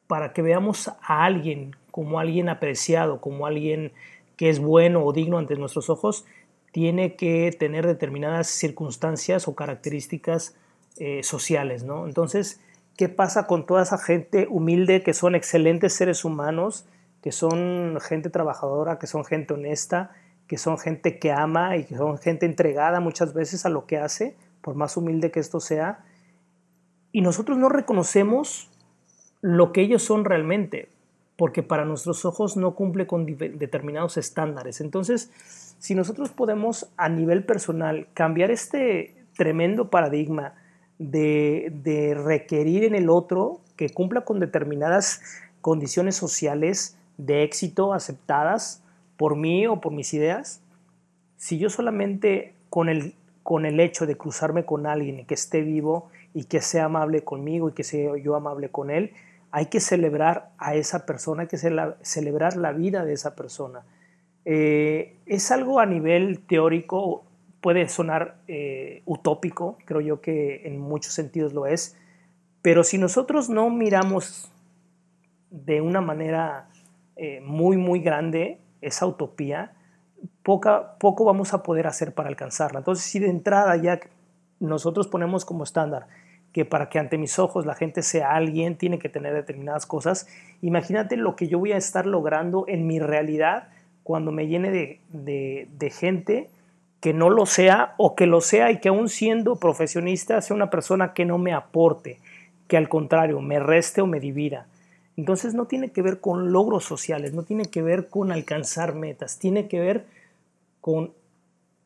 para 0.07 0.33
que 0.33 0.41
veamos 0.41 0.87
a 0.87 1.25
alguien 1.25 1.75
como 1.91 2.19
alguien 2.19 2.49
apreciado, 2.49 3.21
como 3.21 3.45
alguien 3.45 3.91
que 4.35 4.49
es 4.49 4.59
bueno 4.59 5.03
o 5.03 5.13
digno 5.13 5.37
ante 5.37 5.55
nuestros 5.55 5.89
ojos, 5.89 6.25
tiene 6.71 7.15
que 7.15 7.55
tener 7.57 7.87
determinadas 7.87 8.47
circunstancias 8.47 9.47
o 9.47 9.55
características 9.55 10.55
eh, 10.97 11.23
sociales, 11.23 11.83
¿no? 11.83 12.05
Entonces, 12.05 12.59
¿qué 12.97 13.09
pasa 13.09 13.47
con 13.47 13.65
toda 13.65 13.83
esa 13.83 13.97
gente 13.97 14.47
humilde 14.49 15.03
que 15.03 15.13
son 15.13 15.35
excelentes 15.35 15.93
seres 15.93 16.25
humanos, 16.25 16.85
que 17.21 17.31
son 17.31 17.99
gente 18.01 18.29
trabajadora, 18.29 18.99
que 18.99 19.07
son 19.07 19.25
gente 19.25 19.53
honesta, 19.53 20.11
que 20.47 20.57
son 20.57 20.77
gente 20.77 21.19
que 21.19 21.31
ama 21.31 21.75
y 21.77 21.85
que 21.85 21.97
son 21.97 22.17
gente 22.17 22.45
entregada 22.45 22.99
muchas 22.99 23.33
veces 23.33 23.65
a 23.65 23.69
lo 23.69 23.85
que 23.85 23.97
hace, 23.97 24.35
por 24.61 24.75
más 24.75 24.95
humilde 24.97 25.31
que 25.31 25.39
esto 25.39 25.59
sea, 25.59 26.05
y 27.11 27.21
nosotros 27.21 27.57
no 27.57 27.69
reconocemos 27.69 28.69
lo 29.41 29.71
que 29.71 29.81
ellos 29.81 30.03
son 30.03 30.25
realmente, 30.25 30.89
porque 31.37 31.63
para 31.63 31.85
nuestros 31.85 32.25
ojos 32.25 32.57
no 32.57 32.75
cumple 32.75 33.07
con 33.07 33.25
determinados 33.25 34.17
estándares. 34.17 34.81
Entonces, 34.81 35.31
si 35.79 35.95
nosotros 35.95 36.29
podemos 36.29 36.91
a 36.97 37.09
nivel 37.09 37.43
personal 37.43 38.07
cambiar 38.13 38.51
este 38.51 39.15
tremendo 39.35 39.89
paradigma 39.89 40.55
de, 40.99 42.17
requerir 42.23 42.83
en 42.83 42.95
el 42.95 43.09
otro 43.09 43.59
que 43.75 43.89
cumpla 43.89 44.21
con 44.21 44.39
determinadas 44.39 45.21
condiciones 45.61 46.15
sociales 46.15 46.97
de 47.17 47.43
éxito 47.43 47.93
aceptadas 47.93 48.81
por 49.17 49.35
mí 49.35 49.67
o 49.67 49.79
por 49.81 49.91
mis 49.91 50.13
ideas, 50.13 50.61
si 51.37 51.57
yo 51.57 51.69
solamente 51.69 52.53
con 52.69 52.89
el, 52.89 53.13
con 53.43 53.65
el 53.65 53.79
hecho 53.79 54.05
de 54.05 54.15
cruzarme 54.15 54.65
con 54.65 54.87
alguien 54.87 55.25
que 55.25 55.33
esté 55.33 55.61
vivo 55.61 56.09
y 56.33 56.45
que 56.45 56.61
sea 56.61 56.85
amable 56.85 57.23
conmigo 57.23 57.69
y 57.69 57.73
que 57.73 57.83
sea 57.83 58.17
yo 58.17 58.35
amable 58.35 58.69
con 58.69 58.89
él, 58.89 59.11
hay 59.51 59.67
que 59.67 59.79
celebrar 59.79 60.49
a 60.57 60.75
esa 60.75 61.05
persona, 61.05 61.43
hay 61.43 61.47
que 61.47 61.57
celebrar 61.57 62.57
la 62.57 62.73
vida 62.73 63.05
de 63.05 63.13
esa 63.13 63.35
persona. 63.35 63.83
Eh, 64.43 65.15
es 65.25 65.49
algo 65.51 65.79
a 65.79 65.85
nivel 65.85 66.39
teórico, 66.39 67.23
puede 67.65 67.89
sonar 67.89 68.35
eh, 68.47 69.01
utópico, 69.05 69.79
creo 69.85 69.99
yo 69.99 70.21
que 70.21 70.67
en 70.67 70.79
muchos 70.79 71.13
sentidos 71.15 71.51
lo 71.51 71.65
es, 71.65 71.97
pero 72.61 72.83
si 72.83 72.99
nosotros 72.99 73.49
no 73.49 73.71
miramos 73.71 74.51
de 75.49 75.81
una 75.81 75.99
manera 75.99 76.69
eh, 77.15 77.41
muy, 77.41 77.75
muy 77.77 78.01
grande 78.01 78.59
esa 78.81 79.07
utopía, 79.07 79.73
poca, 80.43 80.99
poco 80.99 81.25
vamos 81.25 81.55
a 81.55 81.63
poder 81.63 81.87
hacer 81.87 82.13
para 82.13 82.29
alcanzarla. 82.29 82.77
Entonces, 82.77 83.03
si 83.03 83.17
de 83.17 83.29
entrada 83.31 83.75
ya 83.77 83.99
nosotros 84.59 85.07
ponemos 85.07 85.43
como 85.43 85.63
estándar 85.63 86.05
que 86.53 86.65
para 86.65 86.87
que 86.87 86.99
ante 86.99 87.17
mis 87.17 87.39
ojos 87.39 87.65
la 87.65 87.73
gente 87.73 88.03
sea 88.03 88.35
alguien 88.35 88.77
tiene 88.77 88.99
que 88.99 89.09
tener 89.09 89.33
determinadas 89.33 89.87
cosas. 89.87 90.27
Imagínate 90.61 91.17
lo 91.17 91.35
que 91.35 91.47
yo 91.47 91.57
voy 91.57 91.71
a 91.71 91.77
estar 91.77 92.05
logrando 92.05 92.65
en 92.67 92.85
mi 92.85 92.99
realidad 92.99 93.69
cuando 94.03 94.31
me 94.31 94.45
llene 94.45 94.69
de, 94.69 95.89
gente 95.89 96.51
que 97.05 97.13
no 97.13 97.29
lo 97.29 97.45
sea 97.45 97.93
o 97.97 98.15
que 98.15 98.25
lo 98.25 98.41
sea 98.41 98.71
y 98.71 98.79
que 98.79 98.89
aún 98.89 99.09
siendo 99.09 99.57
profesionista 99.57 100.41
sea 100.41 100.55
una 100.55 100.71
persona 100.71 101.13
que 101.13 101.23
no 101.23 101.37
me 101.37 101.53
aporte, 101.53 102.19
que 102.67 102.77
al 102.77 102.89
contrario 102.89 103.41
me 103.41 103.59
reste 103.59 104.01
o 104.01 104.07
me 104.07 104.19
divida. 104.19 104.65
Entonces 105.15 105.53
no 105.53 105.67
tiene 105.67 105.91
que 105.91 106.01
ver 106.01 106.19
con 106.19 106.51
logros 106.51 106.83
sociales, 106.83 107.31
no 107.31 107.43
tiene 107.43 107.65
que 107.65 107.83
ver 107.83 108.07
con 108.07 108.31
alcanzar 108.31 108.95
metas, 108.95 109.37
tiene 109.37 109.67
que 109.67 109.79
ver 109.79 110.07
con 110.81 111.13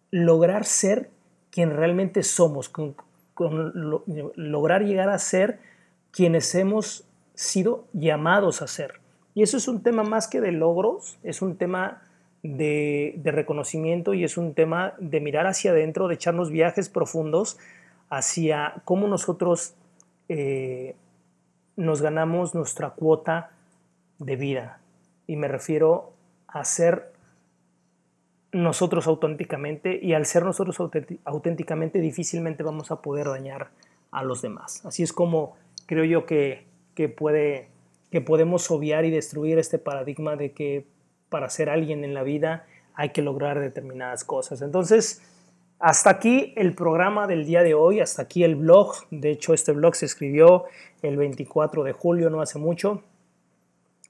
lograr 0.10 0.64
ser 0.64 1.10
quien 1.52 1.76
realmente 1.76 2.24
somos, 2.24 2.70
con, 2.70 2.96
lograr 4.38 4.86
llegar 4.86 5.10
a 5.10 5.20
ser 5.20 5.60
quienes 6.12 6.56
hemos 6.56 7.04
sido 7.36 7.84
llamados 7.92 8.62
a 8.62 8.68
ser. 8.68 9.02
Y 9.36 9.44
eso 9.44 9.58
es 9.58 9.68
un 9.68 9.84
tema 9.84 10.04
más 10.04 10.30
que 10.30 10.40
de 10.40 10.54
logros, 10.54 11.18
es 11.24 11.42
un 11.42 11.58
tema 11.58 12.04
de, 12.44 13.20
reconocimiento 13.26 14.14
y 14.14 14.24
es 14.24 14.38
un 14.38 14.54
tema 14.54 14.94
de 15.00 15.20
mirar 15.20 15.48
hacia 15.48 15.72
adentro, 15.72 16.08
de 16.08 16.16
echarnos 16.16 16.52
viajes 16.52 16.90
profundos 16.90 17.58
hacia 18.10 18.82
cómo 18.86 19.08
nosotros 19.08 19.76
eh, 20.30 20.96
nos 21.76 22.02
ganamos 22.02 22.56
nuestra 22.56 22.92
cuota 22.92 23.52
de 24.18 24.36
vida. 24.36 24.80
Y 25.28 25.36
me 25.36 25.48
refiero 25.48 26.14
a 26.48 26.64
ser 26.66 27.12
nosotros 28.52 29.06
auténticamente 29.08 30.00
y 30.02 30.14
al 30.14 30.26
ser 30.26 30.44
nosotros 30.44 30.78
auténticamente 31.24 32.00
difícilmente 32.00 32.64
vamos 32.64 32.90
a 32.90 33.02
poder 33.02 33.28
dañar 33.28 33.70
a 34.12 34.24
los 34.24 34.42
demás. 34.42 34.84
Así 34.86 35.04
es 35.04 35.14
como 35.14 35.56
creo 35.86 36.04
yo 36.04 36.26
que, 36.26 36.66
que, 36.96 37.10
puede, 37.10 37.68
que 38.12 38.22
podemos 38.22 38.72
obviar 38.72 39.06
y 39.06 39.12
destruir 39.12 39.60
este 39.60 39.78
paradigma 39.78 40.36
de 40.36 40.52
que 40.52 40.86
para 41.30 41.50
ser 41.50 41.70
alguien 41.70 42.04
en 42.04 42.14
la 42.14 42.24
vida 42.24 42.66
hay 42.96 43.10
que 43.10 43.22
lograr 43.22 43.60
determinadas 43.60 44.24
cosas. 44.24 44.62
Entonces, 44.62 45.22
hasta 45.80 46.10
aquí 46.10 46.54
el 46.58 46.76
programa 46.76 47.28
del 47.28 47.46
día 47.46 47.64
de 47.64 47.74
hoy, 47.74 48.02
hasta 48.02 48.24
aquí 48.24 48.44
el 48.44 48.58
blog. 48.58 48.94
De 49.10 49.32
hecho, 49.32 49.54
este 49.54 49.72
blog 49.72 49.96
se 49.96 50.06
escribió 50.06 50.66
el 51.02 51.16
24 51.16 51.86
de 51.86 51.94
julio, 51.94 52.30
no 52.30 52.42
hace 52.42 52.60
mucho. 52.60 53.02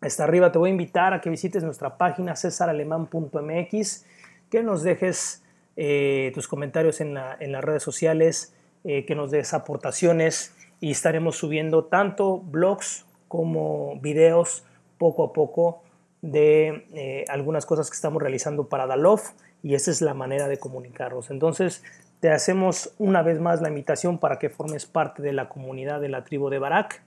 Hasta 0.01 0.23
arriba 0.23 0.51
te 0.51 0.57
voy 0.57 0.69
a 0.69 0.71
invitar 0.71 1.13
a 1.13 1.21
que 1.21 1.29
visites 1.29 1.63
nuestra 1.63 1.97
página 1.97 2.35
cesaralemán.mx 2.35 4.05
que 4.49 4.63
nos 4.63 4.81
dejes 4.81 5.43
eh, 5.75 6.31
tus 6.33 6.47
comentarios 6.47 7.01
en, 7.01 7.13
las 7.13 7.63
redes 7.63 7.83
sociales, 7.83 8.55
eh, 8.83 9.05
que 9.05 9.13
nos 9.13 9.29
des 9.29 9.53
aportaciones 9.53 10.55
y 10.79 10.91
estaremos 10.91 11.37
subiendo 11.37 11.85
tanto 11.85 12.39
blogs 12.39 13.05
como 13.27 13.99
videos 14.01 14.63
poco 14.97 15.23
a 15.23 15.33
poco 15.33 15.83
de 16.21 16.85
eh, 16.93 17.25
algunas 17.29 17.65
cosas 17.65 17.89
que 17.89 17.95
estamos 17.95 18.21
realizando 18.21 18.67
para 18.67 18.87
Dalof 18.87 19.31
y 19.63 19.75
esa 19.75 19.91
es 19.91 20.01
la 20.01 20.13
manera 20.13 20.47
de 20.47 20.57
comunicarnos. 20.57 21.29
Entonces, 21.31 21.83
te 22.19 22.29
hacemos 22.29 22.93
una 22.97 23.21
vez 23.21 23.39
más 23.39 23.61
la 23.61 23.69
invitación 23.69 24.17
para 24.17 24.39
que 24.39 24.49
formes 24.49 24.85
parte 24.85 25.21
de 25.21 25.33
la 25.33 25.47
comunidad 25.49 26.01
de 26.01 26.09
la 26.09 26.23
tribu 26.23 26.49
de 26.49 26.59
Barak. 26.59 27.01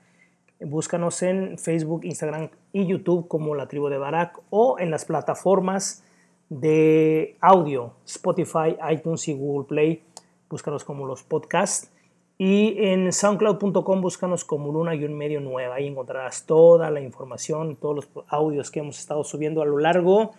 Búscanos 0.61 1.23
en 1.23 1.59
Facebook, 1.59 2.05
Instagram 2.05 2.49
y 2.73 2.87
YouTube 2.87 3.29
como 3.29 3.55
la 3.55 3.67
tribu 3.67 3.89
de 3.89 3.99
Barak 3.99 4.39
o 4.51 4.79
en 4.79 4.91
las 4.91 5.05
plataformas 5.05 6.05
de 6.49 7.37
audio, 7.41 7.95
Spotify, 8.07 8.77
iTunes 8.91 9.29
y 9.29 9.35
Google 9.35 9.67
Play. 9.67 10.03
Búscanos 10.49 10.85
como 10.85 11.07
los 11.07 11.23
podcasts. 11.23 11.91
Y 12.45 12.75
en 12.87 13.13
soundcloud.com 13.13 14.01
búscanos 14.01 14.45
como 14.45 14.73
Luna 14.73 14.97
y 14.97 15.05
un 15.05 15.17
medio 15.17 15.41
nueva. 15.41 15.77
Ahí 15.77 15.87
encontrarás 15.87 16.45
toda 16.45 16.91
la 16.91 17.01
información, 17.01 17.77
todos 17.77 17.95
los 17.95 18.09
audios 18.27 18.73
que 18.73 18.81
hemos 18.81 18.99
estado 18.99 19.23
subiendo 19.23 19.63
a 19.63 19.65
lo 19.65 19.79
largo 19.79 20.33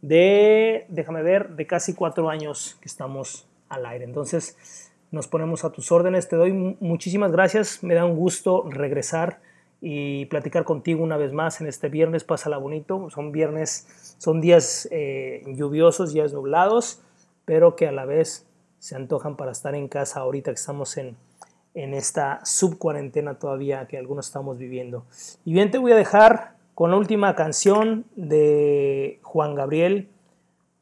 de, 0.00 0.86
déjame 0.88 1.20
ver, 1.24 1.56
de 1.56 1.66
casi 1.66 1.96
cuatro 1.96 2.30
años 2.30 2.78
que 2.80 2.86
estamos 2.86 3.48
al 3.68 3.86
aire. 3.86 4.04
Entonces 4.04 4.92
nos 5.10 5.26
ponemos 5.26 5.64
a 5.64 5.72
tus 5.72 5.90
órdenes. 5.90 6.28
Te 6.28 6.36
doy 6.36 6.52
muchísimas 6.52 7.32
gracias. 7.32 7.82
Me 7.82 7.94
da 7.96 8.04
un 8.04 8.14
gusto 8.14 8.62
regresar 8.70 9.40
y 9.80 10.26
platicar 10.26 10.62
contigo 10.62 11.02
una 11.02 11.16
vez 11.16 11.32
más 11.32 11.60
en 11.60 11.66
este 11.66 11.88
viernes. 11.88 12.22
Pásala 12.22 12.58
bonito. 12.58 13.10
Son 13.10 13.32
viernes, 13.32 14.14
son 14.18 14.40
días 14.40 14.86
eh, 14.92 15.42
lluviosos, 15.44 16.12
días 16.12 16.32
nublados, 16.32 17.02
pero 17.44 17.74
que 17.74 17.88
a 17.88 17.90
la 17.90 18.04
vez 18.04 18.46
se 18.78 18.94
antojan 18.94 19.34
para 19.34 19.50
estar 19.50 19.74
en 19.74 19.88
casa 19.88 20.20
ahorita 20.20 20.52
que 20.52 20.60
estamos 20.60 20.96
en, 20.98 21.16
en 21.78 21.94
esta 21.94 22.40
subcuarentena 22.44 23.34
todavía 23.34 23.86
que 23.86 23.98
algunos 23.98 24.26
estamos 24.26 24.58
viviendo. 24.58 25.04
Y 25.44 25.52
bien, 25.52 25.70
te 25.70 25.78
voy 25.78 25.92
a 25.92 25.96
dejar 25.96 26.54
con 26.74 26.90
la 26.90 26.96
última 26.96 27.36
canción 27.36 28.04
de 28.16 29.20
Juan 29.22 29.54
Gabriel. 29.54 30.08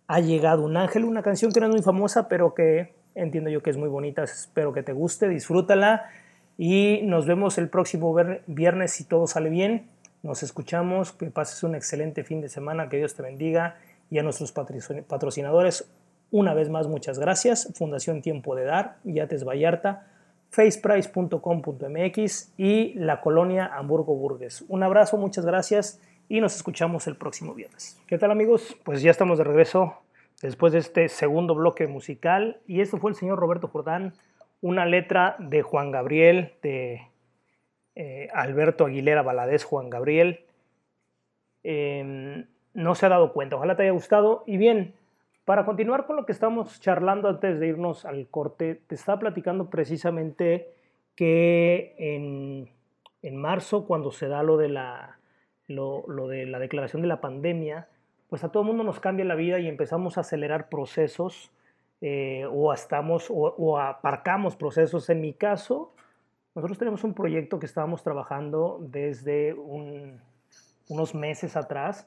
Ha 0.06 0.20
llegado 0.20 0.62
un 0.62 0.76
ángel, 0.78 1.04
una 1.04 1.22
canción 1.22 1.52
que 1.52 1.60
no 1.60 1.66
es 1.66 1.72
muy 1.72 1.82
famosa, 1.82 2.28
pero 2.28 2.54
que 2.54 2.94
entiendo 3.14 3.50
yo 3.50 3.62
que 3.62 3.68
es 3.68 3.76
muy 3.76 3.90
bonita. 3.90 4.22
Espero 4.22 4.72
que 4.72 4.82
te 4.82 4.92
guste, 4.92 5.28
disfrútala 5.28 6.08
y 6.56 7.00
nos 7.02 7.26
vemos 7.26 7.58
el 7.58 7.68
próximo 7.68 8.16
viernes 8.46 8.92
si 8.92 9.04
todo 9.04 9.26
sale 9.26 9.50
bien. 9.50 9.90
Nos 10.22 10.42
escuchamos, 10.42 11.12
que 11.12 11.26
pases 11.26 11.62
un 11.62 11.74
excelente 11.74 12.24
fin 12.24 12.40
de 12.40 12.48
semana, 12.48 12.88
que 12.88 12.96
Dios 12.96 13.14
te 13.14 13.22
bendiga 13.22 13.76
y 14.10 14.18
a 14.18 14.22
nuestros 14.22 14.52
patrocinadores 14.52 15.90
una 16.30 16.54
vez 16.54 16.70
más 16.70 16.88
muchas 16.88 17.18
gracias. 17.18 17.70
Fundación 17.74 18.22
Tiempo 18.22 18.54
de 18.54 18.64
Dar, 18.64 18.96
Yates 19.04 19.44
Vallarta, 19.44 20.06
faceprice.com.mx 20.56 22.54
y 22.56 22.94
la 22.94 23.20
colonia 23.20 23.70
Hamburgo 23.74 24.16
Burgues. 24.16 24.64
Un 24.68 24.82
abrazo, 24.82 25.18
muchas 25.18 25.44
gracias 25.44 26.00
y 26.30 26.40
nos 26.40 26.56
escuchamos 26.56 27.06
el 27.06 27.16
próximo 27.16 27.52
viernes. 27.52 28.00
¿Qué 28.06 28.16
tal 28.16 28.30
amigos? 28.30 28.74
Pues 28.82 29.02
ya 29.02 29.10
estamos 29.10 29.36
de 29.36 29.44
regreso 29.44 29.98
después 30.40 30.72
de 30.72 30.78
este 30.78 31.10
segundo 31.10 31.54
bloque 31.54 31.86
musical 31.86 32.62
y 32.66 32.80
esto 32.80 32.96
fue 32.96 33.10
el 33.10 33.16
señor 33.16 33.38
Roberto 33.38 33.68
Jordán 33.68 34.14
una 34.62 34.86
letra 34.86 35.36
de 35.38 35.60
Juan 35.60 35.90
Gabriel, 35.90 36.54
de 36.62 37.02
eh, 37.94 38.30
Alberto 38.32 38.86
Aguilera 38.86 39.20
Valadez, 39.20 39.62
Juan 39.62 39.90
Gabriel. 39.90 40.46
Em, 41.64 42.46
no 42.72 42.94
se 42.94 43.04
ha 43.04 43.10
dado 43.10 43.34
cuenta, 43.34 43.56
ojalá 43.56 43.76
te 43.76 43.82
haya 43.82 43.92
gustado. 43.92 44.42
Y 44.46 44.56
bien, 44.56 44.94
para 45.46 45.64
continuar 45.64 46.04
con 46.04 46.16
lo 46.16 46.26
que 46.26 46.32
estamos 46.32 46.78
charlando 46.80 47.30
antes 47.30 47.58
de 47.58 47.68
irnos 47.68 48.04
al 48.04 48.28
corte, 48.28 48.82
te 48.86 48.94
estaba 48.94 49.18
platicando 49.18 49.70
precisamente 49.70 50.74
que 51.14 51.94
en, 53.22 53.36
marzo, 53.36 53.86
cuando 53.86 54.12
se 54.12 54.28
da 54.28 54.42
lo 54.42 54.58
de, 54.58 54.68
la, 54.68 55.18
lo 55.66 56.28
de 56.28 56.44
la 56.44 56.58
declaración 56.58 57.00
de 57.00 57.08
la 57.08 57.22
pandemia, 57.22 57.88
pues 58.28 58.44
a 58.44 58.50
todo 58.50 58.62
el 58.64 58.66
mundo 58.66 58.84
nos 58.84 59.00
cambia 59.00 59.24
la 59.24 59.34
vida 59.34 59.58
y 59.58 59.68
empezamos 59.68 60.18
a 60.18 60.20
acelerar 60.20 60.68
procesos 60.68 61.50
eh, 62.00 62.46
o, 62.50 62.72
estamos, 62.72 63.26
o, 63.30 63.78
aparcamos 63.78 64.56
procesos. 64.56 65.08
En 65.10 65.20
mi 65.20 65.32
caso, 65.32 65.94
nosotros 66.54 66.78
tenemos 66.78 67.04
un 67.04 67.14
proyecto 67.14 67.58
que 67.58 67.66
estábamos 67.66 68.02
trabajando 68.02 68.78
desde 68.80 69.54
unos 69.54 71.14
meses 71.14 71.56
atrás 71.56 72.06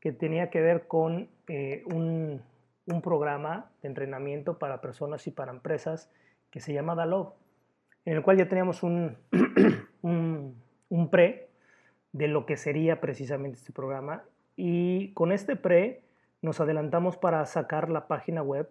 que 0.00 0.12
tenía 0.12 0.50
que 0.50 0.60
ver 0.60 0.86
con 0.88 1.28
eh, 1.48 1.84
un, 1.86 2.42
programa 3.02 3.70
de 3.82 3.88
entrenamiento 3.88 4.58
para 4.58 4.80
personas 4.80 5.26
y 5.26 5.30
para 5.30 5.52
empresas 5.52 6.10
que 6.50 6.60
se 6.60 6.72
llama 6.72 6.94
DALOB, 6.94 7.32
en 8.04 8.16
el 8.16 8.22
cual 8.22 8.38
ya 8.38 8.48
teníamos 8.48 8.82
un, 8.82 9.16
un, 10.02 10.56
un 10.88 11.10
pre 11.10 11.48
de 12.12 12.28
lo 12.28 12.44
que 12.44 12.56
sería 12.56 13.00
precisamente 13.00 13.58
este 13.58 13.72
programa 13.72 14.24
y 14.56 15.12
con 15.14 15.32
este 15.32 15.56
pre 15.56 16.02
nos 16.42 16.60
adelantamos 16.60 17.16
para 17.16 17.44
sacar 17.46 17.88
la 17.88 18.06
página 18.08 18.42
web 18.42 18.68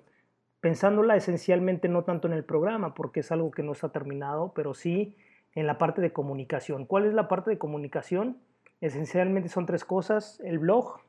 pensándola 0.59 1.15
esencialmente 1.15 1.89
no 1.89 2.03
tanto 2.03 2.27
en 2.27 2.33
el 2.33 2.45
programa, 2.45 2.93
porque 2.93 3.21
es 3.21 3.31
algo 3.31 3.49
que 3.49 3.63
no 3.63 3.71
está 3.71 3.89
terminado, 3.89 4.53
pero 4.53 4.73
sí 4.73 5.17
en 5.55 5.67
la 5.67 5.77
parte 5.77 6.01
de 6.01 6.13
comunicación. 6.13 6.85
¿Cuál 6.85 7.05
es 7.05 7.13
la 7.13 7.27
parte 7.27 7.49
de 7.49 7.57
comunicación? 7.57 8.37
Esencialmente 8.79 9.49
son 9.49 9.65
tres 9.65 9.83
cosas, 9.83 10.39
el 10.43 10.59
blog, 10.59 10.99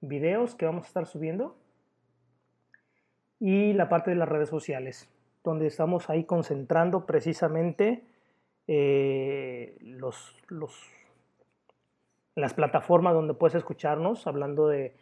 videos 0.00 0.54
que 0.54 0.64
vamos 0.64 0.84
a 0.84 0.88
estar 0.88 1.06
subiendo 1.06 1.56
y 3.42 3.72
la 3.72 3.88
parte 3.88 4.10
de 4.10 4.16
las 4.16 4.28
redes 4.28 4.48
sociales, 4.48 5.10
donde 5.42 5.66
estamos 5.66 6.08
ahí 6.08 6.24
concentrando 6.24 7.06
precisamente 7.06 8.04
eh, 8.68 9.76
los, 9.80 10.36
las 12.36 12.54
plataformas 12.54 13.14
donde 13.14 13.34
puedes 13.34 13.56
escucharnos, 13.56 14.26
hablando 14.26 14.68
de 14.68 14.94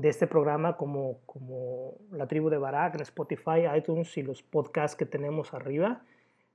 de 0.00 0.08
este 0.08 0.26
programa 0.26 0.76
como, 0.76 1.18
como 1.26 1.98
La 2.10 2.26
Tribu 2.26 2.48
de 2.48 2.58
Barak 2.58 2.94
en 2.94 3.02
Spotify, 3.02 3.66
iTunes 3.76 4.16
y 4.16 4.22
los 4.22 4.42
podcasts 4.42 4.96
que 4.96 5.04
tenemos 5.04 5.52
arriba, 5.52 6.02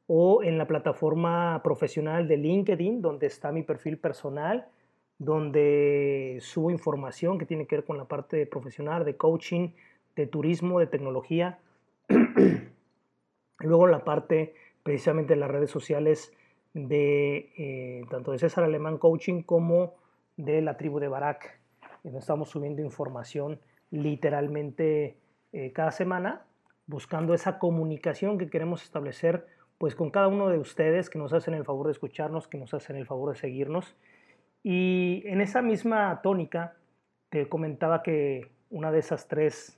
o 0.08 0.44
en 0.44 0.58
la 0.58 0.68
plataforma 0.68 1.62
profesional 1.64 2.28
de 2.28 2.38
LinkedIn, 2.38 3.02
donde 3.02 3.28
está 3.28 3.52
mi 3.52 3.64
perfil 3.64 3.98
personal, 3.98 4.68
donde 5.18 6.40
subo 6.42 6.72
información 6.72 7.38
que 7.38 7.46
tiene 7.46 7.68
que 7.68 7.78
ver 7.78 7.86
con 7.86 7.98
la 7.98 8.06
parte 8.06 8.46
profesional, 8.48 9.06
de 9.06 9.16
coaching, 9.16 9.70
de 10.16 10.28
turismo, 10.28 10.80
de 10.80 10.88
tecnología. 10.88 11.60
Luego 13.60 13.88
la 13.88 14.04
parte 14.04 14.54
precisamente 14.84 15.34
de 15.34 15.40
las 15.40 15.52
redes 15.52 15.72
sociales 15.72 16.34
de 16.74 17.52
eh, 17.58 18.02
tanto 18.10 18.32
de 18.32 18.40
César 18.40 18.64
Alemán 18.64 18.98
Coaching 18.98 19.44
como 19.44 19.96
de 20.38 20.62
la 20.62 20.78
tribu 20.78 21.00
de 21.00 21.08
Barak 21.08 21.60
estamos 22.14 22.50
subiendo 22.50 22.82
información 22.82 23.60
literalmente 23.90 25.18
eh, 25.54 25.72
cada 25.72 25.92
semana, 25.92 26.46
buscando 26.86 27.34
esa 27.34 27.58
comunicación 27.58 28.38
que 28.38 28.50
queremos 28.50 28.84
establecer 28.84 29.48
pues 29.78 29.96
con 29.96 30.10
cada 30.10 30.28
uno 30.28 30.50
de 30.50 30.58
ustedes 30.58 31.10
que 31.10 31.20
nos 31.20 31.34
hacen 31.34 31.54
el 31.54 31.66
favor 31.66 31.88
de 31.88 31.94
escucharnos, 31.94 32.48
que 32.48 32.58
nos 32.58 32.74
hacen 32.74 32.96
el 32.96 33.06
favor 33.06 33.34
de 33.34 33.40
seguirnos. 33.40 33.96
Y 34.64 35.24
en 35.26 35.42
esa 35.42 35.62
misma 35.62 36.22
tónica 36.22 36.76
te 37.30 37.50
comentaba 37.50 38.02
que 38.02 38.52
una 38.70 38.92
de 38.92 39.00
esas 39.00 39.28
tres 39.28 39.78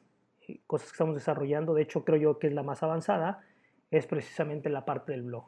cosas 0.68 0.90
que 0.90 0.94
estamos 0.94 1.16
desarrollando, 1.16 1.74
de 1.74 1.84
hecho 1.84 2.04
creo 2.04 2.18
yo 2.18 2.40
que 2.40 2.48
es 2.48 2.54
la 2.54 2.64
más 2.64 2.84
avanzada, 2.84 3.44
es 3.92 4.06
precisamente 4.08 4.70
la 4.70 4.86
parte 4.86 5.12
del 5.12 5.24
blog. 5.24 5.46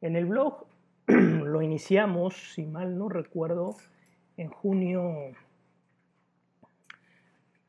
En 0.00 0.16
el 0.16 0.26
blog 0.26 0.66
lo 1.06 1.62
iniciamos, 1.62 2.52
si 2.54 2.64
mal 2.64 2.98
no 2.98 3.08
recuerdo, 3.08 3.76
en 4.36 4.48
junio 4.48 5.32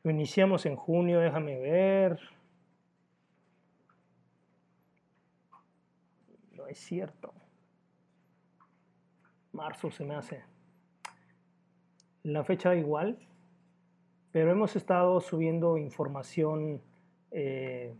Lo 0.06 0.12
iniciamos 0.12 0.66
en 0.66 0.76
junio, 0.76 1.18
déjame 1.18 1.58
ver. 1.58 2.20
No 6.52 6.68
es 6.68 6.78
cierto. 6.78 7.34
Marzo 9.52 9.90
se 9.90 10.04
me 10.04 10.14
hace. 10.14 10.44
La 12.22 12.44
fecha 12.44 12.76
igual, 12.76 13.18
pero 14.36 14.50
hemos 14.50 14.76
estado 14.76 15.18
subiendo 15.22 15.78
información 15.78 16.82
eh, 17.30 17.94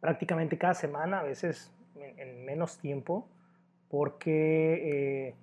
prácticamente 0.00 0.58
cada 0.58 0.74
semana, 0.74 1.20
a 1.20 1.22
veces 1.22 1.72
en, 1.94 2.18
en 2.18 2.44
menos 2.44 2.78
tiempo, 2.78 3.28
porque 3.88 5.28
eh, 5.28 5.34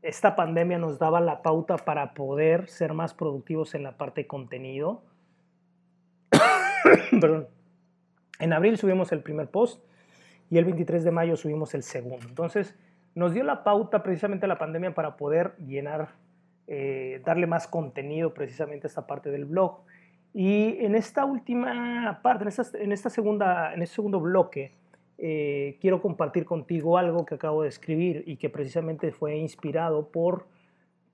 esta 0.00 0.36
pandemia 0.36 0.78
nos 0.78 0.98
daba 0.98 1.20
la 1.20 1.42
pauta 1.42 1.76
para 1.76 2.14
poder 2.14 2.66
ser 2.70 2.94
más 2.94 3.12
productivos 3.12 3.74
en 3.74 3.82
la 3.82 3.98
parte 3.98 4.22
de 4.22 4.26
contenido. 4.26 5.02
Perdón. 7.20 7.48
En 8.38 8.54
abril 8.54 8.78
subimos 8.78 9.12
el 9.12 9.22
primer 9.22 9.50
post 9.50 9.84
y 10.48 10.56
el 10.56 10.64
23 10.64 11.04
de 11.04 11.10
mayo 11.10 11.36
subimos 11.36 11.74
el 11.74 11.82
segundo. 11.82 12.26
Entonces, 12.26 12.74
nos 13.14 13.34
dio 13.34 13.44
la 13.44 13.64
pauta 13.64 14.02
precisamente 14.02 14.46
la 14.46 14.56
pandemia 14.56 14.94
para 14.94 15.18
poder 15.18 15.58
llenar, 15.58 16.14
eh, 16.66 17.20
darle 17.24 17.46
más 17.46 17.66
contenido 17.66 18.32
precisamente 18.34 18.86
a 18.86 18.88
esta 18.88 19.06
parte 19.06 19.30
del 19.30 19.44
blog. 19.44 19.80
Y 20.34 20.76
en 20.84 20.94
esta 20.94 21.24
última 21.24 22.20
parte, 22.22 22.44
en 22.44 22.48
esta, 22.48 22.78
en 22.78 22.92
esta 22.92 23.10
segunda, 23.10 23.74
en 23.74 23.82
este 23.82 23.96
segundo 23.96 24.20
bloque, 24.20 24.72
eh, 25.18 25.76
quiero 25.80 26.00
compartir 26.00 26.44
contigo 26.44 26.98
algo 26.98 27.26
que 27.26 27.34
acabo 27.34 27.62
de 27.62 27.68
escribir 27.68 28.24
y 28.26 28.36
que 28.36 28.48
precisamente 28.48 29.12
fue 29.12 29.36
inspirado 29.36 30.08
por, 30.08 30.46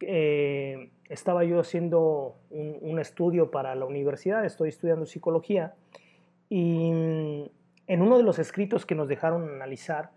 eh, 0.00 0.90
estaba 1.08 1.44
yo 1.44 1.60
haciendo 1.60 2.36
un, 2.50 2.78
un, 2.80 2.98
estudio 3.00 3.50
para 3.50 3.74
la 3.74 3.84
universidad, 3.84 4.44
estoy 4.44 4.68
estudiando 4.68 5.04
psicología, 5.04 5.74
y 6.48 7.50
en 7.88 8.02
uno 8.02 8.16
de 8.18 8.22
los 8.22 8.38
escritos 8.38 8.86
que 8.86 8.94
nos 8.94 9.08
dejaron 9.08 9.48
analizar, 9.48 10.10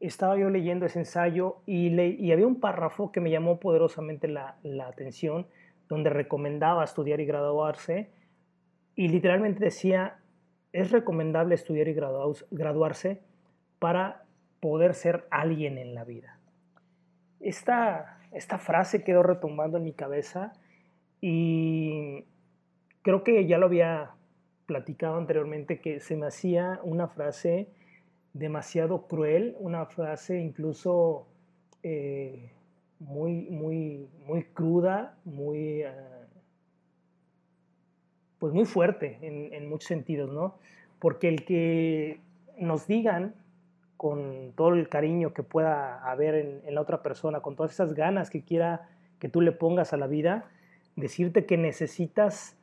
estaba 0.00 0.36
yo 0.36 0.50
leyendo 0.50 0.86
ese 0.86 1.00
ensayo 1.00 1.56
y, 1.66 1.90
había 2.30 2.46
un 2.46 2.60
párrafo 2.60 3.12
que 3.12 3.20
me 3.20 3.30
llamó 3.30 3.58
poderosamente 3.58 4.28
la, 4.28 4.56
la 4.62 4.88
atención, 4.88 5.46
donde 5.88 6.10
recomendaba 6.10 6.84
estudiar 6.84 7.20
y 7.20 7.26
graduarse, 7.26 8.10
y 8.94 9.08
literalmente 9.08 9.64
decía, 9.64 10.18
es 10.72 10.90
recomendable 10.90 11.54
estudiar 11.54 11.88
y 11.88 11.94
graduarse 12.50 13.20
para 13.78 14.24
poder 14.60 14.94
ser 14.94 15.26
alguien 15.30 15.78
en 15.78 15.94
la 15.94 16.04
vida. 16.04 16.38
Esta, 17.40 18.18
esta 18.32 18.58
frase 18.58 19.04
quedó 19.04 19.22
retumbando 19.22 19.78
en 19.78 19.84
mi 19.84 19.92
cabeza 19.92 20.52
y 21.20 22.24
creo 23.02 23.22
que 23.22 23.46
ya 23.46 23.58
lo 23.58 23.66
había 23.66 24.10
platicado 24.66 25.16
anteriormente 25.16 25.80
que 25.80 26.00
se 26.00 26.16
me 26.16 26.26
hacía 26.26 26.80
una 26.82 27.08
frase 27.08 27.68
demasiado 28.38 29.06
cruel, 29.06 29.56
una 29.58 29.86
frase 29.86 30.38
incluso 30.38 31.26
eh, 31.82 32.50
muy, 32.98 33.48
muy, 33.50 34.08
muy 34.26 34.44
cruda, 34.44 35.16
muy... 35.24 35.84
Uh, 35.84 36.16
pues 38.38 38.52
muy 38.52 38.66
fuerte 38.66 39.18
en, 39.22 39.52
en, 39.54 39.68
muchos 39.68 39.88
sentidos, 39.88 40.30
¿no? 40.30 40.58
Porque 40.98 41.28
el 41.28 41.46
que 41.46 42.20
nos 42.58 42.86
digan 42.86 43.34
con 43.96 44.52
todo 44.54 44.74
el 44.74 44.90
cariño 44.90 45.32
que 45.32 45.42
pueda 45.42 45.98
haber 46.08 46.34
en, 46.34 46.60
en, 46.66 46.74
la 46.74 46.82
otra 46.82 47.02
persona, 47.02 47.40
con 47.40 47.56
todas 47.56 47.72
esas 47.72 47.94
ganas 47.94 48.28
que 48.28 48.42
quiera 48.42 48.90
que 49.18 49.30
tú 49.30 49.40
le 49.40 49.52
pongas 49.52 49.94
a 49.94 49.96
la 49.96 50.06
vida, 50.06 50.44
decirte 50.96 51.46
que 51.46 51.56
necesitas 51.56 52.56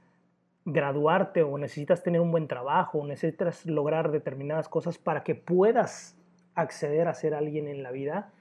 graduarte 0.66 1.43
o 1.43 1.57
necesitas 1.57 2.03
tener 2.03 2.22
un 2.22 2.32
buen 2.32 2.47
trabajo 2.47 2.99
o 2.99 3.07
necesitas 3.07 3.66
lograr 3.66 4.11
determinadas 4.11 4.70
cosas 4.70 4.97
para 4.97 5.24
que 5.24 5.36
puedas 5.36 6.18
acceder 6.55 7.07
a 7.07 7.14
ser 7.14 7.34
alguien 7.34 7.68
en 7.68 7.84
la 7.84 7.91
vida, 7.91 8.32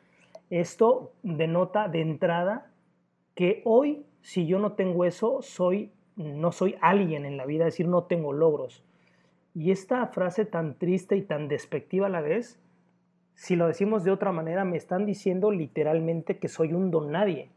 esto 0.50 1.12
denota 1.22 1.88
de 1.88 2.00
entrada 2.00 2.70
que 3.34 3.62
hoy, 3.64 4.04
si 4.20 4.46
yo 4.46 4.58
no 4.58 4.72
tengo 4.72 5.04
eso, 5.04 5.42
soy 5.42 5.90
no 6.16 6.52
soy 6.52 6.76
alguien 6.80 7.24
en 7.24 7.36
la 7.36 7.46
vida, 7.46 7.66
es 7.66 7.74
decir, 7.74 7.88
no 7.88 8.04
tengo 8.04 8.32
logros. 8.32 8.84
Y 9.54 9.70
esta 9.70 10.06
frase 10.08 10.44
tan 10.44 10.78
triste 10.78 11.16
y 11.16 11.22
tan 11.22 11.48
despectiva 11.48 12.06
a 12.06 12.10
la 12.10 12.20
vez, 12.20 12.58
si 13.34 13.56
lo 13.56 13.66
decimos 13.66 14.04
de 14.04 14.10
otra 14.10 14.32
manera, 14.32 14.64
me 14.64 14.76
están 14.76 15.06
diciendo 15.06 15.50
literalmente 15.50 16.38
que 16.38 16.48
soy 16.48 16.72
un 16.72 16.90
don 16.90 17.12
nadie. 17.12 17.50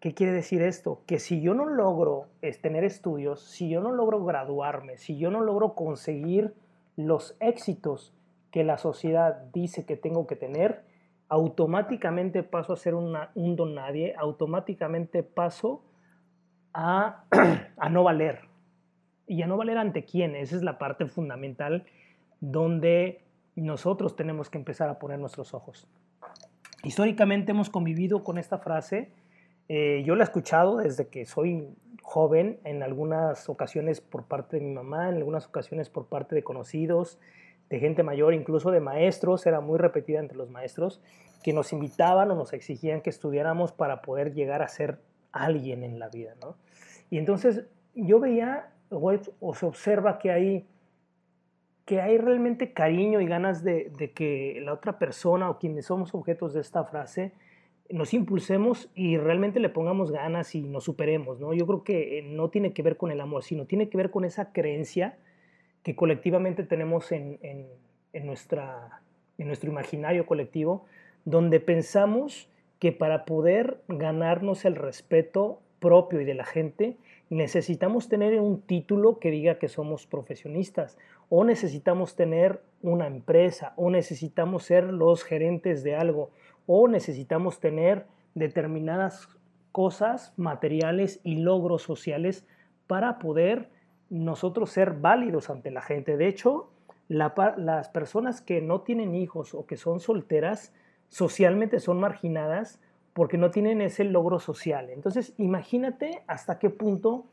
¿Qué 0.00 0.14
quiere 0.14 0.32
decir 0.32 0.62
esto? 0.62 1.02
Que 1.06 1.18
si 1.18 1.42
yo 1.42 1.54
no 1.54 1.66
logro 1.66 2.26
tener 2.62 2.84
estudios, 2.84 3.42
si 3.42 3.68
yo 3.68 3.82
no 3.82 3.92
logro 3.92 4.24
graduarme, 4.24 4.96
si 4.96 5.18
yo 5.18 5.30
no 5.30 5.42
logro 5.42 5.74
conseguir 5.74 6.54
los 6.96 7.36
éxitos 7.38 8.14
que 8.50 8.64
la 8.64 8.78
sociedad 8.78 9.44
dice 9.52 9.84
que 9.84 9.96
tengo 9.96 10.26
que 10.26 10.36
tener, 10.36 10.84
automáticamente 11.28 12.42
paso 12.42 12.72
a 12.72 12.76
ser 12.76 12.94
un 12.94 13.56
don 13.56 13.74
nadie, 13.74 14.14
automáticamente 14.18 15.22
paso 15.22 15.84
a, 16.72 17.24
a 17.76 17.88
no 17.90 18.02
valer. 18.02 18.48
¿Y 19.26 19.42
a 19.42 19.46
no 19.46 19.56
valer 19.56 19.78
ante 19.78 20.04
quién? 20.04 20.34
Esa 20.34 20.56
es 20.56 20.62
la 20.62 20.78
parte 20.78 21.06
fundamental 21.06 21.84
donde 22.40 23.22
nosotros 23.54 24.16
tenemos 24.16 24.50
que 24.50 24.58
empezar 24.58 24.88
a 24.88 24.98
poner 24.98 25.18
nuestros 25.18 25.54
ojos. 25.54 25.86
Históricamente 26.82 27.52
hemos 27.52 27.68
convivido 27.68 28.24
con 28.24 28.38
esta 28.38 28.58
frase. 28.58 29.12
Eh, 29.72 30.02
yo 30.04 30.16
la 30.16 30.24
he 30.24 30.26
escuchado 30.26 30.78
desde 30.78 31.06
que 31.06 31.24
soy 31.24 31.68
joven, 32.02 32.58
en 32.64 32.82
algunas 32.82 33.48
ocasiones 33.48 34.00
por 34.00 34.24
parte 34.24 34.58
de 34.58 34.64
mi 34.64 34.72
mamá, 34.72 35.08
en 35.08 35.14
algunas 35.14 35.46
ocasiones 35.46 35.88
por 35.88 36.06
parte 36.06 36.34
de 36.34 36.42
conocidos, 36.42 37.20
de 37.68 37.78
gente 37.78 38.02
mayor, 38.02 38.34
incluso 38.34 38.72
de 38.72 38.80
maestros, 38.80 39.46
era 39.46 39.60
muy 39.60 39.78
repetida 39.78 40.18
entre 40.18 40.36
los 40.36 40.50
maestros, 40.50 41.00
que 41.44 41.52
nos 41.52 41.72
invitaban 41.72 42.32
o 42.32 42.34
nos 42.34 42.52
exigían 42.52 43.00
que 43.00 43.10
estudiáramos 43.10 43.70
para 43.70 44.02
poder 44.02 44.34
llegar 44.34 44.60
a 44.60 44.66
ser 44.66 44.98
alguien 45.30 45.84
en 45.84 46.00
la 46.00 46.08
vida, 46.08 46.34
¿no? 46.42 46.56
Y 47.08 47.18
entonces 47.18 47.64
yo 47.94 48.18
veía 48.18 48.72
o, 48.88 49.54
se 49.54 49.66
observa 49.66 50.18
que 50.18 50.32
hay, 50.32 50.66
que 51.84 52.00
hay 52.00 52.18
realmente 52.18 52.72
cariño 52.72 53.20
y 53.20 53.26
ganas 53.28 53.62
de, 53.62 53.92
de, 53.96 54.10
que 54.10 54.60
la 54.64 54.72
otra 54.72 54.98
persona 54.98 55.48
o 55.48 55.60
quienes 55.60 55.86
somos 55.86 56.12
objetos 56.12 56.54
de 56.54 56.60
esta 56.60 56.82
frase 56.82 57.34
nos 57.92 58.14
impulsemos 58.14 58.88
y 58.94 59.16
realmente 59.16 59.60
le 59.60 59.68
pongamos 59.68 60.10
ganas 60.12 60.54
y 60.54 60.62
nos 60.62 60.84
superemos, 60.84 61.40
¿no? 61.40 61.52
Yo 61.54 61.66
creo 61.66 61.84
que 61.84 62.18
eh, 62.18 62.22
no 62.22 62.50
tiene 62.50 62.72
que 62.72 62.82
ver 62.82 62.96
con 62.96 63.10
el 63.10 63.20
amor, 63.20 63.42
sino 63.42 63.66
tiene 63.66 63.88
que 63.88 63.96
ver 63.96 64.10
con 64.10 64.24
esa 64.24 64.52
creencia 64.52 65.18
que 65.82 65.96
colectivamente 65.96 66.62
tenemos 66.64 67.10
en, 67.12 67.38
en, 67.42 67.66
en 68.12 68.26
nuestra, 68.26 69.02
en 69.38 69.46
nuestro 69.46 69.70
imaginario 69.70 70.26
colectivo, 70.26 70.86
donde 71.24 71.60
pensamos 71.60 72.48
que 72.78 72.92
para 72.92 73.24
poder 73.24 73.80
ganarnos 73.88 74.64
el 74.64 74.76
respeto 74.76 75.60
propio 75.80 76.20
y 76.20 76.24
de 76.24 76.34
la 76.34 76.44
gente, 76.44 76.96
necesitamos 77.30 78.08
tener 78.08 78.38
un 78.40 78.60
título 78.60 79.18
que 79.18 79.30
diga 79.30 79.58
que 79.58 79.68
somos 79.68 80.06
profesionistas, 80.06 80.98
o 81.28 81.44
necesitamos 81.44 82.16
tener 82.16 82.60
una 82.82 83.06
empresa, 83.06 83.72
o 83.76 83.90
necesitamos 83.90 84.64
ser 84.64 84.84
los 84.84 85.24
gerentes 85.24 85.82
de 85.82 85.94
algo, 85.94 86.30
o 86.72 86.86
necesitamos 86.86 87.58
tener 87.58 88.06
determinadas 88.36 89.28
cosas 89.72 90.32
materiales 90.36 91.18
y 91.24 91.40
logros 91.40 91.82
sociales 91.82 92.46
para 92.86 93.18
poder 93.18 93.70
nosotros 94.08 94.70
ser 94.70 94.92
válidos 94.92 95.50
ante 95.50 95.72
la 95.72 95.82
gente. 95.82 96.16
De 96.16 96.28
hecho, 96.28 96.70
la, 97.08 97.34
las 97.56 97.88
personas 97.88 98.40
que 98.40 98.60
no 98.60 98.82
tienen 98.82 99.16
hijos 99.16 99.52
o 99.52 99.66
que 99.66 99.76
son 99.76 99.98
solteras, 99.98 100.72
socialmente 101.08 101.80
son 101.80 101.98
marginadas 101.98 102.80
porque 103.14 103.36
no 103.36 103.50
tienen 103.50 103.80
ese 103.80 104.04
logro 104.04 104.38
social. 104.38 104.90
Entonces, 104.90 105.34
imagínate 105.38 106.22
hasta 106.28 106.60
qué 106.60 106.70
punto 106.70 107.26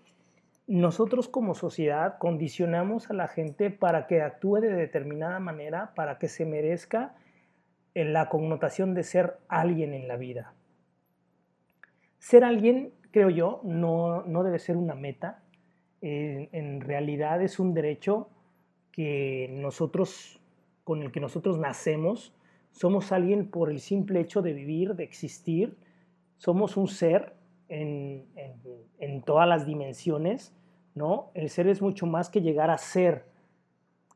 nosotros 0.65 1.29
como 1.29 1.53
sociedad 1.53 2.17
condicionamos 2.17 3.11
a 3.11 3.13
la 3.13 3.27
gente 3.27 3.69
para 3.69 4.07
que 4.07 4.23
actúe 4.23 4.61
de 4.61 4.73
determinada 4.73 5.39
manera, 5.39 5.93
para 5.93 6.17
que 6.17 6.27
se 6.27 6.43
merezca 6.43 7.13
en 7.98 8.14
la 8.14 8.30
connotación 8.30 8.93
de 8.93 9.02
ser 9.02 9.39
alguien 9.48 9.91
en 9.95 10.08
la 10.08 10.18
vida. 10.18 10.54
Ser 12.20 12.43
alguien, 12.43 12.93
creo 13.10 13.32
yo, 13.32 13.60
no, 13.64 14.22
no 14.22 14.43
debe 14.43 14.60
ser 14.60 14.78
una 14.78 14.93
meta. 14.93 15.41
En 16.02 16.82
realidad 16.82 17.41
es 17.41 17.58
un 17.58 17.74
derecho 17.74 18.30
que 18.91 19.50
nosotros, 19.52 20.39
con 20.84 21.02
el 21.02 21.12
que 21.12 21.20
nosotros 21.20 21.58
nacemos 21.58 22.36
somos 22.70 23.12
alguien 23.12 23.50
por 23.50 23.72
el 23.72 23.80
simple 23.80 24.20
hecho 24.20 24.43
de 24.43 24.54
vivir, 24.54 24.93
de 24.93 25.04
existir. 25.04 25.76
Somos 26.38 26.78
un 26.78 26.88
ser 26.88 27.34
en, 27.68 28.28
en, 28.36 28.62
en, 29.00 29.24
todas 29.24 29.50
las 29.50 29.66
dimensiones, 29.66 30.56
¿no? 30.93 31.32
El 31.34 31.50
ser 31.50 31.68
es 31.68 31.82
mucho 31.82 32.06
más 32.06 32.30
que 32.30 32.41
llegar 32.43 32.70
a 32.70 32.78
ser. 32.78 33.26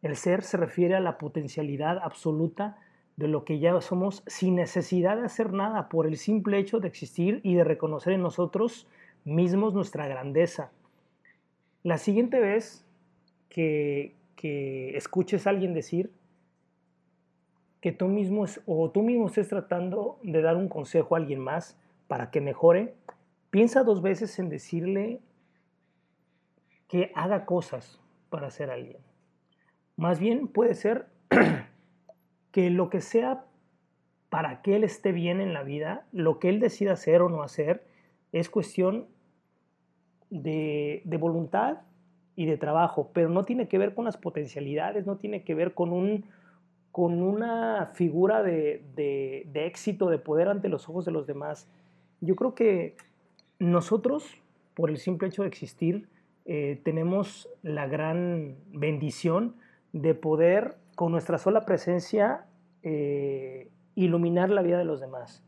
El 0.04 0.16
ser 0.16 0.44
se 0.44 0.58
refiere 0.58 0.94
a 0.94 1.00
la 1.00 1.18
potencialidad 1.18 1.98
absoluta 1.98 2.78
de 3.18 3.28
lo 3.28 3.45
que 3.45 3.59
ya 3.59 3.80
somos 3.82 4.24
sin 4.28 4.55
necesidad 4.55 5.18
de 5.18 5.26
hacer 5.26 5.53
nada, 5.53 5.89
por 5.89 6.07
el 6.07 6.18
simple 6.18 6.57
hecho 6.57 6.80
de 6.80 6.88
existir 6.88 7.39
y 7.43 7.55
de 7.55 7.64
reconocer 7.64 8.14
en 8.14 8.22
nosotros 8.22 8.88
mismos 9.26 9.74
nuestra 9.74 10.07
grandeza. 10.07 10.72
La 11.84 11.97
siguiente 11.97 12.39
vez 12.39 12.86
que, 13.49 14.16
que 14.36 14.95
escuches 14.97 15.45
a 15.45 15.51
alguien 15.51 15.74
decir 15.74 16.12
que 17.82 17.91
tú 17.91 18.07
mismo 18.07 18.45
es- 18.45 18.62
o 18.66 18.89
tú 18.91 19.01
mismo 19.01 19.28
estés 19.28 19.49
tratando 19.49 20.20
de 20.24 20.41
dar 20.41 20.55
un 20.55 20.70
consejo 20.70 21.16
a 21.16 21.18
alguien 21.18 21.39
más 21.39 21.78
para 22.07 22.30
que 22.30 22.41
mejore, 22.41 22.93
piensa 23.49 23.84
dos 23.84 24.01
veces 24.01 24.38
en 24.39 24.49
decirle 24.49 25.20
que 26.88 27.12
haga 27.16 27.45
cosas 27.45 27.99
para 28.30 28.51
ser 28.51 28.70
alguien. 28.70 28.97
Más 29.97 30.20
bien 30.20 30.47
puede 30.47 30.76
ser 30.76 31.07
que 32.52 32.70
lo 32.70 32.89
que 32.89 33.02
sea 33.02 33.45
para 34.30 34.62
que 34.62 34.76
él 34.76 34.84
esté 34.84 35.12
bien 35.12 35.41
en 35.41 35.54
la 35.54 35.64
vida, 35.64 36.06
lo 36.12 36.39
que 36.39 36.49
él 36.49 36.60
decida 36.60 36.93
hacer 36.93 37.22
o 37.22 37.30
no 37.30 37.43
hacer, 37.43 37.84
es 38.32 38.49
cuestión 38.49 39.08
de, 40.30 41.02
de 41.04 41.18
voluntad 41.18 41.80
y 42.36 42.45
de 42.45 42.58
trabajo, 42.58 43.10
pero 43.14 43.30
no 43.30 43.43
tiene 43.43 43.68
que 43.68 43.78
ver 43.78 43.93
con 43.93 44.06
las 44.06 44.18
potencialidades, 44.18 45.06
no 45.06 45.18
tiene 45.18 45.43
que 45.43 45.54
ver 45.54 45.74
con, 45.74 45.91
un, 45.91 46.26
con 46.91 47.22
una 47.22 47.88
figura 47.93 48.41
de, 48.41 48.82
de- 48.95 49.66
éxito, 49.66 50.10
de 50.10 50.18
poder 50.18 50.47
ante 50.47 50.70
los 50.70 50.88
ojos 50.88 51.04
de 51.06 51.12
los 51.12 51.28
demás. 51.28 51.68
Yo 52.22 52.36
creo 52.36 52.56
que 52.56 52.95
nosotros, 53.60 54.38
por 54.74 54.89
el 54.89 54.97
simple 54.97 55.28
hecho 55.28 55.41
de 55.43 55.49
existir, 55.49 56.08
eh, 56.45 56.80
tenemos 56.84 57.49
la 57.64 57.86
gran 57.88 58.56
bendición 58.72 59.56
de 59.93 60.16
poder, 60.16 60.78
con 61.02 61.12
nuestra 61.12 61.39
sola 61.39 61.66
presencia, 61.66 62.45
eh, 62.84 63.72
iluminar 63.95 64.52
la 64.52 64.62
vida 64.62 64.78
de 64.78 64.86
los 64.86 65.02
demás. 65.02 65.43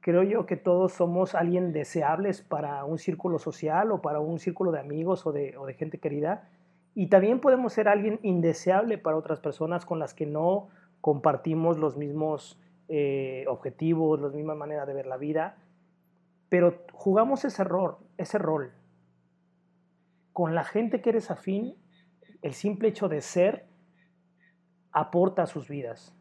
Creo 0.00 0.22
yo 0.22 0.46
que 0.46 0.56
todos 0.56 0.94
somos 0.94 1.34
alguien 1.34 1.74
deseables 1.74 2.40
para 2.40 2.86
un 2.86 2.96
círculo 2.96 3.38
social 3.38 3.92
o 3.92 4.00
para 4.00 4.20
un 4.20 4.38
círculo 4.38 4.72
de 4.72 4.80
amigos 4.80 5.26
o 5.26 5.32
de, 5.32 5.54
gente 5.76 5.98
querida. 5.98 6.48
Y 6.94 7.08
también 7.08 7.38
podemos 7.38 7.74
ser 7.74 7.86
alguien 7.86 8.18
indeseable 8.22 8.96
para 8.96 9.18
otras 9.18 9.40
personas 9.40 9.84
con 9.84 9.98
las 9.98 10.14
que 10.14 10.24
no 10.24 10.68
compartimos 11.02 11.76
los 11.76 11.98
mismos 11.98 12.58
eh, 12.88 13.44
objetivos, 13.46 14.18
la 14.22 14.30
misma 14.30 14.54
manera 14.54 14.86
de 14.86 14.94
ver 14.94 15.06
la 15.06 15.18
vida. 15.18 15.58
Pero 16.48 16.78
jugamos 16.92 17.44
ese 17.44 17.62
rol, 17.62 17.98
ese 18.16 18.38
rol. 18.38 18.72
Con 20.32 20.54
la 20.54 20.64
gente 20.64 21.02
que 21.02 21.10
eres 21.10 21.30
afín, 21.30 21.76
el 22.40 22.54
simple 22.54 22.88
hecho 22.88 23.10
de 23.10 23.20
ser 23.20 23.67
aporta 24.98 25.42
a 25.42 25.46
sus 25.46 25.68
vidas. 25.68 26.14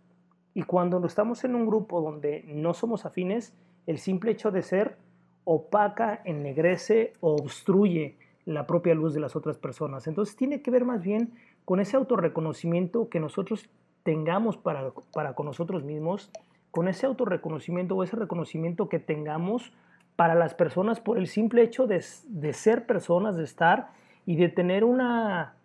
Y 0.54 0.64
cuando 0.64 1.04
estamos 1.06 1.44
en 1.44 1.56
un 1.56 1.66
grupo 1.66 2.02
donde 2.02 2.44
no 2.48 2.74
somos 2.74 3.06
afines, 3.06 3.56
el 3.86 3.98
simple 3.98 4.32
hecho 4.32 4.52
de 4.52 4.62
ser 4.62 4.98
opaca, 5.44 6.22
ennegrece 6.26 7.14
o 7.20 7.36
obstruye 7.36 8.18
la 8.46 8.68
propia 8.68 8.94
luz 8.94 9.14
de 9.14 9.20
las 9.20 9.36
otras 9.36 9.58
personas. 9.58 10.08
Entonces 10.08 10.36
tiene 10.36 10.62
que 10.62 10.72
ver 10.72 10.86
más 10.86 11.04
bien 11.04 11.34
con 11.66 11.80
ese 11.80 11.98
autorreconocimiento 11.98 13.10
que 13.10 13.20
nosotros 13.20 13.70
tengamos 14.04 14.58
para, 14.58 14.92
para 15.14 15.34
con 15.34 15.46
nosotros 15.46 15.84
mismos, 15.84 16.32
con 16.72 16.88
ese 16.88 17.06
autorreconocimiento 17.06 17.96
o 17.96 18.04
ese 18.04 18.16
reconocimiento 18.16 18.90
que 18.90 19.00
tengamos 19.00 19.74
para 20.16 20.36
las 20.36 20.54
personas 20.54 21.00
por 21.00 21.18
el 21.18 21.28
simple 21.28 21.64
hecho 21.64 21.88
de, 21.88 22.04
de 22.28 22.54
ser 22.54 22.86
personas, 22.86 23.38
de 23.38 23.44
estar 23.44 23.92
y 24.26 24.36
de 24.36 24.50
tener 24.50 24.84
una, 24.84 25.56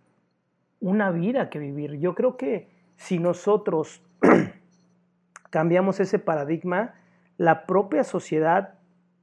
una 0.80 1.10
vida 1.10 1.50
que 1.50 1.58
vivir. 1.58 1.98
Yo 1.98 2.14
creo 2.14 2.36
que 2.36 2.71
si 2.96 3.18
nosotros 3.18 4.02
cambiamos 5.50 6.00
ese 6.00 6.18
paradigma, 6.18 6.94
la 7.36 7.66
propia 7.66 8.04
sociedad 8.04 8.74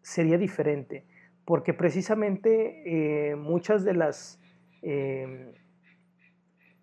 sería 0.01 0.37
diferente, 0.37 1.05
porque 1.45 1.73
precisamente 1.73 3.31
eh, 3.31 3.35
muchas 3.35 3.83
de 3.83 3.93
las 3.93 4.39
eh, 4.81 5.53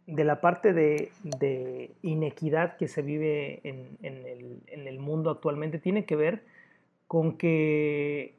de 0.07 0.25
la 0.25 0.41
parte 0.41 0.73
de, 0.73 1.91
inequidad 2.03 2.77
que 2.77 2.87
se 2.87 3.03
vive 3.03 3.61
en, 3.65 3.99
el, 4.03 4.63
en, 4.69 4.87
el, 4.87 4.99
mundo 5.01 5.31
actualmente 5.31 5.79
tiene 5.81 6.05
que 6.05 6.15
ver 6.15 6.45
con 7.09 7.37
que 7.37 8.35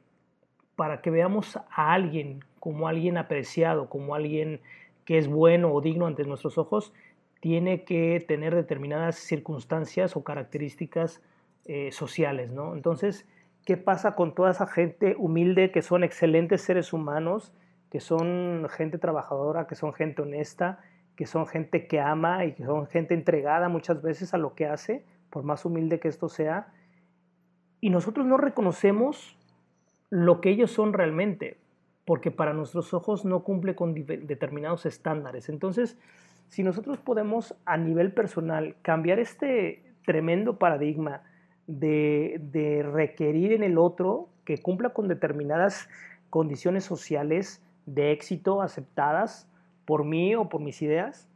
para 0.76 1.02
que 1.02 1.10
veamos 1.10 1.56
a 1.56 1.92
alguien 1.92 2.40
como 2.58 2.88
alguien 2.88 3.18
apreciado, 3.18 3.88
como 3.88 4.14
alguien 4.14 4.60
que 5.04 5.18
es 5.18 5.28
bueno 5.28 5.72
o 5.72 5.80
digno 5.80 6.06
ante 6.06 6.24
nuestros 6.24 6.56
ojos, 6.56 6.92
tiene 7.40 7.84
que 7.84 8.24
tener 8.26 8.54
determinadas 8.54 9.16
circunstancias 9.16 10.16
o 10.16 10.24
características 10.24 11.22
eh, 11.64 11.92
sociales, 11.92 12.50
¿no? 12.50 12.74
Entonces, 12.74 13.26
¿qué 13.64 13.76
pasa 13.76 14.14
con 14.14 14.34
toda 14.34 14.50
esa 14.50 14.66
gente 14.66 15.14
humilde 15.18 15.70
que 15.70 15.82
son 15.82 16.02
excelentes 16.02 16.62
seres 16.62 16.92
humanos, 16.92 17.52
que 17.90 18.00
son 18.00 18.66
gente 18.70 18.98
trabajadora, 18.98 19.66
que 19.66 19.74
son 19.74 19.92
gente 19.92 20.22
honesta, 20.22 20.80
que 21.16 21.26
son 21.26 21.46
gente 21.46 21.86
que 21.86 22.00
ama 22.00 22.44
y 22.44 22.52
que 22.52 22.64
son 22.64 22.86
gente 22.86 23.14
entregada 23.14 23.68
muchas 23.68 24.02
veces 24.02 24.34
a 24.34 24.38
lo 24.38 24.54
que 24.54 24.66
hace, 24.66 25.04
por 25.30 25.42
más 25.42 25.64
humilde 25.64 26.00
que 26.00 26.08
esto 26.08 26.28
sea, 26.28 26.72
y 27.80 27.90
nosotros 27.90 28.26
no 28.26 28.36
reconocemos 28.36 29.36
lo 30.10 30.40
que 30.40 30.50
ellos 30.50 30.70
son 30.70 30.92
realmente, 30.92 31.58
porque 32.04 32.30
para 32.30 32.54
nuestros 32.54 32.94
ojos 32.94 33.24
no 33.24 33.44
cumple 33.44 33.74
con 33.74 33.94
determinados 33.94 34.86
estándares. 34.86 35.48
Entonces, 35.48 35.98
si 36.48 36.62
nosotros 36.62 36.98
podemos 36.98 37.54
a 37.64 37.76
nivel 37.76 38.12
personal 38.12 38.74
cambiar 38.82 39.18
este 39.18 39.82
tremendo 40.04 40.58
paradigma 40.58 41.22
de, 41.66 42.86
requerir 42.92 43.52
en 43.52 43.62
el 43.62 43.78
otro 43.78 44.28
que 44.44 44.58
cumpla 44.58 44.90
con 44.90 45.08
determinadas 45.08 45.88
condiciones 46.30 46.84
sociales 46.84 47.62
de 47.86 48.12
éxito 48.12 48.62
aceptadas 48.62 49.46
por 49.84 50.04
mí 50.04 50.34
o 50.34 50.48
por 50.48 50.60
mis 50.60 50.82
ideas, 50.82 51.28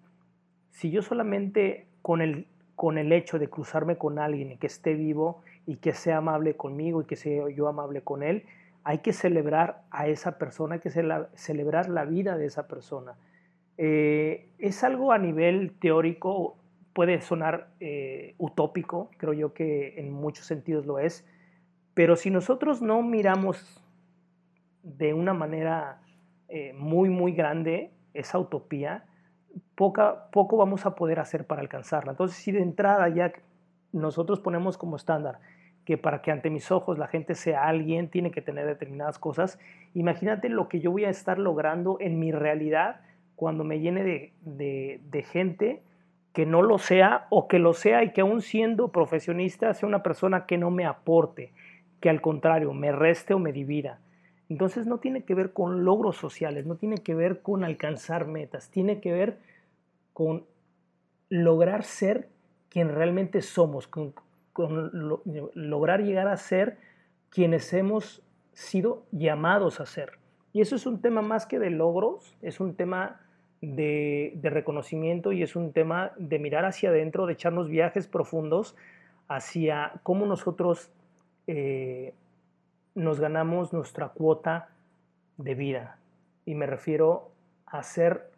si 0.70 0.90
yo 0.90 1.02
solamente 1.02 1.86
con 2.00 2.20
el, 2.20 2.46
con 2.76 2.98
el 2.98 3.12
hecho 3.12 3.38
de 3.38 3.48
cruzarme 3.48 3.96
con 3.96 4.18
alguien 4.18 4.52
y 4.52 4.56
que 4.56 4.66
esté 4.66 4.94
vivo 4.94 5.42
y 5.66 5.76
que 5.76 5.92
sea 5.92 6.18
amable 6.18 6.56
conmigo 6.56 7.02
y 7.02 7.04
que 7.04 7.16
sea 7.16 7.48
yo 7.50 7.68
amable 7.68 8.00
con 8.02 8.22
él, 8.22 8.44
hay 8.84 8.98
que 8.98 9.12
celebrar 9.12 9.82
a 9.90 10.08
esa 10.08 10.38
persona, 10.38 10.74
hay 10.74 10.80
que 10.80 10.90
celebrar 10.90 11.88
la 11.88 12.04
vida 12.04 12.36
de 12.36 12.46
esa 12.46 12.66
persona. 12.66 13.14
Eh, 13.78 14.48
es 14.58 14.84
algo 14.84 15.12
a 15.12 15.18
nivel 15.18 15.72
teórico, 15.78 16.56
puede 16.92 17.20
sonar 17.20 17.68
eh, 17.80 18.34
utópico, 18.38 19.10
creo 19.16 19.32
yo 19.32 19.54
que 19.54 19.98
en 19.98 20.12
muchos 20.12 20.46
sentidos 20.46 20.86
lo 20.86 20.98
es, 20.98 21.26
pero 21.94 22.16
si 22.16 22.30
nosotros 22.30 22.82
no 22.82 23.02
miramos 23.02 23.82
de 24.82 25.14
una 25.14 25.32
manera 25.32 26.00
eh, 26.48 26.72
muy, 26.74 27.08
muy 27.08 27.32
grande 27.32 27.90
esa 28.14 28.38
utopía, 28.38 29.04
poca, 29.74 30.30
poco 30.30 30.56
vamos 30.56 30.86
a 30.86 30.94
poder 30.94 31.20
hacer 31.20 31.46
para 31.46 31.62
alcanzarla. 31.62 32.12
Entonces, 32.12 32.36
si 32.38 32.52
de 32.52 32.62
entrada 32.62 33.08
ya 33.08 33.32
nosotros 33.92 34.40
ponemos 34.40 34.76
como 34.76 34.96
estándar 34.96 35.38
que 35.84 35.98
para 35.98 36.22
que 36.22 36.30
ante 36.30 36.48
mis 36.50 36.70
ojos 36.70 36.98
la 36.98 37.08
gente 37.08 37.34
sea 37.34 37.66
alguien, 37.66 38.08
tiene 38.08 38.30
que 38.30 38.40
tener 38.40 38.66
determinadas 38.66 39.18
cosas, 39.18 39.58
imagínate 39.94 40.48
lo 40.48 40.68
que 40.68 40.80
yo 40.80 40.92
voy 40.92 41.04
a 41.04 41.10
estar 41.10 41.38
logrando 41.38 41.96
en 42.00 42.20
mi 42.20 42.30
realidad 42.30 43.00
cuando 43.42 43.64
me 43.64 43.80
llene 43.80 44.04
de, 44.04 44.32
de, 44.42 45.00
de 45.10 45.22
gente 45.24 45.82
que 46.32 46.46
no 46.46 46.62
lo 46.62 46.78
sea 46.78 47.26
o 47.28 47.48
que 47.48 47.58
lo 47.58 47.74
sea 47.74 48.04
y 48.04 48.12
que 48.12 48.20
aún 48.20 48.40
siendo 48.40 48.92
profesionista 48.92 49.74
sea 49.74 49.88
una 49.88 50.04
persona 50.04 50.46
que 50.46 50.58
no 50.58 50.70
me 50.70 50.86
aporte, 50.86 51.52
que 51.98 52.08
al 52.08 52.20
contrario 52.20 52.72
me 52.72 52.92
reste 52.92 53.34
o 53.34 53.40
me 53.40 53.52
divida. 53.52 53.98
Entonces 54.48 54.86
no 54.86 54.98
tiene 54.98 55.24
que 55.24 55.34
ver 55.34 55.52
con 55.52 55.84
logros 55.84 56.16
sociales, 56.16 56.66
no 56.66 56.76
tiene 56.76 56.98
que 56.98 57.16
ver 57.16 57.42
con 57.42 57.64
alcanzar 57.64 58.28
metas, 58.28 58.70
tiene 58.70 59.00
que 59.00 59.10
ver 59.10 59.38
con 60.12 60.44
lograr 61.28 61.82
ser 61.82 62.28
quien 62.68 62.90
realmente 62.90 63.42
somos, 63.42 63.88
con, 63.88 64.14
con 64.52 64.88
lo, 64.92 65.20
lograr 65.54 66.04
llegar 66.04 66.28
a 66.28 66.36
ser 66.36 66.78
quienes 67.28 67.72
hemos 67.72 68.22
sido 68.52 69.02
llamados 69.10 69.80
a 69.80 69.86
ser. 69.86 70.20
Y 70.52 70.60
eso 70.60 70.76
es 70.76 70.86
un 70.86 71.00
tema 71.00 71.22
más 71.22 71.44
que 71.44 71.58
de 71.58 71.70
logros, 71.70 72.36
es 72.40 72.60
un 72.60 72.76
tema 72.76 73.21
de, 73.62 74.38
reconocimiento 74.42 75.32
y 75.32 75.42
es 75.42 75.56
un 75.56 75.72
tema 75.72 76.12
de 76.18 76.38
mirar 76.38 76.64
hacia 76.64 76.90
adentro, 76.90 77.26
de 77.26 77.34
echarnos 77.34 77.68
viajes 77.68 78.08
profundos 78.08 78.76
hacia 79.28 79.92
cómo 80.02 80.26
nosotros 80.26 80.90
eh, 81.46 82.12
nos 82.94 83.20
ganamos 83.20 83.72
nuestra 83.72 84.08
cuota 84.08 84.68
de 85.38 85.54
vida. 85.54 85.96
Y 86.44 86.54
me 86.54 86.66
refiero 86.66 87.30
a 87.64 87.82
ser 87.84 88.30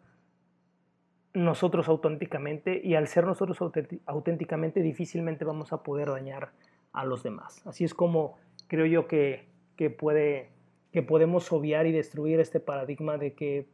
nosotros 1.33 1.89
auténticamente 1.89 2.79
y 2.81 2.95
al 2.95 3.07
ser 3.07 3.25
nosotros 3.25 3.57
auténticamente 4.05 4.81
difícilmente 4.81 5.43
vamos 5.43 5.73
a 5.73 5.83
poder 5.83 6.09
dañar 6.09 6.51
a 6.93 7.03
los 7.03 7.23
demás. 7.23 7.65
Así 7.65 7.83
es 7.83 7.93
como 7.93 8.37
creo 8.67 8.85
yo 8.85 9.07
que, 9.07 9.45
que, 9.75 9.89
puede, 9.89 10.49
que 10.93 11.01
podemos 11.01 11.51
obviar 11.51 11.87
y 11.87 11.91
destruir 11.91 12.39
este 12.39 12.59
paradigma 12.59 13.17
de 13.17 13.33
que 13.33 13.65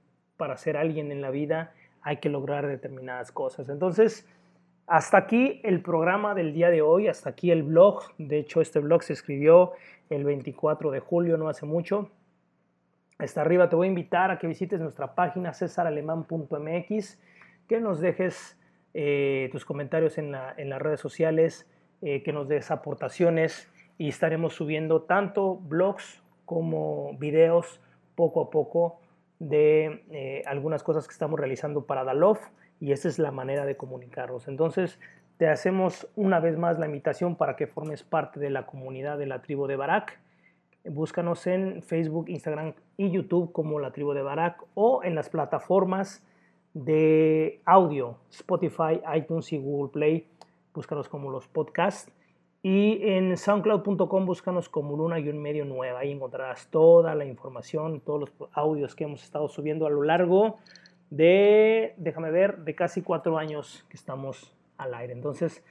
para 0.42 0.58
ser 0.58 0.76
alguien 0.76 1.12
en 1.12 1.22
la 1.22 1.30
vida 1.30 1.72
hay 2.02 2.18
que 2.18 2.28
lograr 2.28 2.66
determinadas 2.66 3.32
cosas. 3.32 3.70
Entonces, 3.70 4.28
hasta 4.88 5.18
aquí 5.18 5.62
el 5.64 5.84
programa 5.84 6.34
del 6.34 6.52
día 6.52 6.72
de 6.72 6.82
hoy, 6.82 7.08
hasta 7.08 7.30
aquí 7.30 7.52
el 7.52 7.62
blog. 7.62 8.06
De 8.18 8.40
hecho, 8.40 8.60
este 8.60 8.80
blog 8.80 9.04
se 9.04 9.14
escribió 9.14 9.74
el 10.10 10.24
24 10.24 10.90
de 10.90 11.00
julio, 11.00 11.38
no 11.38 11.48
hace 11.48 11.68
mucho. 11.68 12.10
Está 13.20 13.42
arriba 13.42 13.70
te 13.70 13.76
voy 13.76 13.86
a 13.86 13.90
invitar 13.90 14.32
a 14.32 14.40
que 14.40 14.48
visites 14.48 14.80
nuestra 14.80 15.14
página 15.14 15.54
cesaralemán.mx, 15.54 17.20
que 17.70 17.80
nos 17.80 18.00
dejes 18.00 18.60
eh, 18.96 19.48
tus 19.52 19.64
comentarios 19.64 20.18
en, 20.18 20.32
las 20.32 20.82
redes 20.82 21.00
sociales, 21.00 21.68
eh, 22.02 22.24
que 22.24 22.34
nos 22.34 22.48
des 22.48 22.72
aportaciones 22.72 23.72
y 24.00 24.10
estaremos 24.10 24.56
subiendo 24.56 25.04
tanto 25.04 25.58
blogs 25.58 26.24
como 26.46 27.16
videos 27.20 27.80
poco 28.16 28.42
a 28.42 28.50
poco 28.50 29.01
de 29.42 30.04
eh, 30.12 30.44
algunas 30.46 30.84
cosas 30.84 31.08
que 31.08 31.14
estamos 31.14 31.40
realizando 31.40 31.88
para 31.88 32.04
Dalof 32.04 32.40
y 32.80 32.92
esa 32.92 33.08
es 33.08 33.18
la 33.18 33.32
manera 33.32 33.66
de 33.66 33.76
comunicarnos. 33.76 34.48
Entonces, 34.48 35.00
te 35.38 35.48
hacemos 35.48 36.08
una 36.16 36.40
vez 36.40 36.60
más 36.60 36.78
la 36.78 36.86
invitación 36.86 37.36
para 37.36 37.56
que 37.56 37.66
formes 37.66 38.04
parte 38.04 38.40
de 38.40 38.52
la 38.52 38.68
comunidad 38.68 39.18
de 39.18 39.26
la 39.26 39.42
tribu 39.42 39.66
de 39.66 39.78
Barak. 39.78 40.20
Búscanos 40.86 41.48
en 41.48 41.82
Facebook, 41.82 42.30
Instagram 42.30 42.76
y 42.98 43.10
YouTube 43.10 43.52
como 43.52 43.80
la 43.80 43.92
tribu 43.92 44.14
de 44.14 44.22
Barak 44.22 44.64
o 44.76 45.04
en 45.04 45.16
las 45.16 45.30
plataformas 45.30 46.24
de 46.76 47.62
audio, 47.66 48.20
Spotify, 48.30 49.02
iTunes 49.16 49.52
y 49.54 49.58
Google 49.58 49.92
Play. 49.92 50.28
Búscanos 50.72 51.10
como 51.10 51.32
los 51.32 51.48
podcasts. 51.48 52.14
Y 52.64 53.00
en 53.02 53.36
soundcloud.com 53.38 54.26
búscanos 54.26 54.70
como 54.70 54.96
Luna 54.96 55.20
y 55.20 55.30
un 55.30 55.42
medio 55.42 55.66
nueva. 55.66 56.00
Ahí 56.00 56.12
encontrarás 56.12 56.68
toda 56.68 57.16
la 57.16 57.26
información, 57.26 58.02
todos 58.02 58.20
los 58.20 58.50
audios 58.54 58.96
que 58.96 59.06
hemos 59.06 59.24
estado 59.24 59.48
subiendo 59.48 59.88
a 59.88 59.90
lo 59.90 60.04
largo 60.04 60.60
de, 61.10 61.96
déjame 61.98 62.30
ver, 62.30 62.60
de 62.60 62.76
casi 62.76 63.02
cuatro 63.02 63.40
años 63.40 63.86
que 63.90 63.98
estamos 63.98 64.56
al 64.78 64.94
aire. 64.94 65.14
Entonces 65.14 65.64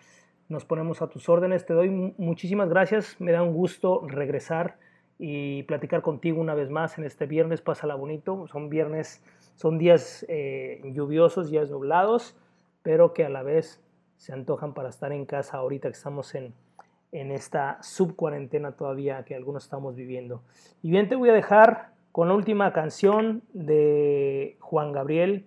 nos 0.49 0.65
ponemos 0.65 1.01
a 1.01 1.09
tus 1.09 1.29
órdenes. 1.29 1.65
Te 1.65 1.75
doy 1.75 1.91
muchísimas 1.91 2.69
gracias. 2.69 3.21
Me 3.21 3.31
da 3.31 3.43
un 3.43 3.55
gusto 3.55 4.05
regresar 4.09 4.77
y 5.17 5.63
platicar 5.65 6.03
contigo 6.03 6.41
una 6.41 6.55
vez 6.55 6.71
más 6.71 6.99
en 6.99 7.05
este 7.05 7.27
viernes. 7.27 7.61
Pásala 7.61 7.95
bonito. 7.95 8.49
Son 8.49 8.69
viernes, 8.69 9.23
son 9.55 9.79
días 9.79 10.27
eh, 10.29 10.81
lluviosos, 10.93 11.51
días 11.51 11.71
nublados, 11.71 12.37
pero 12.83 13.15
que 13.15 13.25
a 13.25 13.29
la 13.29 13.45
vez 13.45 13.81
se 14.17 14.33
antojan 14.33 14.75
para 14.75 14.89
estar 14.89 15.13
en 15.13 15.25
casa 15.25 15.59
ahorita 15.59 15.89
que 15.89 15.97
estamos 15.97 16.35
en 16.35 16.53
en 17.13 17.33
esta 17.33 17.79
subcuarentena 17.83 18.73
todavía 18.73 19.25
que 19.25 19.35
algunos 19.35 19.65
estamos 19.65 19.97
viviendo. 19.97 20.43
Y 20.83 20.91
bien 20.91 21.09
te 21.09 21.17
voy 21.17 21.31
a 21.31 21.33
dejar 21.33 21.91
con 22.13 22.29
la 22.29 22.35
última 22.35 22.73
canción 22.73 23.43
de 23.53 24.57
Juan 24.61 24.93
Gabriel, 24.93 25.47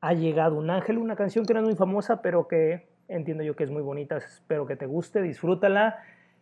Ha 0.00 0.12
llegado 0.12 0.56
un 0.56 0.68
ángel, 0.68 0.98
una 0.98 1.16
canción 1.16 1.46
que 1.46 1.54
no 1.54 1.60
es 1.60 1.66
muy 1.66 1.76
famosa, 1.76 2.20
pero 2.20 2.46
que 2.46 2.86
entiendo 3.08 3.42
yo 3.42 3.56
que 3.56 3.64
es 3.64 3.70
muy 3.70 3.80
bonita, 3.82 4.18
espero 4.18 4.66
que 4.66 4.76
te 4.76 4.84
guste, 4.84 5.22
disfrútala 5.22 5.98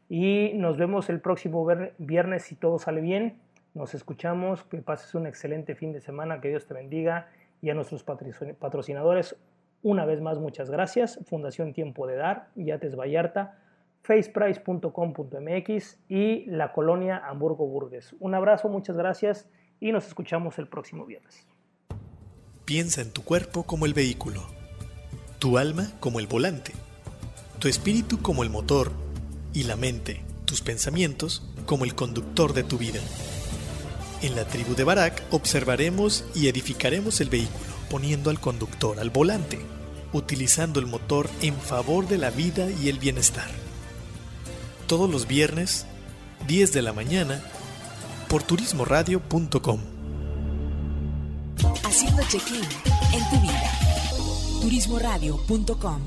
y 0.09 0.53
nos 0.55 0.77
vemos 0.77 1.09
el 1.09 1.21
próximo 1.21 1.65
viernes 1.99 2.43
si 2.43 2.57
todo 2.57 2.81
sale 2.81 3.01
bien. 3.01 3.39
Nos 3.75 3.95
escuchamos, 3.95 4.65
que 4.65 4.79
pases 4.79 5.15
un 5.15 5.27
excelente 5.27 5.77
fin 5.77 5.93
de 5.93 6.01
semana, 6.01 6.41
que 6.41 6.49
Dios 6.49 6.67
te 6.67 6.75
bendiga 6.75 7.29
y 7.61 7.71
a 7.71 7.75
nuestros 7.75 8.03
patrocinadores, 8.03 9.37
una 9.83 10.05
vez 10.05 10.21
más 10.21 10.39
muchas 10.39 10.69
gracias. 10.69 11.21
Fundación 11.27 11.73
Tiempo 11.73 12.07
de 12.07 12.17
Dar, 12.17 12.49
Yates 12.57 12.97
Vallarta, 12.97 13.59
faceprice.com.mx 14.03 15.99
y 16.09 16.45
la 16.47 16.73
colonia 16.73 17.23
Hamburgo 17.25 17.67
Burgues. 17.67 18.15
Un 18.19 18.35
abrazo, 18.35 18.69
muchas 18.69 18.97
gracias 18.97 19.49
y 19.81 19.93
nos 19.93 20.07
escuchamos 20.07 20.59
el 20.59 20.67
próximo 20.69 21.07
viernes. 21.07 21.47
Piensa 22.65 23.01
en 23.01 23.13
tu 23.13 23.23
cuerpo 23.25 23.65
como 23.65 23.87
el 23.87 23.95
vehículo, 23.95 24.43
tu 25.39 25.59
alma 25.59 25.93
como 26.01 26.19
el 26.21 26.27
volante, 26.27 26.73
tu 27.59 27.69
espíritu 27.69 28.21
como 28.23 28.43
el 28.43 28.51
motor 28.51 28.93
y 29.53 29.65
la 29.65 29.77
mente, 29.77 30.21
tus 30.45 30.63
pensamientos 30.63 31.49
como 31.67 31.85
el 31.85 31.95
conductor 31.95 32.55
de 32.55 32.65
tu 32.65 32.79
vida. 32.79 33.01
En 34.23 34.37
la 34.37 34.45
tribu 34.45 34.75
de 34.75 34.85
Barak 34.85 35.23
observaremos 35.33 36.25
y 36.35 36.49
edificaremos 36.49 37.21
el 37.21 37.29
vehículo 37.29 37.73
poniendo 37.91 38.31
al 38.31 38.41
conductor 38.41 38.99
al 39.01 39.11
volante, 39.11 39.59
utilizando 40.13 40.81
el 40.81 40.87
motor 40.87 41.29
en 41.43 41.55
favor 41.55 42.09
de 42.09 42.19
la 42.19 42.31
vida 42.31 42.71
y 42.71 42.89
el 42.89 42.99
bienestar 42.99 43.51
todos 44.83 45.11
los 45.11 45.27
viernes, 45.27 45.87
10 46.47 46.73
de 46.73 46.83
la 46.83 46.93
mañana, 46.93 47.41
por 48.29 48.43
turismoradio.com. 48.43 49.81
Haciendo 51.85 52.23
check-in 52.29 52.61
en 53.13 53.31
tu 53.31 53.41
vida. 53.41 53.71
Turismoradio.com. 54.63 56.01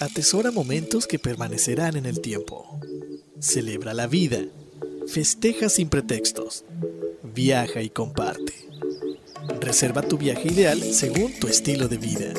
Atesora 0.00 0.50
momentos 0.50 1.06
que 1.06 1.18
permanecerán 1.18 1.96
en 1.96 2.06
el 2.06 2.20
tiempo. 2.20 2.80
Celebra 3.40 3.94
la 3.94 4.06
vida. 4.06 4.38
Festeja 5.08 5.68
sin 5.68 5.88
pretextos. 5.88 6.64
Viaja 7.22 7.82
y 7.82 7.90
comparte. 7.90 8.52
Reserva 9.60 10.02
tu 10.02 10.18
viaje 10.18 10.52
ideal 10.52 10.82
según 10.82 11.32
tu 11.38 11.48
estilo 11.48 11.88
de 11.88 11.96
vida. 11.96 12.32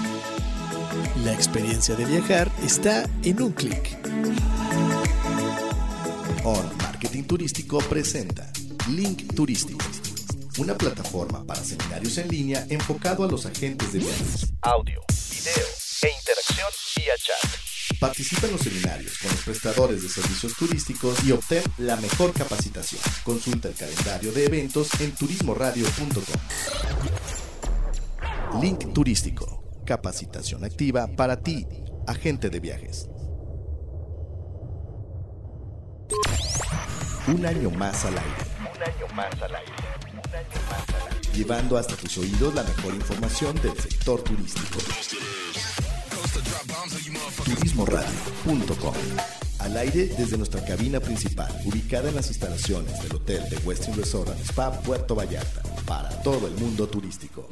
La 1.23 1.33
experiencia 1.33 1.95
de 1.95 2.05
viajar 2.05 2.51
está 2.63 3.07
en 3.23 3.41
un 3.43 3.51
clic. 3.51 3.95
On 6.43 6.77
Marketing 6.77 7.23
Turístico 7.23 7.77
presenta 7.77 8.51
Link 8.89 9.35
Turístico, 9.35 9.85
una 10.57 10.75
plataforma 10.75 11.45
para 11.45 11.63
seminarios 11.63 12.17
en 12.17 12.27
línea 12.27 12.65
enfocado 12.69 13.23
a 13.23 13.27
los 13.27 13.45
agentes 13.45 13.93
de 13.93 13.99
viajes. 13.99 14.51
Audio, 14.61 15.01
video 15.29 15.67
e 16.01 16.09
interacción 16.09 16.67
vía 16.97 17.13
chat. 17.17 17.99
Participa 17.99 18.47
en 18.47 18.53
los 18.53 18.61
seminarios 18.61 19.19
con 19.19 19.29
los 19.29 19.41
prestadores 19.41 20.01
de 20.01 20.09
servicios 20.09 20.55
turísticos 20.55 21.23
y 21.23 21.33
obtén 21.33 21.61
la 21.77 21.97
mejor 21.97 22.33
capacitación. 22.33 23.01
Consulta 23.23 23.67
el 23.67 23.75
calendario 23.75 24.31
de 24.31 24.45
eventos 24.45 24.89
en 24.99 25.11
turismoradio.com. 25.11 26.23
Link 28.59 28.91
Turístico 28.91 29.60
capacitación 29.91 30.63
activa 30.63 31.05
para 31.17 31.35
ti, 31.41 31.67
agente 32.07 32.49
de 32.49 32.61
viajes. 32.61 33.09
Un 37.27 37.45
año 37.45 37.69
más 37.71 38.05
al 38.05 38.17
aire. 38.17 38.43
Un 38.61 38.81
año 38.83 39.07
más 39.13 39.41
al 39.41 39.53
aire. 39.53 39.73
Un 40.13 40.33
año 40.33 40.61
más 40.69 40.87
al 40.93 41.11
aire. 41.11 41.33
Llevando 41.33 41.77
hasta 41.77 41.97
tus 41.97 42.17
oídos 42.19 42.55
la 42.55 42.63
mejor 42.63 42.93
información 42.93 43.53
del 43.61 43.77
sector 43.77 44.21
turístico. 44.23 44.79
Turismoradio.com 47.43 49.40
al 49.61 49.77
aire 49.77 50.07
desde 50.17 50.37
nuestra 50.37 50.65
cabina 50.65 50.99
principal, 50.99 51.49
ubicada 51.65 52.09
en 52.09 52.15
las 52.15 52.27
instalaciones 52.27 53.01
del 53.03 53.15
Hotel 53.15 53.47
de 53.49 53.57
Westin 53.57 53.95
Resort 53.95 54.29
and 54.29 54.41
Spa 54.41 54.71
Puerto 54.81 55.13
Vallarta, 55.15 55.61
para 55.85 56.09
todo 56.21 56.47
el 56.47 56.53
mundo 56.55 56.87
turístico. 56.87 57.47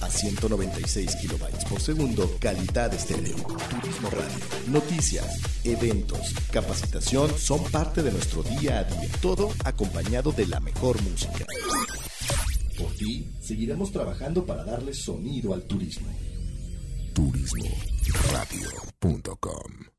A 0.00 0.10
196 0.10 1.14
kilobytes 1.16 1.64
por 1.64 1.80
segundo, 1.80 2.36
calidad 2.40 2.92
estéreo. 2.92 3.36
Turismo 3.70 4.10
Radio. 4.10 4.36
Noticias, 4.68 5.40
eventos, 5.64 6.34
capacitación 6.50 7.30
son 7.38 7.62
parte 7.70 8.02
de 8.02 8.12
nuestro 8.12 8.42
día 8.42 8.80
a 8.80 8.84
día, 8.84 9.08
todo 9.20 9.50
acompañado 9.64 10.32
de 10.32 10.46
la 10.46 10.60
mejor 10.60 11.00
música. 11.02 11.46
Por 12.76 12.92
ti, 12.94 13.30
seguiremos 13.40 13.92
trabajando 13.92 14.44
para 14.44 14.64
darle 14.64 14.92
sonido 14.92 15.54
al 15.54 15.62
turismo. 15.62 16.08
Turismoradio.com 17.14 19.95